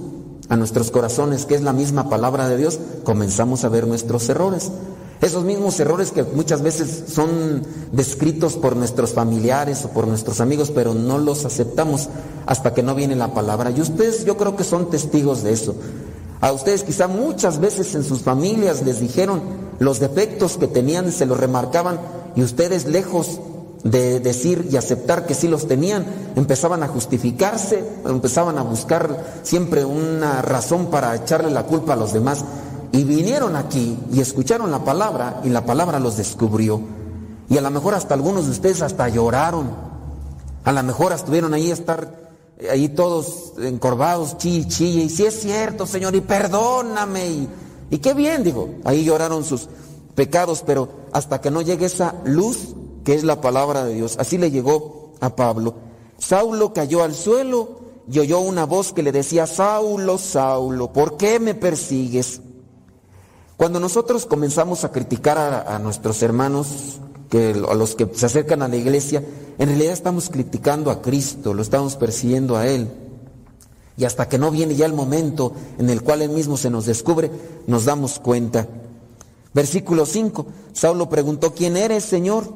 a 0.48 0.56
nuestros 0.56 0.90
corazones, 0.90 1.44
que 1.44 1.54
es 1.54 1.60
la 1.60 1.74
misma 1.74 2.08
palabra 2.08 2.48
de 2.48 2.56
Dios, 2.56 2.80
comenzamos 3.04 3.62
a 3.62 3.68
ver 3.68 3.86
nuestros 3.86 4.26
errores. 4.30 4.70
Esos 5.20 5.44
mismos 5.44 5.78
errores 5.80 6.12
que 6.12 6.22
muchas 6.22 6.62
veces 6.62 7.04
son 7.08 7.62
descritos 7.92 8.54
por 8.54 8.74
nuestros 8.74 9.12
familiares 9.12 9.84
o 9.84 9.90
por 9.90 10.06
nuestros 10.06 10.40
amigos, 10.40 10.72
pero 10.74 10.94
no 10.94 11.18
los 11.18 11.44
aceptamos 11.44 12.08
hasta 12.46 12.72
que 12.72 12.82
no 12.82 12.94
viene 12.94 13.16
la 13.16 13.34
palabra. 13.34 13.70
Y 13.70 13.82
ustedes 13.82 14.24
yo 14.24 14.38
creo 14.38 14.56
que 14.56 14.64
son 14.64 14.88
testigos 14.88 15.42
de 15.42 15.52
eso. 15.52 15.74
A 16.40 16.52
ustedes 16.52 16.84
quizá 16.84 17.06
muchas 17.06 17.60
veces 17.60 17.94
en 17.94 18.02
sus 18.02 18.22
familias 18.22 18.82
les 18.82 18.98
dijeron 18.98 19.42
los 19.82 19.98
defectos 19.98 20.58
que 20.58 20.68
tenían, 20.68 21.10
se 21.10 21.26
los 21.26 21.38
remarcaban 21.38 22.00
y 22.36 22.42
ustedes 22.42 22.86
lejos 22.86 23.40
de 23.82 24.20
decir 24.20 24.68
y 24.70 24.76
aceptar 24.76 25.26
que 25.26 25.34
sí 25.34 25.48
los 25.48 25.66
tenían, 25.66 26.06
empezaban 26.36 26.84
a 26.84 26.88
justificarse, 26.88 27.84
empezaban 28.04 28.58
a 28.58 28.62
buscar 28.62 29.40
siempre 29.42 29.84
una 29.84 30.40
razón 30.40 30.86
para 30.86 31.16
echarle 31.16 31.50
la 31.50 31.64
culpa 31.64 31.94
a 31.94 31.96
los 31.96 32.12
demás. 32.12 32.44
Y 32.92 33.04
vinieron 33.04 33.56
aquí 33.56 33.98
y 34.12 34.20
escucharon 34.20 34.70
la 34.70 34.84
palabra 34.84 35.40
y 35.42 35.48
la 35.48 35.66
palabra 35.66 35.98
los 35.98 36.16
descubrió. 36.16 36.80
Y 37.48 37.58
a 37.58 37.60
lo 37.60 37.70
mejor 37.70 37.94
hasta 37.94 38.14
algunos 38.14 38.44
de 38.44 38.52
ustedes 38.52 38.82
hasta 38.82 39.08
lloraron. 39.08 39.68
A 40.62 40.70
lo 40.70 40.82
mejor 40.84 41.12
estuvieron 41.12 41.54
ahí 41.54 41.70
a 41.70 41.74
estar 41.74 42.22
ahí 42.70 42.88
todos 42.90 43.54
encorvados, 43.58 44.38
chille, 44.38 44.68
chille. 44.68 45.02
Y 45.04 45.08
si 45.08 45.24
es 45.24 45.40
cierto, 45.40 45.86
Señor, 45.86 46.14
y 46.14 46.20
perdóname. 46.20 47.26
Y, 47.26 47.48
y 47.92 47.98
qué 47.98 48.14
bien, 48.14 48.42
digo, 48.42 48.70
ahí 48.84 49.04
lloraron 49.04 49.44
sus 49.44 49.68
pecados, 50.14 50.62
pero 50.64 50.88
hasta 51.12 51.42
que 51.42 51.50
no 51.50 51.60
llegue 51.60 51.84
esa 51.84 52.14
luz 52.24 52.68
que 53.04 53.12
es 53.12 53.22
la 53.22 53.42
palabra 53.42 53.84
de 53.84 53.92
Dios. 53.92 54.16
Así 54.18 54.38
le 54.38 54.50
llegó 54.50 55.12
a 55.20 55.36
Pablo. 55.36 55.74
Saulo 56.16 56.72
cayó 56.72 57.02
al 57.02 57.14
suelo 57.14 57.80
y 58.10 58.18
oyó 58.18 58.40
una 58.40 58.64
voz 58.64 58.94
que 58.94 59.02
le 59.02 59.12
decía, 59.12 59.46
Saulo, 59.46 60.16
Saulo, 60.16 60.90
¿por 60.90 61.18
qué 61.18 61.38
me 61.38 61.54
persigues? 61.54 62.40
Cuando 63.58 63.78
nosotros 63.78 64.24
comenzamos 64.24 64.84
a 64.84 64.90
criticar 64.90 65.36
a, 65.36 65.76
a 65.76 65.78
nuestros 65.78 66.22
hermanos, 66.22 66.98
que, 67.28 67.50
a 67.50 67.74
los 67.74 67.94
que 67.94 68.08
se 68.14 68.24
acercan 68.24 68.62
a 68.62 68.68
la 68.68 68.76
iglesia, 68.76 69.22
en 69.58 69.68
realidad 69.68 69.92
estamos 69.92 70.30
criticando 70.30 70.90
a 70.90 71.02
Cristo, 71.02 71.52
lo 71.52 71.60
estamos 71.60 71.96
persiguiendo 71.96 72.56
a 72.56 72.66
Él. 72.66 72.88
Y 73.96 74.04
hasta 74.04 74.28
que 74.28 74.38
no 74.38 74.50
viene 74.50 74.74
ya 74.74 74.86
el 74.86 74.94
momento 74.94 75.52
en 75.78 75.90
el 75.90 76.02
cual 76.02 76.22
Él 76.22 76.30
mismo 76.30 76.56
se 76.56 76.70
nos 76.70 76.86
descubre, 76.86 77.30
nos 77.66 77.84
damos 77.84 78.18
cuenta. 78.18 78.66
Versículo 79.54 80.06
5, 80.06 80.46
Saulo 80.72 81.08
preguntó, 81.08 81.52
¿quién 81.54 81.76
eres, 81.76 82.04
Señor? 82.04 82.54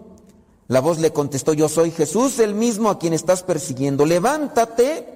La 0.68 0.80
voz 0.80 0.99
le 0.99 1.12
contestó, 1.12 1.53
yo 1.53 1.68
soy 1.68 1.91
Jesús, 1.91 2.39
el 2.39 2.55
mismo 2.55 2.91
a 2.91 2.99
quien 2.99 3.12
estás 3.12 3.43
persiguiendo. 3.43 4.07
Levántate 4.07 5.07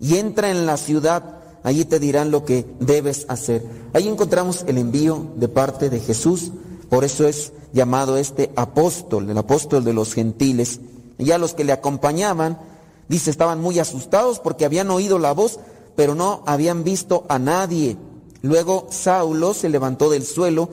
y 0.00 0.16
entra 0.16 0.50
en 0.50 0.66
la 0.66 0.76
ciudad, 0.76 1.40
allí 1.62 1.84
te 1.84 1.98
dirán 1.98 2.30
lo 2.30 2.44
que 2.44 2.64
debes 2.80 3.26
hacer. 3.28 3.64
Ahí 3.92 4.08
encontramos 4.08 4.64
el 4.66 4.78
envío 4.78 5.32
de 5.36 5.48
parte 5.48 5.90
de 5.90 6.00
Jesús, 6.00 6.52
por 6.88 7.04
eso 7.04 7.26
es 7.26 7.52
llamado 7.72 8.16
este 8.16 8.52
apóstol, 8.56 9.28
el 9.28 9.36
apóstol 9.36 9.84
de 9.84 9.92
los 9.92 10.14
gentiles. 10.14 10.80
Y 11.18 11.32
a 11.32 11.38
los 11.38 11.54
que 11.54 11.64
le 11.64 11.72
acompañaban, 11.72 12.58
dice, 13.08 13.30
estaban 13.30 13.60
muy 13.60 13.78
asustados 13.78 14.40
porque 14.40 14.64
habían 14.64 14.90
oído 14.90 15.18
la 15.18 15.32
voz, 15.32 15.58
pero 15.96 16.14
no 16.14 16.42
habían 16.46 16.84
visto 16.84 17.24
a 17.28 17.38
nadie. 17.38 17.96
Luego 18.42 18.86
Saulo 18.90 19.54
se 19.54 19.68
levantó 19.68 20.10
del 20.10 20.24
suelo, 20.24 20.68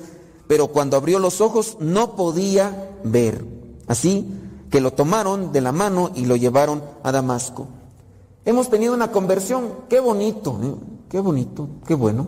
pero 0.48 0.68
cuando 0.68 0.98
abrió 0.98 1.20
los 1.20 1.40
ojos 1.42 1.78
no 1.80 2.16
podía 2.16 2.90
ver. 3.04 3.46
Así 3.88 4.28
que 4.70 4.82
lo 4.82 4.92
tomaron 4.94 5.52
de 5.52 5.62
la 5.62 5.72
mano 5.72 6.12
y 6.16 6.26
lo 6.26 6.36
llevaron 6.36 6.84
a 7.04 7.12
Damasco. 7.12 7.68
Hemos 8.46 8.70
tenido 8.70 8.94
una 8.94 9.12
conversión, 9.12 9.70
qué 9.90 10.00
bonito, 10.00 10.60
¿eh? 10.64 10.74
qué 11.10 11.20
bonito, 11.20 11.68
qué 11.86 11.94
bueno. 11.94 12.28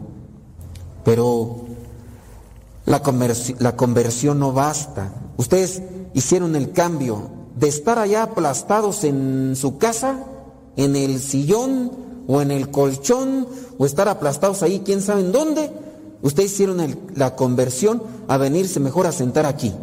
Pero 1.03 1.65
la, 2.85 3.01
conversi- 3.03 3.55
la 3.59 3.75
conversión 3.75 4.39
no 4.39 4.53
basta. 4.53 5.11
Ustedes 5.37 5.81
hicieron 6.13 6.55
el 6.55 6.71
cambio 6.71 7.29
de 7.55 7.67
estar 7.67 7.99
allá 7.99 8.23
aplastados 8.23 9.03
en 9.03 9.55
su 9.55 9.77
casa, 9.77 10.23
en 10.75 10.95
el 10.95 11.19
sillón 11.19 11.91
o 12.27 12.41
en 12.41 12.51
el 12.51 12.71
colchón, 12.71 13.47
o 13.77 13.85
estar 13.85 14.07
aplastados 14.07 14.63
ahí, 14.63 14.81
quién 14.85 15.01
sabe 15.01 15.21
en 15.21 15.31
dónde. 15.31 15.71
Ustedes 16.21 16.53
hicieron 16.53 16.77
la 17.15 17.35
conversión 17.35 18.01
a 18.27 18.37
venirse 18.37 18.79
mejor 18.79 19.07
a 19.07 19.11
sentar 19.11 19.45
aquí, 19.45 19.73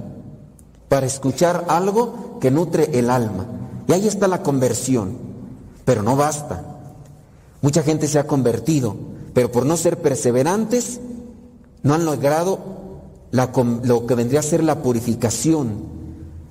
para 0.89 1.07
escuchar 1.07 1.67
algo 1.69 2.39
que 2.41 2.51
nutre 2.51 2.99
el 2.99 3.11
alma. 3.11 3.47
Y 3.87 3.93
ahí 3.93 4.09
está 4.09 4.27
la 4.27 4.43
conversión, 4.43 5.19
pero 5.85 6.03
no 6.03 6.17
basta. 6.17 6.65
Mucha 7.61 7.83
gente 7.83 8.09
se 8.09 8.19
ha 8.19 8.27
convertido, 8.27 8.97
pero 9.35 9.53
por 9.53 9.67
no 9.67 9.77
ser 9.77 10.01
perseverantes, 10.01 11.01
no 11.83 11.95
han 11.95 12.05
logrado 12.05 12.59
lo 13.33 14.07
que 14.07 14.15
vendría 14.15 14.41
a 14.41 14.45
ser 14.45 14.65
la 14.65 14.83
purificación. 14.83 16.01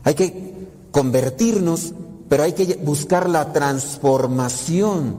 Hay 0.03 0.13
que 0.13 0.48
convertirnos, 0.91 1.93
pero 2.27 2.43
hay 2.43 2.53
que 2.53 2.75
buscar 2.83 3.29
la 3.29 3.51
transformación. 3.53 5.17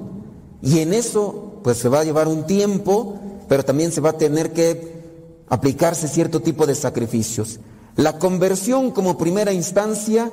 Y 0.63 0.81
en 0.81 0.95
eso, 0.95 1.61
pues 1.63 1.79
se 1.79 1.89
va 1.89 2.01
a 2.01 2.05
llevar 2.05 2.29
un 2.29 2.47
tiempo, 2.47 3.19
pero 3.49 3.65
también 3.65 3.93
se 3.93 4.01
va 4.01 4.11
a 4.11 4.19
tener 4.19 4.53
que 4.53 5.01
aplicarse 5.49 6.09
cierto 6.09 6.41
tipo 6.41 6.67
de 6.67 6.75
sacrificios. 6.75 7.61
La 7.97 8.19
conversión 8.19 8.93
como 8.93 9.19
primera 9.19 9.53
instancia, 9.53 10.31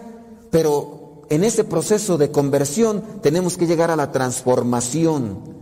pero 0.52 1.24
en 1.30 1.44
ese 1.44 1.64
proceso 1.64 2.18
de 2.18 2.32
conversión 2.32 3.04
tenemos 3.22 3.58
que 3.58 3.68
llegar 3.68 3.92
a 3.92 3.96
la 3.96 4.12
transformación. 4.12 5.58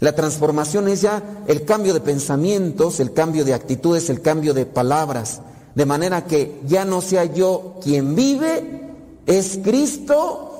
La 0.00 0.14
transformación 0.14 0.88
es 0.88 1.00
ya 1.00 1.44
el 1.46 1.64
cambio 1.64 1.94
de 1.94 2.00
pensamientos, 2.00 3.00
el 3.00 3.12
cambio 3.12 3.44
de 3.44 3.54
actitudes, 3.54 4.10
el 4.10 4.20
cambio 4.20 4.52
de 4.52 4.66
palabras, 4.66 5.40
de 5.74 5.86
manera 5.86 6.26
que 6.26 6.60
ya 6.66 6.84
no 6.84 7.00
sea 7.00 7.24
yo 7.24 7.80
quien 7.82 8.14
vive, 8.14 8.83
es 9.26 9.58
Cristo 9.62 10.50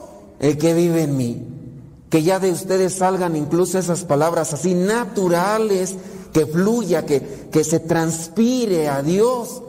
el 0.40 0.58
que 0.58 0.74
vive 0.74 1.02
en 1.02 1.16
mí. 1.16 1.42
Que 2.10 2.22
ya 2.22 2.38
de 2.38 2.52
ustedes 2.52 2.94
salgan 2.94 3.34
incluso 3.34 3.78
esas 3.78 4.04
palabras 4.04 4.52
así 4.52 4.74
naturales, 4.74 5.94
que 6.32 6.46
fluya, 6.46 7.04
que, 7.04 7.48
que 7.50 7.64
se 7.64 7.80
transpire 7.80 8.88
a 8.88 9.02
Dios, 9.02 9.62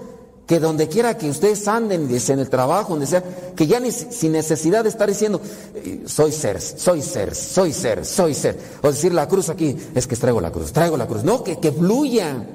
que 0.48 0.60
donde 0.60 0.88
quiera 0.88 1.18
que 1.18 1.30
ustedes 1.30 1.68
anden, 1.68 2.08
en 2.10 2.40
el 2.40 2.50
trabajo, 2.50 2.94
donde 2.94 3.08
sea, 3.08 3.24
que 3.56 3.66
ya 3.66 3.80
ni 3.80 3.92
sin 3.92 4.32
necesidad 4.32 4.84
de 4.84 4.90
estar 4.90 5.10
diciendo, 5.10 5.42
eh, 5.74 6.04
soy 6.06 6.32
ser, 6.32 6.62
soy 6.62 7.02
ser, 7.02 7.34
soy 7.34 7.74
ser, 7.74 8.06
soy 8.06 8.34
ser, 8.34 8.60
o 8.84 8.92
decir 8.92 9.14
la 9.14 9.28
cruz 9.28 9.50
aquí, 9.50 9.76
es 9.96 10.06
que 10.06 10.16
traigo 10.16 10.40
la 10.40 10.52
cruz, 10.52 10.72
traigo 10.72 10.98
la 10.98 11.08
cruz, 11.08 11.24
no, 11.24 11.44
que, 11.44 11.58
que 11.58 11.72
fluya, 11.72 12.46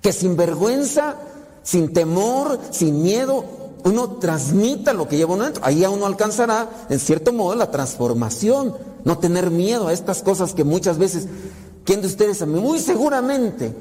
que 0.00 0.12
sin 0.12 0.36
vergüenza, 0.36 1.16
sin 1.62 1.92
temor, 1.92 2.58
sin 2.70 3.02
miedo, 3.02 3.44
uno 3.86 4.18
transmita 4.18 4.92
lo 4.92 5.08
que 5.08 5.16
lleva 5.16 5.34
uno 5.34 5.44
dentro. 5.44 5.64
Ahí 5.64 5.84
uno 5.84 6.06
alcanzará, 6.06 6.86
en 6.90 6.98
cierto 6.98 7.32
modo, 7.32 7.54
la 7.54 7.70
transformación, 7.70 8.74
no 9.04 9.18
tener 9.18 9.50
miedo 9.50 9.88
a 9.88 9.92
estas 9.92 10.22
cosas 10.22 10.52
que 10.52 10.64
muchas 10.64 10.98
veces 10.98 11.28
¿Quién 11.86 12.00
de 12.00 12.08
ustedes, 12.08 12.44
muy 12.44 12.80
seguramente, 12.80 13.72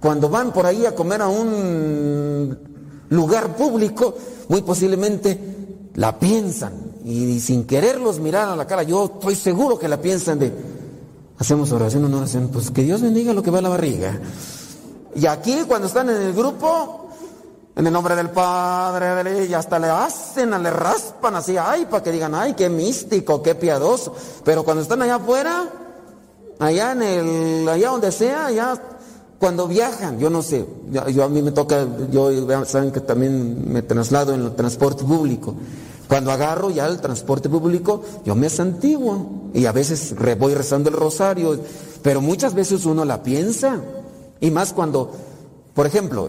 cuando 0.00 0.28
van 0.28 0.52
por 0.52 0.64
ahí 0.64 0.86
a 0.86 0.94
comer 0.94 1.20
a 1.22 1.26
un 1.26 2.56
lugar 3.10 3.56
público, 3.56 4.14
muy 4.46 4.62
posiblemente 4.62 5.90
la 5.94 6.20
piensan 6.20 6.72
y 7.04 7.40
sin 7.40 7.64
quererlos 7.64 8.20
mirar 8.20 8.48
a 8.48 8.54
la 8.54 8.64
cara, 8.64 8.84
yo 8.84 9.06
estoy 9.06 9.34
seguro 9.34 9.76
que 9.76 9.88
la 9.88 10.00
piensan 10.00 10.38
de, 10.38 10.52
hacemos 11.36 11.72
oración 11.72 12.04
o 12.04 12.08
no 12.08 12.18
oración, 12.18 12.48
pues 12.52 12.70
que 12.70 12.84
Dios 12.84 13.02
bendiga 13.02 13.32
lo 13.32 13.42
que 13.42 13.50
va 13.50 13.58
a 13.58 13.62
la 13.62 13.70
barriga. 13.70 14.20
Y 15.16 15.26
aquí 15.26 15.64
cuando 15.66 15.88
están 15.88 16.10
en 16.10 16.22
el 16.22 16.34
grupo, 16.34 17.07
en 17.78 17.86
el 17.86 17.92
nombre 17.92 18.16
del 18.16 18.30
Padre, 18.30 19.46
y 19.46 19.54
hasta 19.54 19.78
le 19.78 19.86
hacen, 19.86 20.50
le 20.60 20.68
raspan 20.68 21.36
así, 21.36 21.56
ay, 21.56 21.86
para 21.86 22.02
que 22.02 22.10
digan, 22.10 22.34
ay, 22.34 22.54
qué 22.54 22.68
místico, 22.68 23.40
qué 23.40 23.54
piadoso. 23.54 24.12
Pero 24.44 24.64
cuando 24.64 24.82
están 24.82 25.00
allá 25.00 25.14
afuera, 25.14 25.70
allá 26.58 26.90
en 26.90 27.02
el, 27.02 27.68
allá 27.68 27.90
donde 27.90 28.10
sea, 28.10 28.46
allá 28.46 28.82
cuando 29.38 29.68
viajan, 29.68 30.18
yo 30.18 30.28
no 30.28 30.42
sé, 30.42 30.66
yo, 30.90 31.22
a 31.22 31.28
mí 31.28 31.40
me 31.40 31.52
toca, 31.52 31.86
yo 32.10 32.32
saben 32.64 32.90
que 32.90 32.98
también 32.98 33.72
me 33.72 33.82
traslado 33.82 34.34
en 34.34 34.42
el 34.42 34.56
transporte 34.56 35.04
público. 35.04 35.54
Cuando 36.08 36.32
agarro 36.32 36.70
ya 36.70 36.88
el 36.88 37.00
transporte 37.00 37.48
público, 37.48 38.02
yo 38.24 38.34
me 38.34 38.50
santiguo 38.50 39.50
y 39.54 39.66
a 39.66 39.72
veces 39.72 40.16
voy 40.36 40.52
rezando 40.54 40.90
el 40.90 40.96
rosario, 40.96 41.56
pero 42.02 42.20
muchas 42.20 42.54
veces 42.54 42.84
uno 42.86 43.04
la 43.04 43.22
piensa. 43.22 43.80
Y 44.40 44.50
más 44.50 44.72
cuando, 44.72 45.12
por 45.74 45.86
ejemplo, 45.86 46.28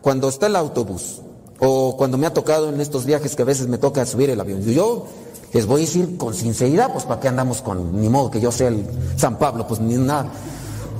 cuando 0.00 0.28
está 0.28 0.46
el 0.46 0.56
autobús 0.56 1.20
o 1.60 1.96
cuando 1.96 2.18
me 2.18 2.26
ha 2.26 2.32
tocado 2.32 2.68
en 2.68 2.80
estos 2.80 3.04
viajes 3.04 3.34
que 3.34 3.42
a 3.42 3.44
veces 3.44 3.66
me 3.68 3.78
toca 3.78 4.04
subir 4.06 4.30
el 4.30 4.40
avión. 4.40 4.62
Yo 4.62 5.06
les 5.52 5.66
voy 5.66 5.82
a 5.82 5.84
decir 5.86 6.16
con 6.16 6.34
sinceridad, 6.34 6.92
pues 6.92 7.04
para 7.04 7.20
qué 7.20 7.28
andamos 7.28 7.62
con, 7.62 8.00
ni 8.00 8.08
modo 8.08 8.30
que 8.30 8.40
yo 8.40 8.52
sea 8.52 8.68
el 8.68 8.86
San 9.16 9.38
Pablo, 9.38 9.66
pues 9.66 9.80
ni 9.80 9.96
nada. 9.96 10.30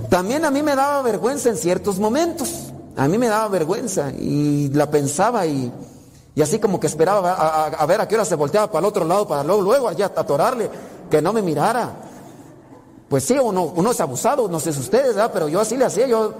También 0.09 0.44
a 0.44 0.51
mí 0.51 0.62
me 0.62 0.74
daba 0.74 1.03
vergüenza 1.03 1.51
en 1.51 1.57
ciertos 1.57 1.99
momentos, 1.99 2.72
a 2.96 3.07
mí 3.09 3.18
me 3.18 3.28
daba 3.28 3.49
vergüenza 3.49 4.11
y 4.11 4.70
la 4.70 4.90
pensaba 4.90 5.46
y, 5.46 5.70
y 6.34 6.42
así 6.42 6.59
como 6.59 6.80
que 6.80 6.86
esperaba 6.86 7.66
a, 7.66 7.86
ver 7.86 8.01
a 8.01 8.09
qué 8.09 8.14
hora 8.14 8.24
se 8.24 8.34
volteaba 8.34 8.68
para 8.68 8.80
el 8.80 8.84
otro 8.86 9.05
lado 9.05 9.28
para 9.28 9.44
luego, 9.44 9.62
luego 9.62 9.88
allá 9.88 10.07
atorarle, 10.07 10.70
que 11.11 11.20
no 11.20 11.32
me 11.32 11.42
mirara. 11.42 11.92
Pues 13.09 13.24
sí, 13.24 13.38
uno, 13.38 13.72
uno 13.74 13.90
es 13.90 14.01
abusado, 14.01 14.49
no 14.49 14.61
sé 14.61 14.72
si 14.72 14.80
ustedes, 14.80 15.16
pero 15.32 15.49
yo 15.49 15.61
así 15.61 15.76
le 15.76 15.84
hacía, 15.84 16.07
yo 16.07 16.34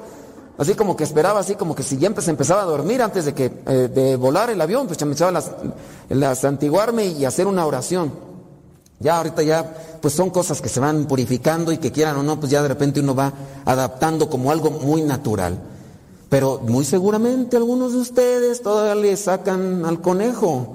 así 0.59 0.74
como 0.74 0.96
que 0.96 1.04
esperaba, 1.04 1.40
así 1.40 1.54
como 1.54 1.74
que 1.74 1.82
si 1.82 1.96
ya 1.96 2.09
empezaba 2.09 2.62
a 2.62 2.66
dormir 2.66 3.00
antes 3.00 3.24
de 3.24 3.32
que 3.32 3.50
eh, 3.66 3.88
de 3.94 4.16
volar 4.16 4.50
el 4.50 4.61
avión, 4.61 4.86
pues 4.86 4.98
ya 4.98 5.06
me 5.06 5.12
echaba 5.12 5.30
las, 5.30 5.52
las 6.11 6.44
antiguarme 6.44 7.06
y 7.06 7.24
hacer 7.24 7.46
una 7.46 7.64
oración. 7.64 8.12
Ya 9.00 9.16
ahorita 9.16 9.42
ya, 9.44 9.76
pues 10.02 10.12
son 10.14 10.30
cosas 10.30 10.61
que 10.61 10.68
se 10.68 10.80
van 10.80 11.06
purificando 11.06 11.70
y 11.70 11.78
que 11.78 11.92
quieran 11.92 12.16
o 12.16 12.22
no, 12.24 12.40
pues 12.40 12.50
ya 12.50 12.61
de 12.62 12.68
repente 12.68 12.98
uno 12.98 13.14
va 13.14 13.32
adaptando 13.64 14.28
como 14.28 14.50
algo 14.50 14.70
muy 14.70 15.02
natural. 15.02 15.56
Pero 16.28 16.61
muy 16.66 16.84
seguramente 16.84 17.56
algunos 17.56 17.92
de 17.92 17.98
ustedes 17.98 18.61
todavía 18.61 18.96
le 18.96 19.16
sacan 19.16 19.84
al 19.84 20.00
conejo. 20.00 20.74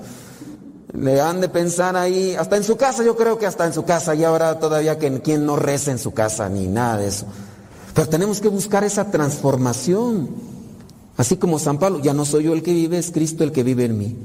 Le 0.94 1.20
han 1.20 1.42
de 1.42 1.50
pensar 1.50 1.98
ahí, 1.98 2.36
hasta 2.36 2.56
en 2.56 2.64
su 2.64 2.78
casa, 2.78 3.04
yo 3.04 3.18
creo 3.18 3.38
que 3.38 3.46
hasta 3.46 3.66
en 3.66 3.74
su 3.74 3.84
casa, 3.84 4.16
y 4.16 4.24
ahora 4.24 4.60
todavía 4.60 4.98
que 4.98 5.22
quien 5.22 5.46
no 5.46 5.56
reza 5.58 5.92
en 5.92 6.00
su 6.00 6.14
casa, 6.14 6.48
ni 6.48 6.68
nada 6.68 6.98
de 6.98 7.08
eso. 7.08 7.26
Pero 7.94 8.10
tenemos 8.10 8.42
que 8.42 8.48
buscar 8.48 8.84
esa 8.84 9.12
transformación. 9.12 10.30
Así 11.16 11.38
como 11.38 11.60
San 11.60 11.78
Pablo, 11.78 12.00
ya 12.00 12.14
no 12.14 12.26
soy 12.26 12.46
yo 12.46 12.54
el 12.54 12.64
que 12.64 12.74
vive, 12.74 12.98
es 12.98 13.12
Cristo 13.12 13.44
el 13.44 13.52
que 13.52 13.64
vive 13.64 13.86
en 13.86 13.98
mí. 13.98 14.18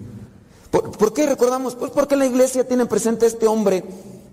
¿Por, 0.70 1.12
qué 1.12 1.26
recordamos? 1.26 1.74
Pues 1.74 1.90
porque 1.92 2.16
la 2.16 2.26
iglesia 2.26 2.66
tiene 2.66 2.86
presente 2.86 3.24
a 3.24 3.28
este 3.28 3.46
hombre 3.46 3.84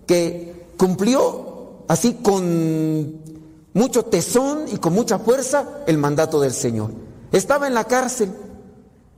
que 0.06 0.66
cumplió 0.78 1.84
así 1.88 2.18
con 2.22 3.16
mucho 3.74 4.04
tesón 4.06 4.66
y 4.72 4.78
con 4.78 4.94
mucha 4.94 5.20
fuerza 5.20 5.84
el 5.88 5.98
mandato 5.98 6.40
del 6.40 6.54
Señor. 6.54 6.92
Estaba 7.32 7.68
en 7.68 7.74
la 7.74 7.86
cárcel. 7.86 8.32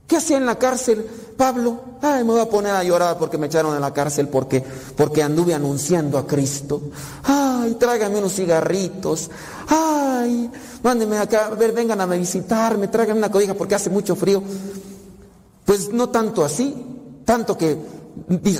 ¿Qué 0.08 0.16
hacía 0.16 0.38
en 0.38 0.46
la 0.46 0.58
cárcel? 0.58 1.06
Pablo, 1.36 1.82
ay, 2.00 2.24
me 2.24 2.32
voy 2.32 2.40
a 2.40 2.48
poner 2.48 2.72
a 2.74 2.82
llorar 2.82 3.18
porque 3.18 3.36
me 3.36 3.46
echaron 3.46 3.74
en 3.74 3.82
la 3.82 3.92
cárcel 3.92 4.28
porque, 4.28 4.64
porque 4.96 5.22
anduve 5.22 5.52
anunciando 5.52 6.16
a 6.16 6.26
Cristo. 6.26 6.80
Ay, 7.24 7.74
tráigame 7.74 8.16
unos 8.16 8.32
cigarritos. 8.32 9.30
Ay, 9.68 10.50
mándenme 10.82 11.18
acá, 11.18 11.48
a 11.48 11.50
ver, 11.50 11.72
vengan 11.72 12.00
a 12.00 12.06
visitarme, 12.06 12.88
tráiganme 12.88 13.18
una 13.18 13.30
cobija 13.30 13.52
porque 13.52 13.74
hace 13.74 13.90
mucho 13.90 14.16
frío. 14.16 14.42
Pues 15.66 15.92
no 15.92 16.08
tanto 16.08 16.42
así, 16.42 16.74
tanto 17.26 17.58
que 17.58 17.76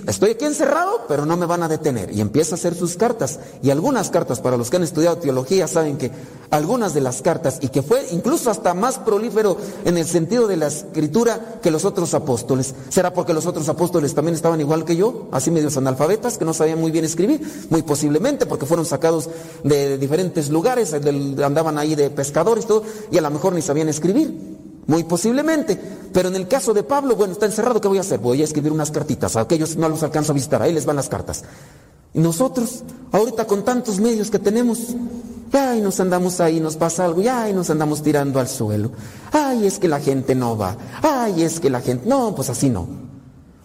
estoy 0.06 0.30
aquí 0.30 0.44
encerrado, 0.44 1.02
pero 1.08 1.26
no 1.26 1.36
me 1.36 1.46
van 1.46 1.62
a 1.62 1.68
detener. 1.68 2.12
Y 2.12 2.20
empieza 2.20 2.54
a 2.54 2.58
hacer 2.58 2.74
sus 2.74 2.96
cartas. 2.96 3.40
Y 3.62 3.70
algunas 3.70 4.10
cartas, 4.10 4.40
para 4.40 4.56
los 4.56 4.70
que 4.70 4.76
han 4.76 4.82
estudiado 4.82 5.18
teología, 5.18 5.68
saben 5.68 5.98
que 5.98 6.10
algunas 6.50 6.94
de 6.94 7.00
las 7.00 7.22
cartas, 7.22 7.58
y 7.60 7.68
que 7.68 7.82
fue 7.82 8.06
incluso 8.10 8.50
hasta 8.50 8.74
más 8.74 8.98
prolífero 8.98 9.56
en 9.84 9.98
el 9.98 10.06
sentido 10.06 10.46
de 10.46 10.56
la 10.56 10.68
escritura 10.68 11.60
que 11.62 11.70
los 11.70 11.84
otros 11.84 12.14
apóstoles. 12.14 12.74
¿Será 12.88 13.12
porque 13.12 13.34
los 13.34 13.46
otros 13.46 13.68
apóstoles 13.68 14.14
también 14.14 14.34
estaban 14.34 14.60
igual 14.60 14.84
que 14.84 14.96
yo, 14.96 15.28
así 15.30 15.50
medios 15.50 15.76
analfabetas, 15.76 16.38
que 16.38 16.44
no 16.44 16.54
sabían 16.54 16.80
muy 16.80 16.90
bien 16.90 17.04
escribir? 17.04 17.40
Muy 17.70 17.82
posiblemente, 17.82 18.46
porque 18.46 18.66
fueron 18.66 18.86
sacados 18.86 19.28
de 19.62 19.98
diferentes 19.98 20.48
lugares, 20.48 20.94
andaban 20.94 21.78
ahí 21.78 21.94
de 21.94 22.10
pescadores 22.10 22.64
y 22.64 22.68
todo, 22.68 22.82
y 23.10 23.18
a 23.18 23.20
lo 23.20 23.30
mejor 23.30 23.52
ni 23.52 23.62
sabían 23.62 23.88
escribir. 23.88 24.57
Muy 24.88 25.04
posiblemente. 25.04 25.78
Pero 26.12 26.28
en 26.28 26.36
el 26.36 26.48
caso 26.48 26.74
de 26.74 26.82
Pablo, 26.82 27.14
bueno, 27.14 27.34
está 27.34 27.46
encerrado, 27.46 27.80
¿qué 27.80 27.88
voy 27.88 27.98
a 27.98 28.00
hacer? 28.00 28.18
Voy 28.18 28.40
a 28.40 28.44
escribir 28.44 28.72
unas 28.72 28.90
cartitas. 28.90 29.36
A 29.36 29.42
aquellos 29.42 29.76
no 29.76 29.88
los 29.88 30.02
alcanzo 30.02 30.32
a 30.32 30.34
visitar, 30.34 30.62
ahí 30.62 30.72
les 30.72 30.86
van 30.86 30.96
las 30.96 31.10
cartas. 31.10 31.44
Y 32.14 32.20
nosotros, 32.20 32.82
ahorita 33.12 33.46
con 33.46 33.64
tantos 33.64 34.00
medios 34.00 34.30
que 34.30 34.38
tenemos, 34.38 34.96
ay, 35.52 35.82
nos 35.82 36.00
andamos 36.00 36.40
ahí, 36.40 36.58
nos 36.58 36.76
pasa 36.76 37.04
algo, 37.04 37.20
y 37.20 37.28
ay, 37.28 37.52
nos 37.52 37.68
andamos 37.68 38.02
tirando 38.02 38.40
al 38.40 38.48
suelo. 38.48 38.90
Ay, 39.30 39.66
es 39.66 39.78
que 39.78 39.88
la 39.88 40.00
gente 40.00 40.34
no 40.34 40.56
va. 40.56 40.74
Ay, 41.02 41.42
es 41.42 41.60
que 41.60 41.68
la 41.68 41.82
gente. 41.82 42.08
No, 42.08 42.34
pues 42.34 42.48
así 42.48 42.70
no. 42.70 42.88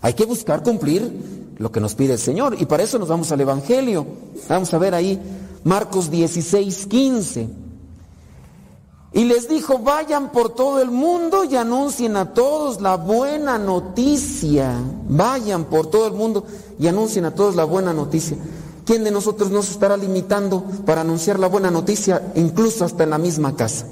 Hay 0.02 0.16
que 0.16 0.26
buscar 0.26 0.62
cumplir 0.62 1.56
lo 1.58 1.72
que 1.72 1.80
nos 1.80 1.96
pide 1.96 2.14
el 2.14 2.20
Señor. 2.20 2.58
Y 2.60 2.66
para 2.66 2.84
eso 2.84 3.00
nos 3.00 3.08
vamos 3.08 3.32
al 3.32 3.40
Evangelio. 3.40 4.06
Vamos 4.50 4.74
a 4.74 4.78
ver 4.78 4.94
ahí 4.94 5.18
Marcos 5.64 6.12
16, 6.12 6.86
15. 6.88 7.63
Y 9.14 9.26
les 9.26 9.48
dijo, 9.48 9.78
vayan 9.78 10.32
por 10.32 10.50
todo 10.50 10.82
el 10.82 10.90
mundo 10.90 11.44
y 11.44 11.56
anuncien 11.56 12.18
a 12.18 12.34
todos 12.34 12.82
la 12.82 12.96
buena 12.96 13.60
noticia. 13.60 14.74
Vayan 15.08 15.66
por 15.66 15.88
todo 15.88 16.08
el 16.08 16.14
mundo 16.14 16.44
y 16.80 16.88
anuncien 16.88 17.26
a 17.26 17.36
todos 17.36 17.56
la 17.56 17.64
buena 17.64 17.94
noticia. 17.94 18.38
¿Quién 18.86 19.04
de 19.04 19.12
nosotros 19.12 19.52
nos 19.52 19.70
estará 19.70 19.98
limitando 19.98 20.64
para 20.86 21.02
anunciar 21.02 21.40
la 21.40 21.48
buena 21.48 21.70
noticia, 21.70 22.34
incluso 22.36 22.84
hasta 22.84 23.04
en 23.04 23.12
la 23.12 23.20
misma 23.20 23.56
casa? 23.56 23.86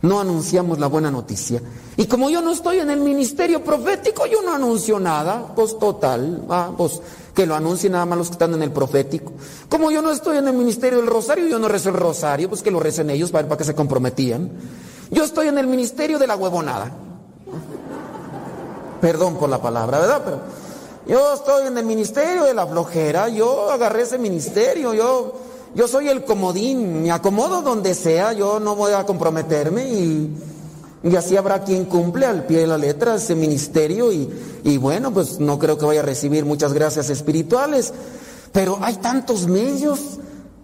No 0.00 0.20
anunciamos 0.20 0.78
la 0.78 0.86
buena 0.86 1.10
noticia. 1.10 1.60
Y 1.96 2.06
como 2.06 2.30
yo 2.30 2.40
no 2.40 2.52
estoy 2.52 2.78
en 2.78 2.90
el 2.90 3.00
ministerio 3.00 3.64
profético, 3.64 4.26
yo 4.26 4.42
no 4.42 4.54
anuncio 4.54 5.00
nada. 5.00 5.54
Pues 5.56 5.76
total, 5.76 6.44
ah, 6.48 6.70
pues 6.76 7.00
que 7.36 7.46
lo 7.46 7.54
anuncien 7.54 7.92
nada 7.92 8.06
más 8.06 8.16
los 8.16 8.28
que 8.28 8.32
están 8.32 8.54
en 8.54 8.62
el 8.62 8.72
profético. 8.72 9.32
Como 9.68 9.90
yo 9.90 10.00
no 10.00 10.10
estoy 10.10 10.38
en 10.38 10.48
el 10.48 10.54
ministerio 10.54 10.98
del 10.98 11.06
rosario, 11.06 11.46
yo 11.46 11.58
no 11.58 11.68
rezo 11.68 11.90
el 11.90 11.94
rosario, 11.94 12.48
pues 12.48 12.62
que 12.62 12.70
lo 12.70 12.80
recen 12.80 13.10
ellos 13.10 13.30
para, 13.30 13.46
para 13.46 13.58
que 13.58 13.64
se 13.64 13.74
comprometían. 13.74 14.50
Yo 15.10 15.22
estoy 15.22 15.48
en 15.48 15.58
el 15.58 15.66
ministerio 15.66 16.18
de 16.18 16.26
la 16.26 16.34
huevonada. 16.34 16.90
Perdón 19.02 19.36
por 19.36 19.50
la 19.50 19.60
palabra, 19.60 19.98
¿verdad? 19.98 20.22
Pero 20.24 20.40
yo 21.06 21.34
estoy 21.34 21.66
en 21.66 21.76
el 21.76 21.84
ministerio 21.84 22.44
de 22.44 22.54
la 22.54 22.66
flojera, 22.66 23.28
yo 23.28 23.70
agarré 23.70 24.02
ese 24.02 24.16
ministerio, 24.16 24.94
yo, 24.94 25.34
yo 25.74 25.86
soy 25.86 26.08
el 26.08 26.24
comodín, 26.24 27.02
me 27.02 27.12
acomodo 27.12 27.60
donde 27.60 27.94
sea, 27.94 28.32
yo 28.32 28.58
no 28.58 28.74
voy 28.74 28.92
a 28.92 29.04
comprometerme 29.04 29.86
y, 29.86 30.34
y 31.08 31.14
así 31.14 31.36
habrá 31.36 31.62
quien 31.62 31.84
cumple 31.84 32.26
al 32.26 32.46
pie 32.46 32.60
de 32.60 32.66
la 32.66 32.78
letra 32.78 33.14
ese 33.14 33.34
ministerio 33.34 34.12
y, 34.12 34.28
y 34.64 34.76
bueno, 34.76 35.12
pues 35.12 35.38
no 35.38 35.58
creo 35.58 35.78
que 35.78 35.86
vaya 35.86 36.00
a 36.00 36.04
recibir 36.04 36.44
muchas 36.44 36.72
gracias 36.72 37.10
espirituales, 37.10 37.92
pero 38.52 38.78
hay 38.80 38.96
tantos 38.96 39.46
medios. 39.46 40.00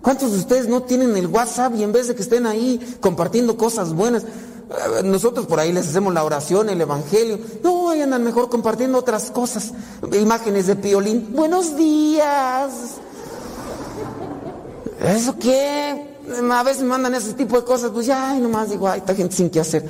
¿Cuántos 0.01 0.33
de 0.33 0.39
ustedes 0.39 0.67
no 0.67 0.83
tienen 0.83 1.17
el 1.17 1.29
WhatsApp 1.29 1.75
y 1.77 1.85
en 1.85 1.93
vez 1.93 2.09
de 2.09 2.17
que 2.17 2.23
estén 2.23 2.47
ahí 2.47 2.97
compartiendo 3.01 3.57
cosas 3.57 3.93
buenas, 3.93 4.25
eh, 4.25 5.03
nosotros 5.05 5.47
por 5.47 5.61
ahí 5.61 5.73
les 5.73 5.89
hacemos 5.89 6.13
la 6.13 6.25
oración, 6.25 6.69
el 6.71 6.81
evangelio. 6.81 7.39
No, 7.63 7.91
ahí 7.91 8.03
andan 8.03 8.25
mejor 8.25 8.49
compartiendo 8.49 8.99
otras 8.99 9.31
cosas. 9.31 9.71
Imágenes 10.13 10.67
de 10.67 10.75
piolín. 10.75 11.29
Buenos 11.33 11.77
días. 11.77 12.73
¿Eso 15.01 15.37
qué? 15.39 16.17
A 16.51 16.63
veces 16.65 16.83
mandan 16.83 17.15
ese 17.15 17.35
tipo 17.35 17.57
de 17.57 17.65
cosas, 17.65 17.91
pues 17.93 18.07
ya, 18.07 18.31
ay, 18.31 18.41
nomás 18.41 18.71
digo, 18.71 18.89
ay, 18.89 19.01
esta 19.01 19.15
gente 19.15 19.37
sin 19.37 19.51
qué 19.51 19.61
hacer. 19.61 19.89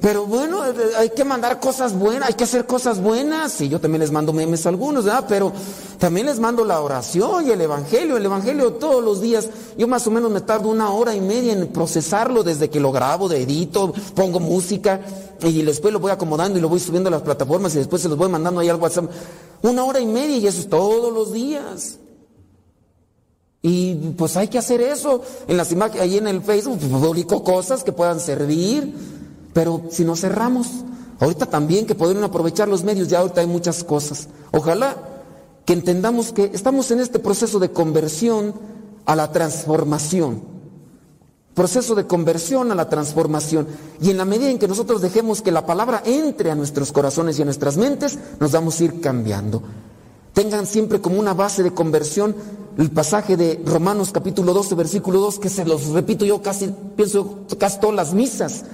Pero 0.00 0.26
bueno, 0.26 0.62
hay 0.96 1.10
que 1.10 1.24
mandar 1.24 1.60
cosas 1.60 1.92
buenas, 1.92 2.28
hay 2.28 2.34
que 2.34 2.44
hacer 2.44 2.66
cosas 2.66 3.00
buenas. 3.00 3.60
Y 3.60 3.68
yo 3.68 3.78
también 3.80 4.00
les 4.00 4.10
mando 4.10 4.32
memes 4.32 4.64
a 4.64 4.70
algunos, 4.70 5.04
¿verdad? 5.04 5.26
Pero 5.28 5.52
también 5.98 6.26
les 6.26 6.40
mando 6.40 6.64
la 6.64 6.80
oración 6.80 7.46
y 7.46 7.50
el 7.50 7.60
evangelio. 7.60 8.16
El 8.16 8.24
evangelio 8.24 8.74
todos 8.74 9.04
los 9.04 9.20
días. 9.20 9.50
Yo 9.76 9.86
más 9.88 10.06
o 10.06 10.10
menos 10.10 10.30
me 10.30 10.40
tardo 10.40 10.70
una 10.70 10.90
hora 10.90 11.14
y 11.14 11.20
media 11.20 11.52
en 11.52 11.68
procesarlo 11.68 12.42
desde 12.42 12.70
que 12.70 12.80
lo 12.80 12.90
grabo, 12.90 13.28
de 13.28 13.42
edito, 13.42 13.92
pongo 14.14 14.40
música 14.40 15.00
y 15.42 15.62
después 15.62 15.92
lo 15.92 16.00
voy 16.00 16.10
acomodando 16.10 16.58
y 16.58 16.62
lo 16.62 16.68
voy 16.68 16.80
subiendo 16.80 17.08
a 17.08 17.12
las 17.12 17.22
plataformas 17.22 17.74
y 17.74 17.78
después 17.78 18.00
se 18.00 18.08
los 18.08 18.16
voy 18.16 18.28
mandando 18.28 18.60
ahí 18.60 18.68
al 18.68 18.76
WhatsApp. 18.76 19.10
Una 19.62 19.84
hora 19.84 20.00
y 20.00 20.06
media 20.06 20.36
y 20.38 20.46
eso 20.46 20.60
es 20.60 20.68
todos 20.68 21.12
los 21.12 21.32
días. 21.32 21.98
Y 23.60 23.94
pues 24.16 24.36
hay 24.36 24.48
que 24.48 24.58
hacer 24.58 24.80
eso. 24.80 25.22
En 25.46 25.56
las 25.56 25.70
imágenes, 25.70 26.02
ahí 26.02 26.16
en 26.16 26.26
el 26.26 26.42
Facebook, 26.42 26.78
pues, 26.80 26.90
publico 26.90 27.44
cosas 27.44 27.84
que 27.84 27.92
puedan 27.92 28.18
servir. 28.18 29.21
Pero 29.52 29.82
si 29.90 30.04
nos 30.04 30.20
cerramos, 30.20 30.68
ahorita 31.20 31.46
también 31.46 31.86
que 31.86 31.94
podrían 31.94 32.24
aprovechar 32.24 32.68
los 32.68 32.84
medios, 32.84 33.08
ya 33.08 33.20
ahorita 33.20 33.40
hay 33.40 33.46
muchas 33.46 33.84
cosas. 33.84 34.28
Ojalá 34.50 34.96
que 35.64 35.72
entendamos 35.72 36.32
que 36.32 36.50
estamos 36.52 36.90
en 36.90 37.00
este 37.00 37.18
proceso 37.18 37.58
de 37.58 37.70
conversión 37.70 38.54
a 39.04 39.14
la 39.14 39.30
transformación. 39.30 40.42
Proceso 41.54 41.94
de 41.94 42.06
conversión 42.06 42.72
a 42.72 42.74
la 42.74 42.88
transformación. 42.88 43.66
Y 44.00 44.10
en 44.10 44.16
la 44.16 44.24
medida 44.24 44.50
en 44.50 44.58
que 44.58 44.68
nosotros 44.68 45.02
dejemos 45.02 45.42
que 45.42 45.52
la 45.52 45.66
palabra 45.66 46.02
entre 46.06 46.50
a 46.50 46.54
nuestros 46.54 46.92
corazones 46.92 47.38
y 47.38 47.42
a 47.42 47.44
nuestras 47.44 47.76
mentes, 47.76 48.18
nos 48.40 48.52
vamos 48.52 48.80
a 48.80 48.84
ir 48.84 49.00
cambiando. 49.00 49.62
Tengan 50.32 50.66
siempre 50.66 51.02
como 51.02 51.20
una 51.20 51.34
base 51.34 51.62
de 51.62 51.74
conversión 51.74 52.34
el 52.78 52.90
pasaje 52.90 53.36
de 53.36 53.60
Romanos 53.66 54.12
capítulo 54.12 54.54
12, 54.54 54.74
versículo 54.74 55.20
2, 55.20 55.38
que 55.38 55.50
se 55.50 55.66
los 55.66 55.88
repito 55.88 56.24
yo 56.24 56.40
casi, 56.40 56.74
pienso 56.96 57.40
casi 57.58 57.78
todas 57.80 57.96
las 57.96 58.14
misas. 58.14 58.64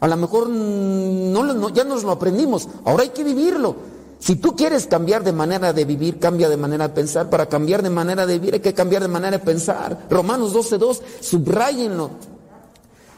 A 0.00 0.08
lo 0.08 0.16
mejor 0.16 0.48
no, 0.48 1.68
ya 1.68 1.84
nos 1.84 2.04
lo 2.04 2.10
aprendimos, 2.10 2.68
ahora 2.84 3.02
hay 3.02 3.10
que 3.10 3.22
vivirlo. 3.22 3.76
Si 4.18 4.36
tú 4.36 4.54
quieres 4.54 4.86
cambiar 4.86 5.24
de 5.24 5.32
manera 5.32 5.72
de 5.72 5.84
vivir, 5.84 6.18
cambia 6.18 6.48
de 6.48 6.56
manera 6.56 6.88
de 6.88 6.94
pensar. 6.94 7.30
Para 7.30 7.46
cambiar 7.46 7.82
de 7.82 7.88
manera 7.88 8.26
de 8.26 8.38
vivir 8.38 8.54
hay 8.54 8.60
que 8.60 8.74
cambiar 8.74 9.02
de 9.02 9.08
manera 9.08 9.38
de 9.38 9.44
pensar. 9.44 10.06
Romanos 10.10 10.54
12.2, 10.54 11.00
subrayenlo. 11.20 12.10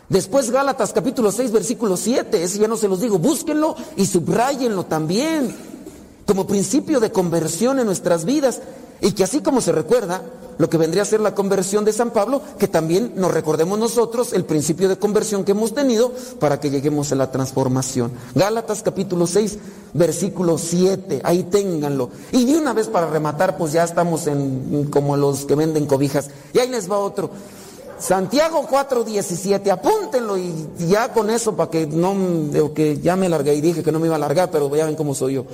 Después 0.09 0.51
Gálatas 0.51 0.93
capítulo 0.93 1.33
6, 1.33 1.53
versículo 1.53 1.97
7, 1.97 2.43
ese 2.43 2.59
ya 2.59 2.69
no 2.69 2.77
se 2.77 2.87
los 2.87 3.01
digo, 3.01 3.19
búsquenlo 3.19 3.75
y 3.97 4.07
subrayenlo 4.07 4.85
también. 4.85 5.55
Como 6.27 6.47
principio 6.47 7.01
de 7.01 7.13
conversión 7.13 7.79
en 7.79 7.87
nuestras 7.87 8.25
vidas. 8.25 8.61
Y 9.01 9.13
que 9.13 9.25
así 9.25 9.41
como 9.41 9.61
se 9.61 9.73
recuerda, 9.73 10.23
lo 10.59 10.71
que 10.71 10.79
vendría 10.79 11.03
a 11.03 11.07
ser 11.07 11.21
la 11.21 11.35
conversión 11.35 11.85
de 11.85 11.93
San 11.93 12.11
Pablo, 12.11 12.41
que 12.59 12.69
también 12.69 13.15
nos 13.17 13.33
recordemos 13.33 13.79
nosotros 13.79 14.33
el 14.33 14.45
principio 14.45 14.89
de 14.89 14.97
conversión 14.97 15.45
que 15.45 15.53
hemos 15.53 15.75
tenido 15.75 16.13
para 16.39 16.61
que 16.61 16.71
lleguemos 16.71 17.11
a 17.11 17.17
la 17.17 17.31
transformación. 17.31 18.13
Gálatas 18.35 18.83
capítulo 18.83 19.27
6, 19.27 19.59
versículo 19.95 20.59
7, 20.59 21.23
ahí 21.25 21.43
ténganlo. 21.45 22.11
Y 22.31 22.45
de 22.45 22.59
una 22.59 22.73
vez 22.73 22.87
para 22.87 23.11
rematar, 23.11 23.57
pues 23.57 23.73
ya 23.73 23.83
estamos 23.83 24.27
en 24.29 24.89
como 24.91 25.17
los 25.17 25.47
que 25.47 25.57
venden 25.57 25.87
cobijas. 25.87 26.31
Y 26.53 26.61
ahí 26.61 26.69
les 26.69 26.91
va 26.91 26.99
otro. 26.99 27.31
Santiago 27.99 28.67
4, 28.69 29.05
17, 29.05 29.71
apúntenlo 29.71 30.37
y 30.37 30.53
ya 30.89 31.13
con 31.13 31.31
eso 31.31 31.55
para 31.55 31.71
que 31.71 31.87
no, 31.87 32.17
que 32.75 32.99
ya 32.99 33.15
me 33.15 33.29
largué 33.29 33.55
y 33.55 33.61
dije 33.61 33.85
que 33.85 33.93
no 33.93 34.01
me 34.01 34.07
iba 34.07 34.17
a 34.17 34.19
largar, 34.19 34.51
pero 34.51 34.75
ya 34.75 34.87
ven 34.87 34.97
cómo 34.97 35.15
soy 35.15 35.35
yo. 35.35 35.45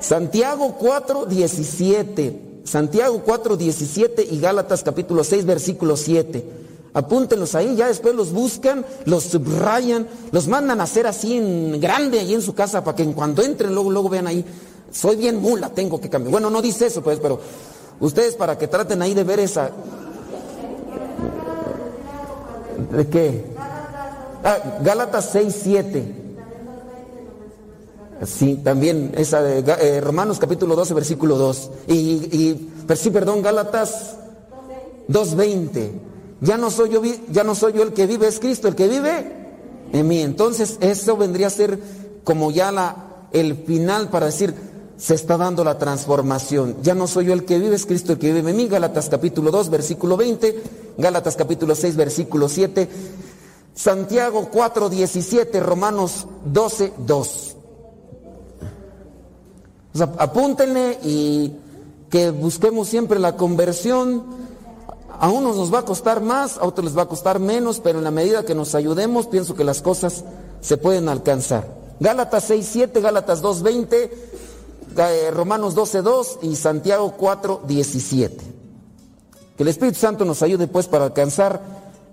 Santiago 0.00 0.76
4, 0.78 1.26
17. 1.26 2.42
Santiago 2.64 3.22
4, 3.24 3.56
17 3.56 4.28
y 4.30 4.40
Gálatas 4.40 4.82
capítulo 4.82 5.24
6, 5.24 5.44
versículo 5.46 5.96
7. 5.96 6.44
Apúntenlos 6.94 7.54
ahí, 7.54 7.76
ya 7.76 7.88
después 7.88 8.14
los 8.14 8.32
buscan, 8.32 8.84
los 9.04 9.24
subrayan, 9.24 10.08
los 10.32 10.48
mandan 10.48 10.80
a 10.80 10.84
hacer 10.84 11.06
así 11.06 11.36
en 11.36 11.80
grande 11.80 12.18
ahí 12.18 12.34
en 12.34 12.42
su 12.42 12.54
casa 12.54 12.82
para 12.82 12.96
que 12.96 13.02
en 13.02 13.12
cuanto 13.12 13.42
entren 13.42 13.74
luego, 13.74 13.90
luego 13.90 14.08
vean 14.08 14.26
ahí, 14.26 14.44
soy 14.90 15.16
bien 15.16 15.36
mula, 15.36 15.70
tengo 15.70 16.00
que 16.00 16.08
cambiar. 16.08 16.32
Bueno, 16.32 16.50
no 16.50 16.60
dice 16.60 16.86
eso 16.86 17.02
pues, 17.02 17.18
pero 17.20 17.40
ustedes 18.00 18.34
para 18.34 18.58
que 18.58 18.68
traten 18.68 19.00
ahí 19.02 19.14
de 19.14 19.24
ver 19.24 19.40
esa... 19.40 19.70
¿De 22.92 23.06
qué? 23.08 23.44
Ah, 24.44 24.78
Gálatas 24.82 25.30
6, 25.32 25.56
7. 25.62 26.27
Sí, 28.26 28.56
también 28.56 29.12
esa 29.16 29.42
de 29.42 29.64
eh, 29.80 30.00
Romanos 30.00 30.38
capítulo 30.38 30.74
12, 30.74 30.94
versículo 30.94 31.36
2. 31.36 31.70
Y, 31.86 31.94
y 31.94 32.70
sí, 32.96 33.10
perdón, 33.10 33.42
Gálatas 33.42 34.16
2.20. 35.08 35.90
Ya 36.40 36.56
no 36.56 36.70
soy 36.70 36.90
yo, 36.90 37.02
ya 37.30 37.44
no 37.44 37.54
soy 37.54 37.74
yo 37.74 37.82
el 37.82 37.92
que 37.92 38.06
vive, 38.06 38.26
es 38.26 38.40
Cristo 38.40 38.66
el 38.66 38.74
que 38.74 38.88
vive 38.88 39.32
en 39.92 40.08
mí. 40.08 40.20
Entonces, 40.20 40.78
eso 40.80 41.16
vendría 41.16 41.46
a 41.46 41.50
ser 41.50 41.78
como 42.24 42.50
ya 42.50 42.72
la, 42.72 43.28
el 43.32 43.56
final 43.56 44.08
para 44.10 44.26
decir, 44.26 44.54
se 44.96 45.14
está 45.14 45.36
dando 45.36 45.62
la 45.62 45.78
transformación. 45.78 46.76
Ya 46.82 46.94
no 46.94 47.06
soy 47.06 47.26
yo 47.26 47.32
el 47.32 47.44
que 47.44 47.60
vive, 47.60 47.76
es 47.76 47.86
Cristo 47.86 48.12
el 48.12 48.18
que 48.18 48.32
vive 48.32 48.50
en 48.50 48.56
mí. 48.56 48.66
Gálatas 48.66 49.08
capítulo 49.08 49.52
2, 49.52 49.70
versículo 49.70 50.16
20. 50.16 50.62
Gálatas 50.98 51.36
capítulo 51.36 51.76
6, 51.76 51.94
versículo 51.94 52.48
7. 52.48 52.88
Santiago 53.74 54.48
4, 54.52 54.88
17. 54.88 55.60
Romanos 55.60 56.26
12, 56.44 56.94
2 56.98 57.54
apúntenle 60.00 60.98
y 61.02 61.52
que 62.10 62.30
busquemos 62.30 62.88
siempre 62.88 63.18
la 63.18 63.36
conversión. 63.36 64.24
A 65.20 65.28
unos 65.30 65.56
nos 65.56 65.72
va 65.72 65.80
a 65.80 65.84
costar 65.84 66.20
más, 66.20 66.58
a 66.58 66.64
otros 66.64 66.84
les 66.84 66.96
va 66.96 67.02
a 67.02 67.08
costar 67.08 67.40
menos, 67.40 67.80
pero 67.80 67.98
en 67.98 68.04
la 68.04 68.10
medida 68.10 68.44
que 68.44 68.54
nos 68.54 68.74
ayudemos, 68.74 69.26
pienso 69.26 69.54
que 69.54 69.64
las 69.64 69.82
cosas 69.82 70.24
se 70.60 70.76
pueden 70.76 71.08
alcanzar. 71.08 71.76
Gálatas 71.98 72.50
6.7, 72.50 73.00
Gálatas 73.00 73.42
2.20, 73.42 74.10
eh, 74.96 75.30
Romanos 75.32 75.74
12.2 75.74 76.38
y 76.42 76.54
Santiago 76.54 77.14
4.17. 77.18 78.30
Que 79.56 79.62
el 79.64 79.68
Espíritu 79.68 79.98
Santo 79.98 80.24
nos 80.24 80.42
ayude 80.42 80.68
pues 80.68 80.86
para 80.86 81.06
alcanzar 81.06 81.60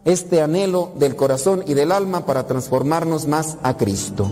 este 0.06 0.42
anhelo 0.42 0.92
del 0.96 1.16
corazón 1.16 1.64
y 1.68 1.76
del 1.76 1.92
alma 1.92 2.26
para 2.26 2.48
transformarnos 2.48 3.28
más 3.28 3.58
a 3.62 3.78
Cristo. 3.78 4.30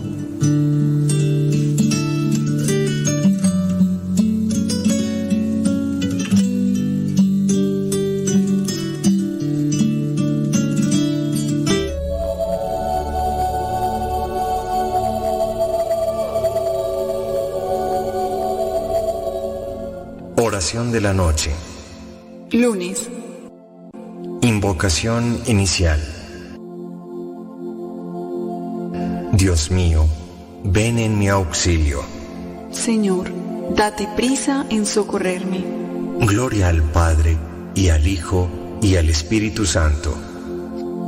De 20.94 21.00
la 21.00 21.12
noche. 21.12 21.50
Lunes. 22.52 23.08
Invocación 24.42 25.40
inicial. 25.46 26.00
Dios 29.32 29.72
mío, 29.72 30.06
ven 30.62 31.00
en 31.00 31.18
mi 31.18 31.28
auxilio. 31.28 32.00
Señor, 32.70 33.32
date 33.74 34.08
prisa 34.14 34.66
en 34.70 34.86
socorrerme. 34.86 35.64
Gloria 36.20 36.68
al 36.68 36.82
Padre, 36.82 37.36
y 37.74 37.88
al 37.88 38.06
Hijo, 38.06 38.48
y 38.80 38.94
al 38.94 39.08
Espíritu 39.08 39.66
Santo. 39.66 40.14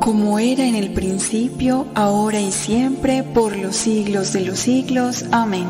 Como 0.01 0.41
era 0.41 0.67
en 0.67 0.75
el 0.75 0.93
principio, 0.95 1.87
ahora 1.95 2.41
y 2.41 2.51
siempre, 2.51 3.23
por 3.23 3.57
los 3.57 3.77
siglos 3.77 4.33
de 4.33 4.41
los 4.41 4.59
siglos. 4.59 5.25
Amén. 5.31 5.69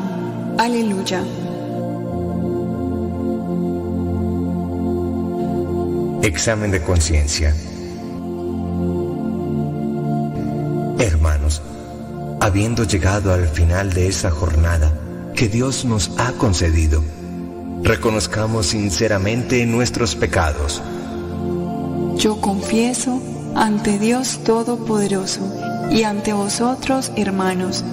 Aleluya. 0.57 1.21
Examen 6.27 6.71
de 6.71 6.81
conciencia. 6.81 7.55
Hermanos, 10.99 11.61
habiendo 12.41 12.83
llegado 12.83 13.33
al 13.33 13.47
final 13.47 13.93
de 13.93 14.09
esta 14.09 14.29
jornada 14.29 14.91
que 15.33 15.47
Dios 15.47 15.85
nos 15.85 16.11
ha 16.17 16.33
concedido, 16.33 17.01
reconozcamos 17.81 18.65
sinceramente 18.65 19.65
nuestros 19.65 20.15
pecados. 20.15 20.81
Yo 22.17 22.41
confieso 22.41 23.21
ante 23.55 23.97
Dios 23.97 24.41
Todopoderoso 24.43 25.39
y 25.89 26.03
ante 26.03 26.33
vosotros, 26.33 27.09
hermanos, 27.15 27.85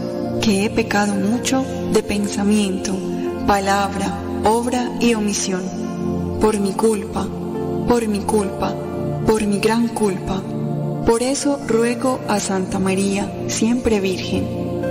que 0.43 0.65
he 0.65 0.71
pecado 0.71 1.15
mucho 1.15 1.65
de 1.93 2.03
pensamiento, 2.03 2.99
palabra, 3.47 4.13
obra 4.43 4.91
y 5.01 5.15
omisión, 5.15 5.63
por 6.41 6.59
mi 6.59 6.73
culpa, 6.73 7.29
por 7.89 8.07
mi 8.09 8.21
culpa, 8.21 8.75
por 9.27 9.47
mi 9.47 9.59
gran 9.59 9.89
culpa. 9.89 10.43
Por 11.07 11.23
eso 11.23 11.61
ruego 11.67 12.21
a 12.29 12.41
Santa 12.41 12.79
María, 12.79 13.31
siempre 13.49 14.01
Virgen, 14.01 14.47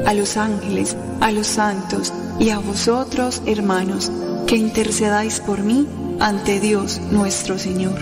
a 0.05 0.13
los 0.13 0.37
ángeles, 0.37 0.95
a 1.21 1.31
los 1.31 1.47
santos 1.47 2.13
y 2.39 2.49
a 2.49 2.59
vosotros, 2.59 3.41
hermanos, 3.45 4.11
que 4.45 4.55
intercedáis 4.55 5.39
por 5.39 5.63
mí 5.63 5.87
ante 6.19 6.59
Dios 6.59 7.01
nuestro 7.11 7.57
Señor. 7.57 7.97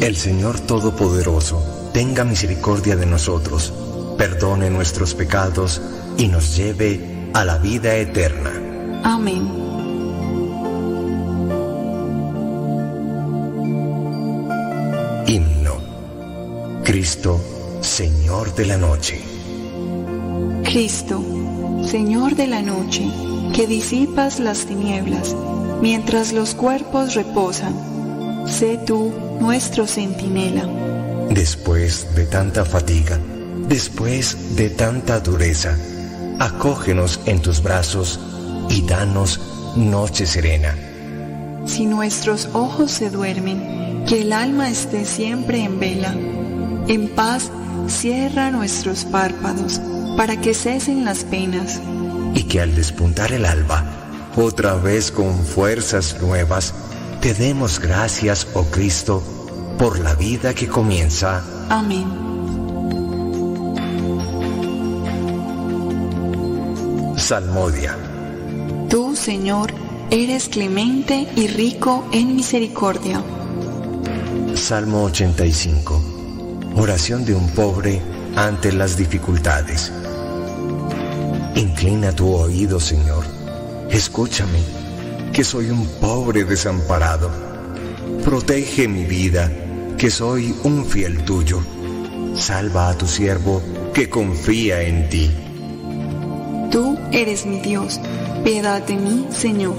El 0.00 0.16
Señor 0.16 0.58
Todopoderoso 0.60 1.90
tenga 1.92 2.24
misericordia 2.24 2.96
de 2.96 3.06
nosotros, 3.06 3.72
perdone 4.16 4.70
nuestros 4.70 5.14
pecados 5.14 5.80
y 6.16 6.28
nos 6.28 6.56
lleve 6.56 7.30
a 7.34 7.44
la 7.44 7.58
vida 7.58 7.94
eterna. 7.96 8.50
Amén. 9.04 9.61
Señor 18.52 18.66
de 18.66 18.66
la 18.66 18.76
noche. 18.76 19.20
Cristo, 20.64 21.24
Señor 21.86 22.36
de 22.36 22.46
la 22.46 22.60
noche, 22.60 23.08
que 23.54 23.66
disipas 23.66 24.40
las 24.40 24.66
tinieblas 24.66 25.34
mientras 25.80 26.34
los 26.34 26.54
cuerpos 26.54 27.14
reposan, 27.14 27.74
sé 28.46 28.78
tú 28.86 29.10
nuestro 29.40 29.86
centinela. 29.86 30.66
Después 31.30 32.14
de 32.14 32.26
tanta 32.26 32.66
fatiga, 32.66 33.18
después 33.68 34.54
de 34.54 34.68
tanta 34.68 35.20
dureza, 35.20 35.78
acógenos 36.38 37.20
en 37.24 37.40
tus 37.40 37.62
brazos 37.62 38.20
y 38.68 38.82
danos 38.82 39.40
noche 39.76 40.26
serena. 40.26 40.76
Si 41.64 41.86
nuestros 41.86 42.50
ojos 42.52 42.90
se 42.90 43.08
duermen, 43.08 44.04
que 44.06 44.20
el 44.20 44.32
alma 44.32 44.68
esté 44.68 45.06
siempre 45.06 45.64
en 45.64 45.80
vela. 45.80 46.14
En 46.88 47.08
paz 47.08 47.50
cierra 47.92 48.50
nuestros 48.50 49.04
párpados 49.04 49.80
para 50.16 50.40
que 50.40 50.54
cesen 50.54 51.04
las 51.04 51.24
penas. 51.24 51.80
Y 52.34 52.44
que 52.44 52.60
al 52.60 52.74
despuntar 52.74 53.32
el 53.32 53.44
alba, 53.44 53.84
otra 54.36 54.74
vez 54.74 55.10
con 55.10 55.44
fuerzas 55.44 56.20
nuevas, 56.20 56.74
te 57.20 57.34
demos 57.34 57.78
gracias, 57.78 58.48
oh 58.54 58.64
Cristo, 58.64 59.22
por 59.78 60.00
la 60.00 60.14
vida 60.14 60.54
que 60.54 60.66
comienza. 60.66 61.44
Amén. 61.68 62.32
Salmodia. 67.16 67.96
Tú, 68.88 69.14
Señor, 69.14 69.72
eres 70.10 70.48
clemente 70.48 71.28
y 71.36 71.46
rico 71.46 72.04
en 72.12 72.34
misericordia. 72.34 73.22
Salmo 74.54 75.04
85. 75.04 76.11
Oración 76.76 77.24
de 77.24 77.34
un 77.34 77.48
pobre 77.50 78.00
ante 78.34 78.72
las 78.72 78.96
dificultades. 78.96 79.92
Inclina 81.54 82.12
tu 82.12 82.32
oído, 82.32 82.80
Señor. 82.80 83.24
Escúchame, 83.90 84.58
que 85.32 85.44
soy 85.44 85.70
un 85.70 85.86
pobre 86.00 86.44
desamparado. 86.44 87.30
Protege 88.24 88.88
mi 88.88 89.04
vida, 89.04 89.50
que 89.98 90.10
soy 90.10 90.54
un 90.64 90.86
fiel 90.86 91.24
tuyo. 91.24 91.60
Salva 92.34 92.88
a 92.88 92.96
tu 92.96 93.06
siervo, 93.06 93.62
que 93.92 94.08
confía 94.08 94.82
en 94.82 95.08
ti. 95.10 95.30
Tú 96.70 96.98
eres 97.12 97.44
mi 97.44 97.60
Dios, 97.60 98.00
piedad 98.44 98.80
de 98.80 98.96
mí, 98.96 99.26
Señor, 99.30 99.76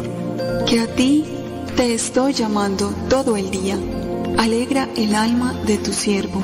que 0.68 0.80
a 0.80 0.88
ti 0.88 1.26
te 1.76 1.96
estoy 1.96 2.34
llamando 2.34 2.94
todo 3.10 3.36
el 3.36 3.50
día. 3.50 3.80
Alegra 4.38 4.88
el 4.96 5.16
alma 5.16 5.54
de 5.66 5.78
tu 5.78 5.92
siervo, 5.92 6.44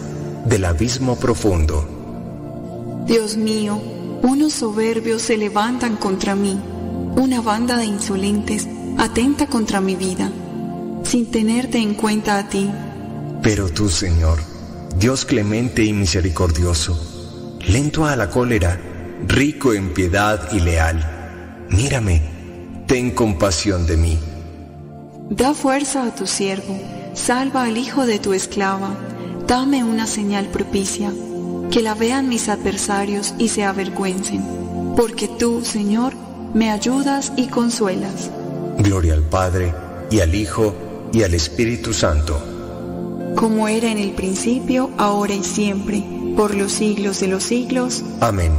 del 0.45 0.65
abismo 0.65 1.15
profundo. 1.17 1.85
Dios 3.05 3.37
mío, 3.37 3.81
unos 4.23 4.53
soberbios 4.53 5.21
se 5.21 5.37
levantan 5.37 5.97
contra 5.97 6.35
mí, 6.35 6.59
una 7.15 7.41
banda 7.41 7.77
de 7.77 7.85
insolentes 7.85 8.67
atenta 8.97 9.47
contra 9.47 9.81
mi 9.81 9.95
vida, 9.95 10.31
sin 11.03 11.29
tenerte 11.31 11.79
en 11.79 11.93
cuenta 11.93 12.37
a 12.37 12.47
ti. 12.47 12.69
Pero 13.41 13.69
tú, 13.69 13.89
Señor, 13.89 14.39
Dios 14.97 15.25
clemente 15.25 15.83
y 15.83 15.93
misericordioso, 15.93 17.59
lento 17.67 18.05
a 18.05 18.15
la 18.15 18.29
cólera, 18.29 18.79
rico 19.27 19.73
en 19.73 19.93
piedad 19.93 20.51
y 20.51 20.59
leal, 20.59 21.65
mírame, 21.69 22.21
ten 22.87 23.11
compasión 23.11 23.87
de 23.87 23.97
mí. 23.97 24.19
Da 25.29 25.53
fuerza 25.53 26.05
a 26.05 26.13
tu 26.13 26.27
siervo, 26.27 26.77
salva 27.13 27.63
al 27.63 27.77
hijo 27.77 28.05
de 28.05 28.19
tu 28.19 28.33
esclava, 28.33 28.95
dame 29.51 29.83
una 29.83 30.07
señal 30.07 30.45
propicia, 30.45 31.11
que 31.71 31.81
la 31.81 31.93
vean 31.93 32.29
mis 32.29 32.47
adversarios 32.47 33.33
y 33.37 33.49
se 33.49 33.65
avergüencen, 33.65 34.41
porque 34.95 35.27
tú, 35.27 35.65
Señor, 35.65 36.13
me 36.53 36.71
ayudas 36.71 37.33
y 37.35 37.47
consuelas. 37.47 38.31
Gloria 38.77 39.13
al 39.13 39.23
Padre, 39.23 39.73
y 40.09 40.21
al 40.21 40.33
Hijo, 40.33 40.73
y 41.11 41.23
al 41.23 41.33
Espíritu 41.33 41.91
Santo. 41.91 42.41
Como 43.35 43.67
era 43.67 43.91
en 43.91 43.97
el 43.97 44.11
principio, 44.11 44.89
ahora 44.97 45.33
y 45.33 45.43
siempre, 45.43 46.01
por 46.37 46.55
los 46.55 46.71
siglos 46.71 47.19
de 47.19 47.27
los 47.27 47.43
siglos. 47.43 48.05
Amén. 48.21 48.53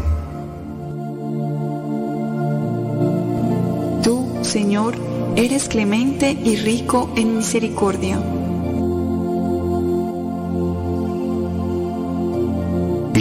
Tú, 4.03 4.28
Señor, 4.43 4.95
eres 5.36 5.68
clemente 5.68 6.32
y 6.32 6.57
rico 6.57 7.11
en 7.16 7.38
misericordia. 7.38 8.20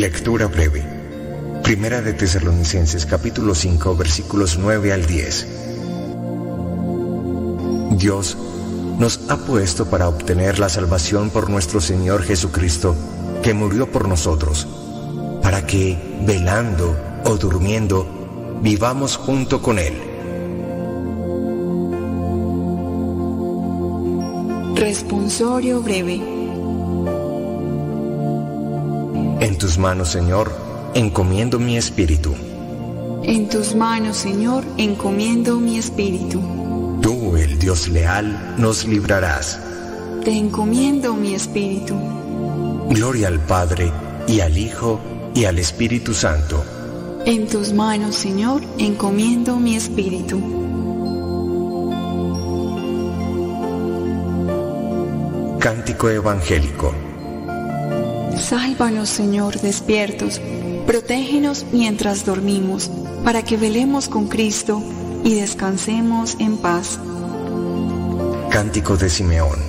Lectura 0.01 0.47
breve. 0.47 0.83
Primera 1.61 2.01
de 2.01 2.13
Tesalonicenses 2.13 3.05
capítulo 3.05 3.53
5 3.53 3.95
versículos 3.95 4.57
9 4.57 4.93
al 4.93 5.05
10. 5.05 5.47
Dios 7.99 8.35
nos 8.97 9.19
ha 9.29 9.37
puesto 9.37 9.91
para 9.91 10.09
obtener 10.09 10.57
la 10.57 10.69
salvación 10.69 11.29
por 11.29 11.51
nuestro 11.51 11.79
Señor 11.81 12.23
Jesucristo, 12.23 12.95
que 13.43 13.53
murió 13.53 13.91
por 13.91 14.07
nosotros, 14.07 14.67
para 15.43 15.67
que, 15.67 15.99
velando 16.25 16.97
o 17.23 17.37
durmiendo, 17.37 18.59
vivamos 18.63 19.17
junto 19.17 19.61
con 19.61 19.77
Él. 19.77 19.93
Responsorio 24.73 25.79
breve. 25.83 26.30
En 29.41 29.57
tus 29.57 29.79
manos, 29.79 30.09
Señor, 30.09 30.51
encomiendo 30.93 31.57
mi 31.57 31.75
espíritu. 31.75 32.35
En 33.23 33.49
tus 33.49 33.73
manos, 33.73 34.17
Señor, 34.17 34.63
encomiendo 34.77 35.59
mi 35.59 35.79
espíritu. 35.79 36.39
Tú, 37.01 37.35
el 37.35 37.57
Dios 37.57 37.87
leal, 37.87 38.53
nos 38.59 38.85
librarás. 38.85 39.59
Te 40.23 40.31
encomiendo 40.31 41.15
mi 41.15 41.33
espíritu. 41.33 41.95
Gloria 42.89 43.29
al 43.29 43.39
Padre, 43.39 43.91
y 44.27 44.41
al 44.41 44.55
Hijo, 44.55 44.99
y 45.33 45.45
al 45.45 45.57
Espíritu 45.57 46.13
Santo. 46.13 46.63
En 47.25 47.47
tus 47.47 47.73
manos, 47.73 48.13
Señor, 48.13 48.61
encomiendo 48.77 49.57
mi 49.57 49.75
espíritu. 49.75 50.39
Cántico 55.59 56.09
Evangélico. 56.09 56.93
Sálvanos, 58.37 59.09
Señor, 59.09 59.59
despiertos. 59.59 60.41
Protégenos 60.85 61.65
mientras 61.71 62.25
dormimos, 62.25 62.89
para 63.23 63.43
que 63.43 63.57
velemos 63.57 64.09
con 64.09 64.27
Cristo 64.27 64.81
y 65.23 65.35
descansemos 65.35 66.35
en 66.39 66.57
paz. 66.57 66.99
Cántico 68.49 68.97
de 68.97 69.09
Simeón. 69.09 69.59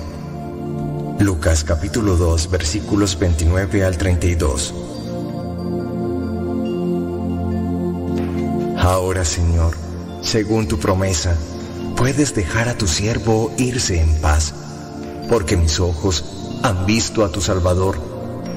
Lucas 1.19 1.63
capítulo 1.63 2.17
2 2.17 2.49
versículos 2.49 3.17
29 3.17 3.85
al 3.85 3.97
32. 3.97 4.73
Ahora, 8.77 9.23
Señor, 9.23 9.77
según 10.21 10.67
tu 10.67 10.77
promesa, 10.79 11.37
puedes 11.95 12.35
dejar 12.35 12.67
a 12.67 12.77
tu 12.77 12.87
siervo 12.87 13.53
irse 13.57 14.01
en 14.01 14.13
paz, 14.19 14.53
porque 15.29 15.55
mis 15.55 15.79
ojos 15.79 16.25
han 16.63 16.85
visto 16.85 17.23
a 17.23 17.31
tu 17.31 17.39
Salvador, 17.39 18.12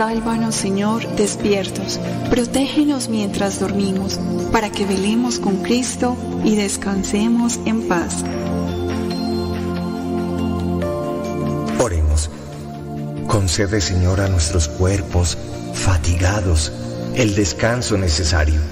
Sálvanos, 0.00 0.54
Señor, 0.54 1.06
despiertos. 1.16 2.00
Protégenos 2.30 3.10
mientras 3.10 3.60
dormimos, 3.60 4.18
para 4.50 4.72
que 4.72 4.86
velemos 4.86 5.38
con 5.38 5.62
Cristo 5.62 6.16
y 6.42 6.56
descansemos 6.56 7.60
en 7.66 7.86
paz. 7.86 8.24
Oremos. 11.78 12.30
Concede, 13.26 13.82
Señor, 13.82 14.22
a 14.22 14.28
nuestros 14.28 14.68
cuerpos 14.68 15.36
fatigados 15.74 16.72
el 17.14 17.34
descanso 17.34 17.98
necesario. 17.98 18.62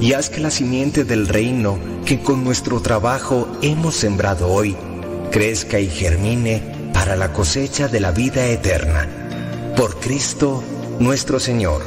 Y 0.00 0.14
haz 0.14 0.30
que 0.30 0.40
la 0.40 0.50
simiente 0.50 1.04
del 1.04 1.28
reino 1.28 1.78
que 2.04 2.24
con 2.24 2.42
nuestro 2.42 2.82
trabajo 2.82 3.46
hemos 3.62 3.94
sembrado 3.94 4.48
hoy 4.48 4.76
crezca 5.30 5.78
y 5.78 5.86
germine 5.86 6.90
para 6.92 7.14
la 7.14 7.32
cosecha 7.32 7.86
de 7.86 8.00
la 8.00 8.10
vida 8.10 8.46
eterna. 8.46 9.29
Por 9.76 9.98
Cristo 10.00 10.62
nuestro 10.98 11.40
Señor. 11.40 11.82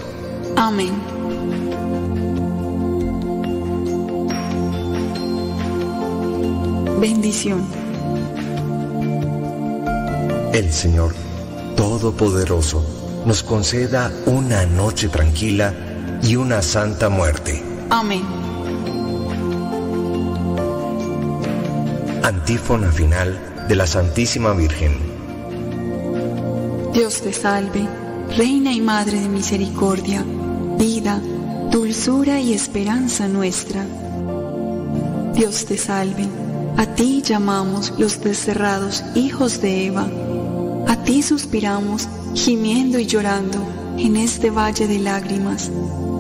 Amén. 0.56 0.92
Bendición. 7.00 7.62
El 10.54 10.72
Señor 10.72 11.14
Todopoderoso 11.76 12.84
nos 13.26 13.44
conceda 13.44 14.12
una 14.26 14.66
noche 14.66 15.10
tranquila 15.10 15.74
y 16.22 16.36
una 16.36 16.62
santa 16.62 17.10
muerte. 17.10 17.64
Amén. 17.90 18.24
Antífona 22.24 22.92
final 22.92 23.66
de 23.68 23.76
la 23.76 23.88
Santísima 23.88 24.54
Virgen. 24.54 25.13
Dios 26.94 27.22
te 27.22 27.34
salve, 27.34 27.88
Reina 28.38 28.72
y 28.72 28.80
Madre 28.80 29.20
de 29.20 29.28
Misericordia, 29.28 30.24
vida, 30.78 31.20
dulzura 31.72 32.40
y 32.40 32.54
esperanza 32.54 33.28
nuestra. 33.28 33.84
Dios 35.34 35.66
te 35.66 35.76
salve, 35.80 36.28
a 36.78 36.86
ti 36.86 37.24
llamamos 37.24 37.94
los 37.98 38.22
desterrados 38.22 39.04
hijos 39.16 39.60
de 39.60 39.88
Eva, 39.88 40.08
a 40.88 41.04
ti 41.04 41.24
suspiramos 41.24 42.08
gimiendo 42.36 43.00
y 43.00 43.08
llorando 43.08 43.58
en 43.98 44.16
este 44.16 44.52
valle 44.52 44.88
de 44.88 45.00
lágrimas. 45.00 45.72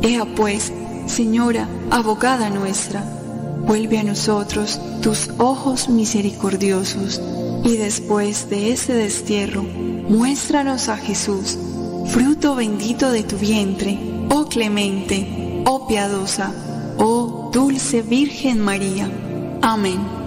Ea 0.01 0.25
pues, 0.25 0.73
Señora, 1.05 1.67
abogada 1.91 2.49
nuestra, 2.49 3.03
vuelve 3.67 3.99
a 3.99 4.03
nosotros 4.03 4.79
tus 5.03 5.29
ojos 5.37 5.87
misericordiosos, 5.87 7.21
y 7.63 7.77
después 7.77 8.49
de 8.49 8.71
ese 8.71 8.93
destierro, 8.93 9.63
muéstranos 10.07 10.89
a 10.89 10.97
Jesús, 10.97 11.57
fruto 12.07 12.55
bendito 12.55 13.11
de 13.11 13.23
tu 13.23 13.37
vientre, 13.37 13.97
oh 14.29 14.45
clemente, 14.45 15.63
oh 15.65 15.87
piadosa, 15.87 16.51
oh 16.97 17.49
dulce 17.51 18.01
Virgen 18.01 18.59
María. 18.59 19.09
Amén. 19.61 20.22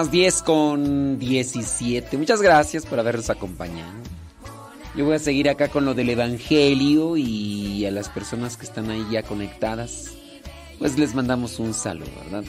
Las 0.00 0.10
10 0.10 0.42
con 0.44 1.18
17. 1.18 2.16
Muchas 2.16 2.40
gracias 2.40 2.86
por 2.86 2.98
habernos 2.98 3.28
acompañado. 3.28 3.92
Yo 4.96 5.04
voy 5.04 5.16
a 5.16 5.18
seguir 5.18 5.50
acá 5.50 5.68
con 5.68 5.84
lo 5.84 5.92
del 5.92 6.08
Evangelio 6.08 7.18
y 7.18 7.84
a 7.84 7.90
las 7.90 8.08
personas 8.08 8.56
que 8.56 8.64
están 8.64 8.88
ahí 8.88 9.06
ya 9.10 9.22
conectadas. 9.22 10.12
Pues 10.78 10.98
les 10.98 11.14
mandamos 11.14 11.58
un 11.58 11.74
saludo, 11.74 12.10
¿verdad? 12.24 12.44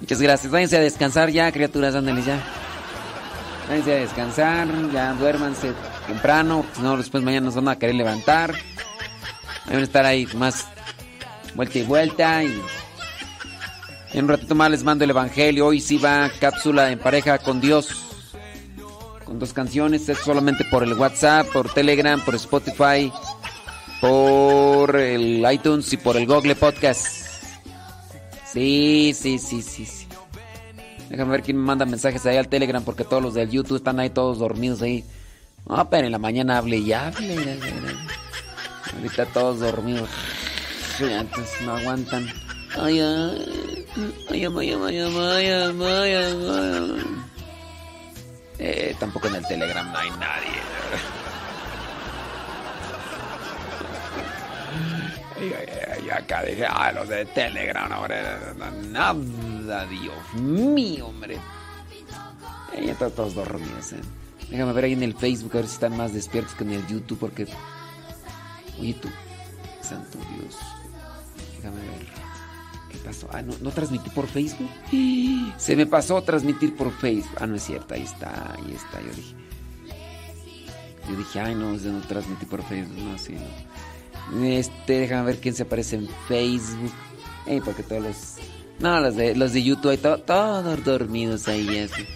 Muchas 0.00 0.20
gracias. 0.20 0.50
Váyanse 0.50 0.76
a 0.76 0.80
descansar 0.80 1.30
ya, 1.30 1.52
criaturas, 1.52 1.94
ándale 1.94 2.24
ya. 2.24 2.42
Váyanse 3.68 3.92
a 3.92 3.96
descansar, 4.00 4.68
ya 4.92 5.12
duérmanse 5.12 5.72
temprano, 6.08 6.66
si 6.74 6.82
no 6.82 6.96
después 6.96 7.22
mañana 7.22 7.46
nos 7.46 7.54
van 7.54 7.68
a 7.68 7.78
querer 7.78 7.94
levantar. 7.94 8.56
Van 9.66 9.76
a 9.76 9.82
estar 9.82 10.04
ahí 10.04 10.26
más 10.34 10.66
vuelta 11.54 11.78
y 11.78 11.82
vuelta 11.84 12.42
en 14.12 14.24
un 14.24 14.28
ratito 14.28 14.54
más 14.54 14.70
les 14.70 14.82
mando 14.82 15.04
el 15.04 15.10
evangelio. 15.10 15.66
Hoy 15.66 15.80
sí 15.80 15.98
va 15.98 16.30
cápsula 16.40 16.90
en 16.90 16.98
pareja 16.98 17.38
con 17.38 17.60
Dios. 17.60 17.88
Con 19.24 19.38
dos 19.38 19.52
canciones. 19.52 20.08
Es 20.08 20.18
solamente 20.18 20.64
por 20.64 20.82
el 20.82 20.94
WhatsApp, 20.94 21.46
por 21.52 21.72
Telegram, 21.72 22.20
por 22.24 22.34
Spotify, 22.34 23.12
por 24.00 24.96
el 24.96 25.46
iTunes 25.52 25.92
y 25.92 25.96
por 25.96 26.16
el 26.16 26.26
Google 26.26 26.56
Podcast. 26.56 27.06
Sí, 28.52 29.14
sí, 29.14 29.38
sí, 29.38 29.62
sí, 29.62 29.86
sí. 29.86 30.06
Déjame 31.08 31.30
ver 31.32 31.42
quién 31.42 31.56
me 31.56 31.64
manda 31.64 31.86
mensajes 31.86 32.24
ahí 32.26 32.36
al 32.36 32.48
Telegram 32.48 32.82
porque 32.82 33.04
todos 33.04 33.22
los 33.22 33.34
del 33.34 33.50
YouTube 33.50 33.76
están 33.76 34.00
ahí 34.00 34.10
todos 34.10 34.38
dormidos 34.38 34.82
ahí. 34.82 35.04
No, 35.68 35.88
pero 35.88 36.06
en 36.06 36.12
la 36.12 36.18
mañana 36.18 36.58
hable 36.58 36.78
y 36.78 36.92
hable. 36.92 37.58
Ahorita 38.94 39.26
todos 39.26 39.60
dormidos. 39.60 40.08
Entonces 41.00 41.60
no 41.62 41.76
aguantan. 41.76 42.28
Ay, 42.78 43.00
ay, 43.00 43.86
ay, 44.30 44.44
ay, 44.44 44.46
ay, 44.46 45.00
ay, 45.00 45.50
ay, 45.50 46.14
ay, 46.14 47.02
Eh, 48.58 48.94
tampoco 49.00 49.26
en 49.28 49.36
el 49.36 49.46
Telegram 49.46 49.90
no 49.90 49.98
hay 49.98 50.10
nadie. 50.10 50.60
Y 56.04 56.10
acá 56.10 56.42
dije, 56.42 56.66
ah, 56.66 56.92
los 56.92 57.08
de 57.08 57.24
Telegram, 57.26 57.90
hombre, 57.92 58.22
nada, 58.90 59.86
Dios 59.86 60.34
mío, 60.34 61.06
hombre. 61.06 61.36
Eh, 62.74 62.90
están 62.90 63.10
todos 63.12 63.34
dormidos, 63.34 63.92
eh. 63.92 64.00
Déjame 64.50 64.72
ver 64.72 64.84
ahí 64.84 64.92
en 64.92 65.02
el 65.02 65.14
Facebook 65.14 65.52
a 65.54 65.56
ver 65.56 65.66
si 65.66 65.74
están 65.74 65.96
más 65.96 66.12
despiertos 66.12 66.54
que 66.54 66.64
en 66.64 66.72
el 66.72 66.86
YouTube, 66.86 67.18
porque. 67.18 67.46
Oye, 68.78 68.94
tú, 68.94 69.08
santo 69.80 70.18
Dios. 70.18 70.56
Déjame 71.56 71.80
ver. 71.80 72.29
¿Qué 72.90 72.98
pasó? 72.98 73.28
Ah, 73.32 73.42
no, 73.42 73.54
no 73.60 73.70
transmití 73.70 74.10
por 74.10 74.26
Facebook. 74.26 74.68
Se 75.58 75.76
me 75.76 75.86
pasó 75.86 76.22
transmitir 76.22 76.74
por 76.76 76.92
Facebook. 76.92 77.36
Ah, 77.40 77.46
no 77.46 77.56
es 77.56 77.62
cierto, 77.64 77.94
ahí 77.94 78.02
está, 78.02 78.54
ahí 78.54 78.74
está. 78.74 79.00
Yo 79.00 79.14
dije. 79.14 79.34
Yo 81.08 81.16
dije, 81.16 81.40
ay, 81.40 81.54
no, 81.54 81.72
no 81.72 82.00
transmití 82.06 82.46
por 82.46 82.62
Facebook. 82.64 82.96
No, 83.02 83.18
sí, 83.18 83.34
no. 83.34 84.44
Este, 84.44 85.00
déjame 85.00 85.24
ver 85.26 85.40
quién 85.40 85.54
se 85.54 85.62
aparece 85.64 85.96
en 85.96 86.08
Facebook. 86.28 86.92
Ey, 87.46 87.60
porque 87.60 87.82
todos 87.82 88.02
los. 88.02 88.16
No, 88.78 89.00
los 89.00 89.14
de, 89.16 89.34
los 89.36 89.52
de 89.52 89.62
YouTube, 89.62 89.90
hay 89.90 89.98
to- 89.98 90.18
todos 90.20 90.84
dormidos 90.84 91.48
ahí, 91.48 91.78
así. 91.78 92.06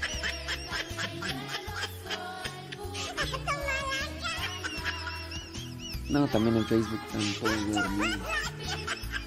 No, 6.08 6.26
también 6.28 6.56
en 6.56 6.66
Facebook 6.66 7.00
están 7.06 7.34
todos 7.40 7.74
dormidos. 7.74 8.18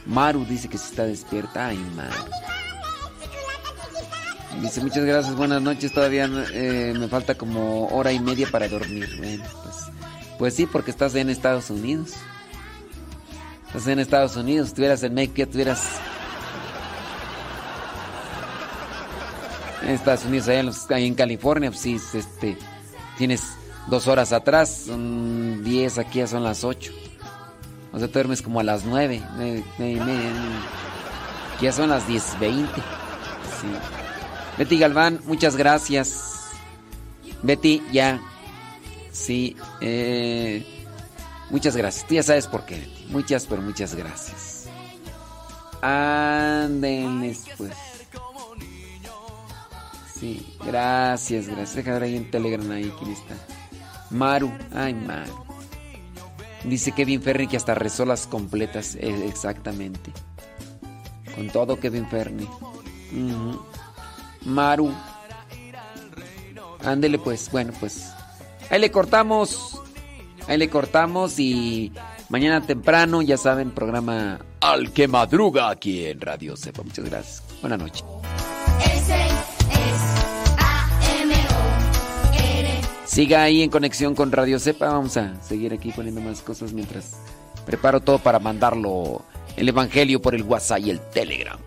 Maru 0.07 0.45
dice 0.45 0.67
que 0.69 0.77
se 0.77 0.89
está 0.89 1.03
despierta. 1.05 1.67
Ay, 1.67 1.77
Maru. 1.95 2.15
Dice, 4.61 4.81
muchas 4.81 5.03
gracias, 5.05 5.35
buenas 5.35 5.61
noches. 5.61 5.93
Todavía 5.93 6.27
eh, 6.53 6.93
me 6.97 7.07
falta 7.07 7.35
como 7.35 7.88
hora 7.89 8.11
y 8.11 8.19
media 8.19 8.47
para 8.51 8.67
dormir. 8.67 9.07
Bueno, 9.17 9.43
pues, 9.63 9.75
pues 10.39 10.53
sí, 10.55 10.65
porque 10.65 10.89
estás 10.91 11.13
en 11.15 11.29
Estados 11.29 11.69
Unidos. 11.69 12.13
Estás 13.67 13.88
en 13.88 13.99
Estados 13.99 14.35
Unidos. 14.35 14.69
Estuvieras 14.69 15.03
en 15.03 15.13
México, 15.13 15.43
estuvieras 15.43 15.84
en 19.84 19.89
Estados 19.89 20.25
Unidos, 20.25 20.47
allá 20.47 20.59
en, 20.59 20.65
los- 20.65 21.15
California, 21.15 21.69
pues 21.69 21.81
sí, 21.81 21.99
este, 22.13 22.57
tienes 23.17 23.43
dos 23.88 24.07
horas 24.07 24.34
atrás, 24.34 24.84
son 24.88 25.63
10, 25.63 25.97
aquí 25.99 26.19
ya 26.19 26.27
son 26.27 26.43
las 26.43 26.63
8. 26.63 26.91
O 27.98 27.99
sea, 27.99 28.07
te 28.10 28.14
duermes 28.14 28.44
como 28.44 28.60
a 28.60 28.64
las 28.64 28.86
9, 28.86 29.24
9, 29.38 29.64
y 29.80 29.82
media. 29.82 30.03
nueve. 30.06 30.32
Aquí 31.56 31.65
ya 31.65 31.72
son 31.72 31.90
las 31.90 32.07
10, 32.07 32.40
20. 32.40 32.72
Sí. 32.76 32.82
Betty 34.56 34.78
Galván, 34.78 35.19
muchas 35.26 35.56
gracias. 35.56 36.44
Betty, 37.41 37.82
ya. 37.91 38.22
Sí, 39.11 39.56
eh, 39.82 40.86
muchas 41.49 41.76
gracias. 41.76 42.06
Tú 42.07 42.14
ya 42.14 42.22
sabes 42.22 42.45
por 42.45 42.65
qué. 42.65 42.88
Muchas, 43.10 43.48
pero 43.48 43.64
muchas 43.64 43.95
gracias. 43.95 44.68
Ándenles, 45.82 47.45
pues. 47.57 47.74
Sí, 50.19 50.56
gracias, 50.64 51.48
gracias. 51.48 51.76
Deja 51.78 51.94
ver 51.94 52.03
ahí 52.03 52.15
en 52.15 52.30
Telegram 52.30 52.69
ahí 52.69 52.94
quién 52.99 53.11
está. 53.11 53.34
Maru, 54.11 54.52
ay 54.76 54.94
Maru. 54.94 55.47
Dice 56.63 56.91
Kevin 56.91 57.21
Ferry 57.21 57.47
que 57.47 57.57
hasta 57.57 57.75
rezó 57.75 58.05
las 58.05 58.27
completas, 58.27 58.95
eh, 58.95 59.27
exactamente. 59.27 60.11
Con 61.35 61.49
todo 61.49 61.79
Kevin 61.79 62.07
Ferry. 62.07 62.47
Maru. 64.45 64.91
Ándele 66.84 67.19
pues, 67.19 67.51
bueno 67.51 67.73
pues. 67.79 68.11
Ahí 68.69 68.79
le 68.79 68.91
cortamos. 68.91 69.81
Ahí 70.47 70.57
le 70.57 70.69
cortamos 70.69 71.39
y 71.39 71.91
mañana 72.29 72.65
temprano, 72.65 73.21
ya 73.21 73.38
saben, 73.38 73.71
programa 73.71 74.39
Al 74.61 74.93
que 74.93 75.07
madruga 75.07 75.69
aquí 75.69 76.05
en 76.05 76.21
Radio 76.21 76.55
Cepa. 76.55 76.84
Muchas 76.84 77.05
gracias. 77.05 77.43
Buenas 77.61 77.79
noches. 77.79 78.03
Siga 83.18 83.41
ahí 83.41 83.64
en 83.64 83.72
conexión 83.72 84.14
con 84.14 84.31
Radio 84.31 84.60
Cepa. 84.60 84.89
Vamos 84.89 85.18
a 85.18 85.41
seguir 85.41 85.73
aquí 85.73 85.91
poniendo 85.91 86.22
más 86.22 86.44
cosas 86.44 86.72
mientras 86.72 87.18
preparo 87.65 87.99
todo 87.99 88.19
para 88.19 88.38
mandarlo 88.38 89.23
el 89.56 89.68
Evangelio 89.68 90.22
por 90.22 90.35
el 90.35 90.44
WhatsApp 90.44 90.81
y 90.81 90.91
el 90.91 90.99
Telegram. 90.99 91.57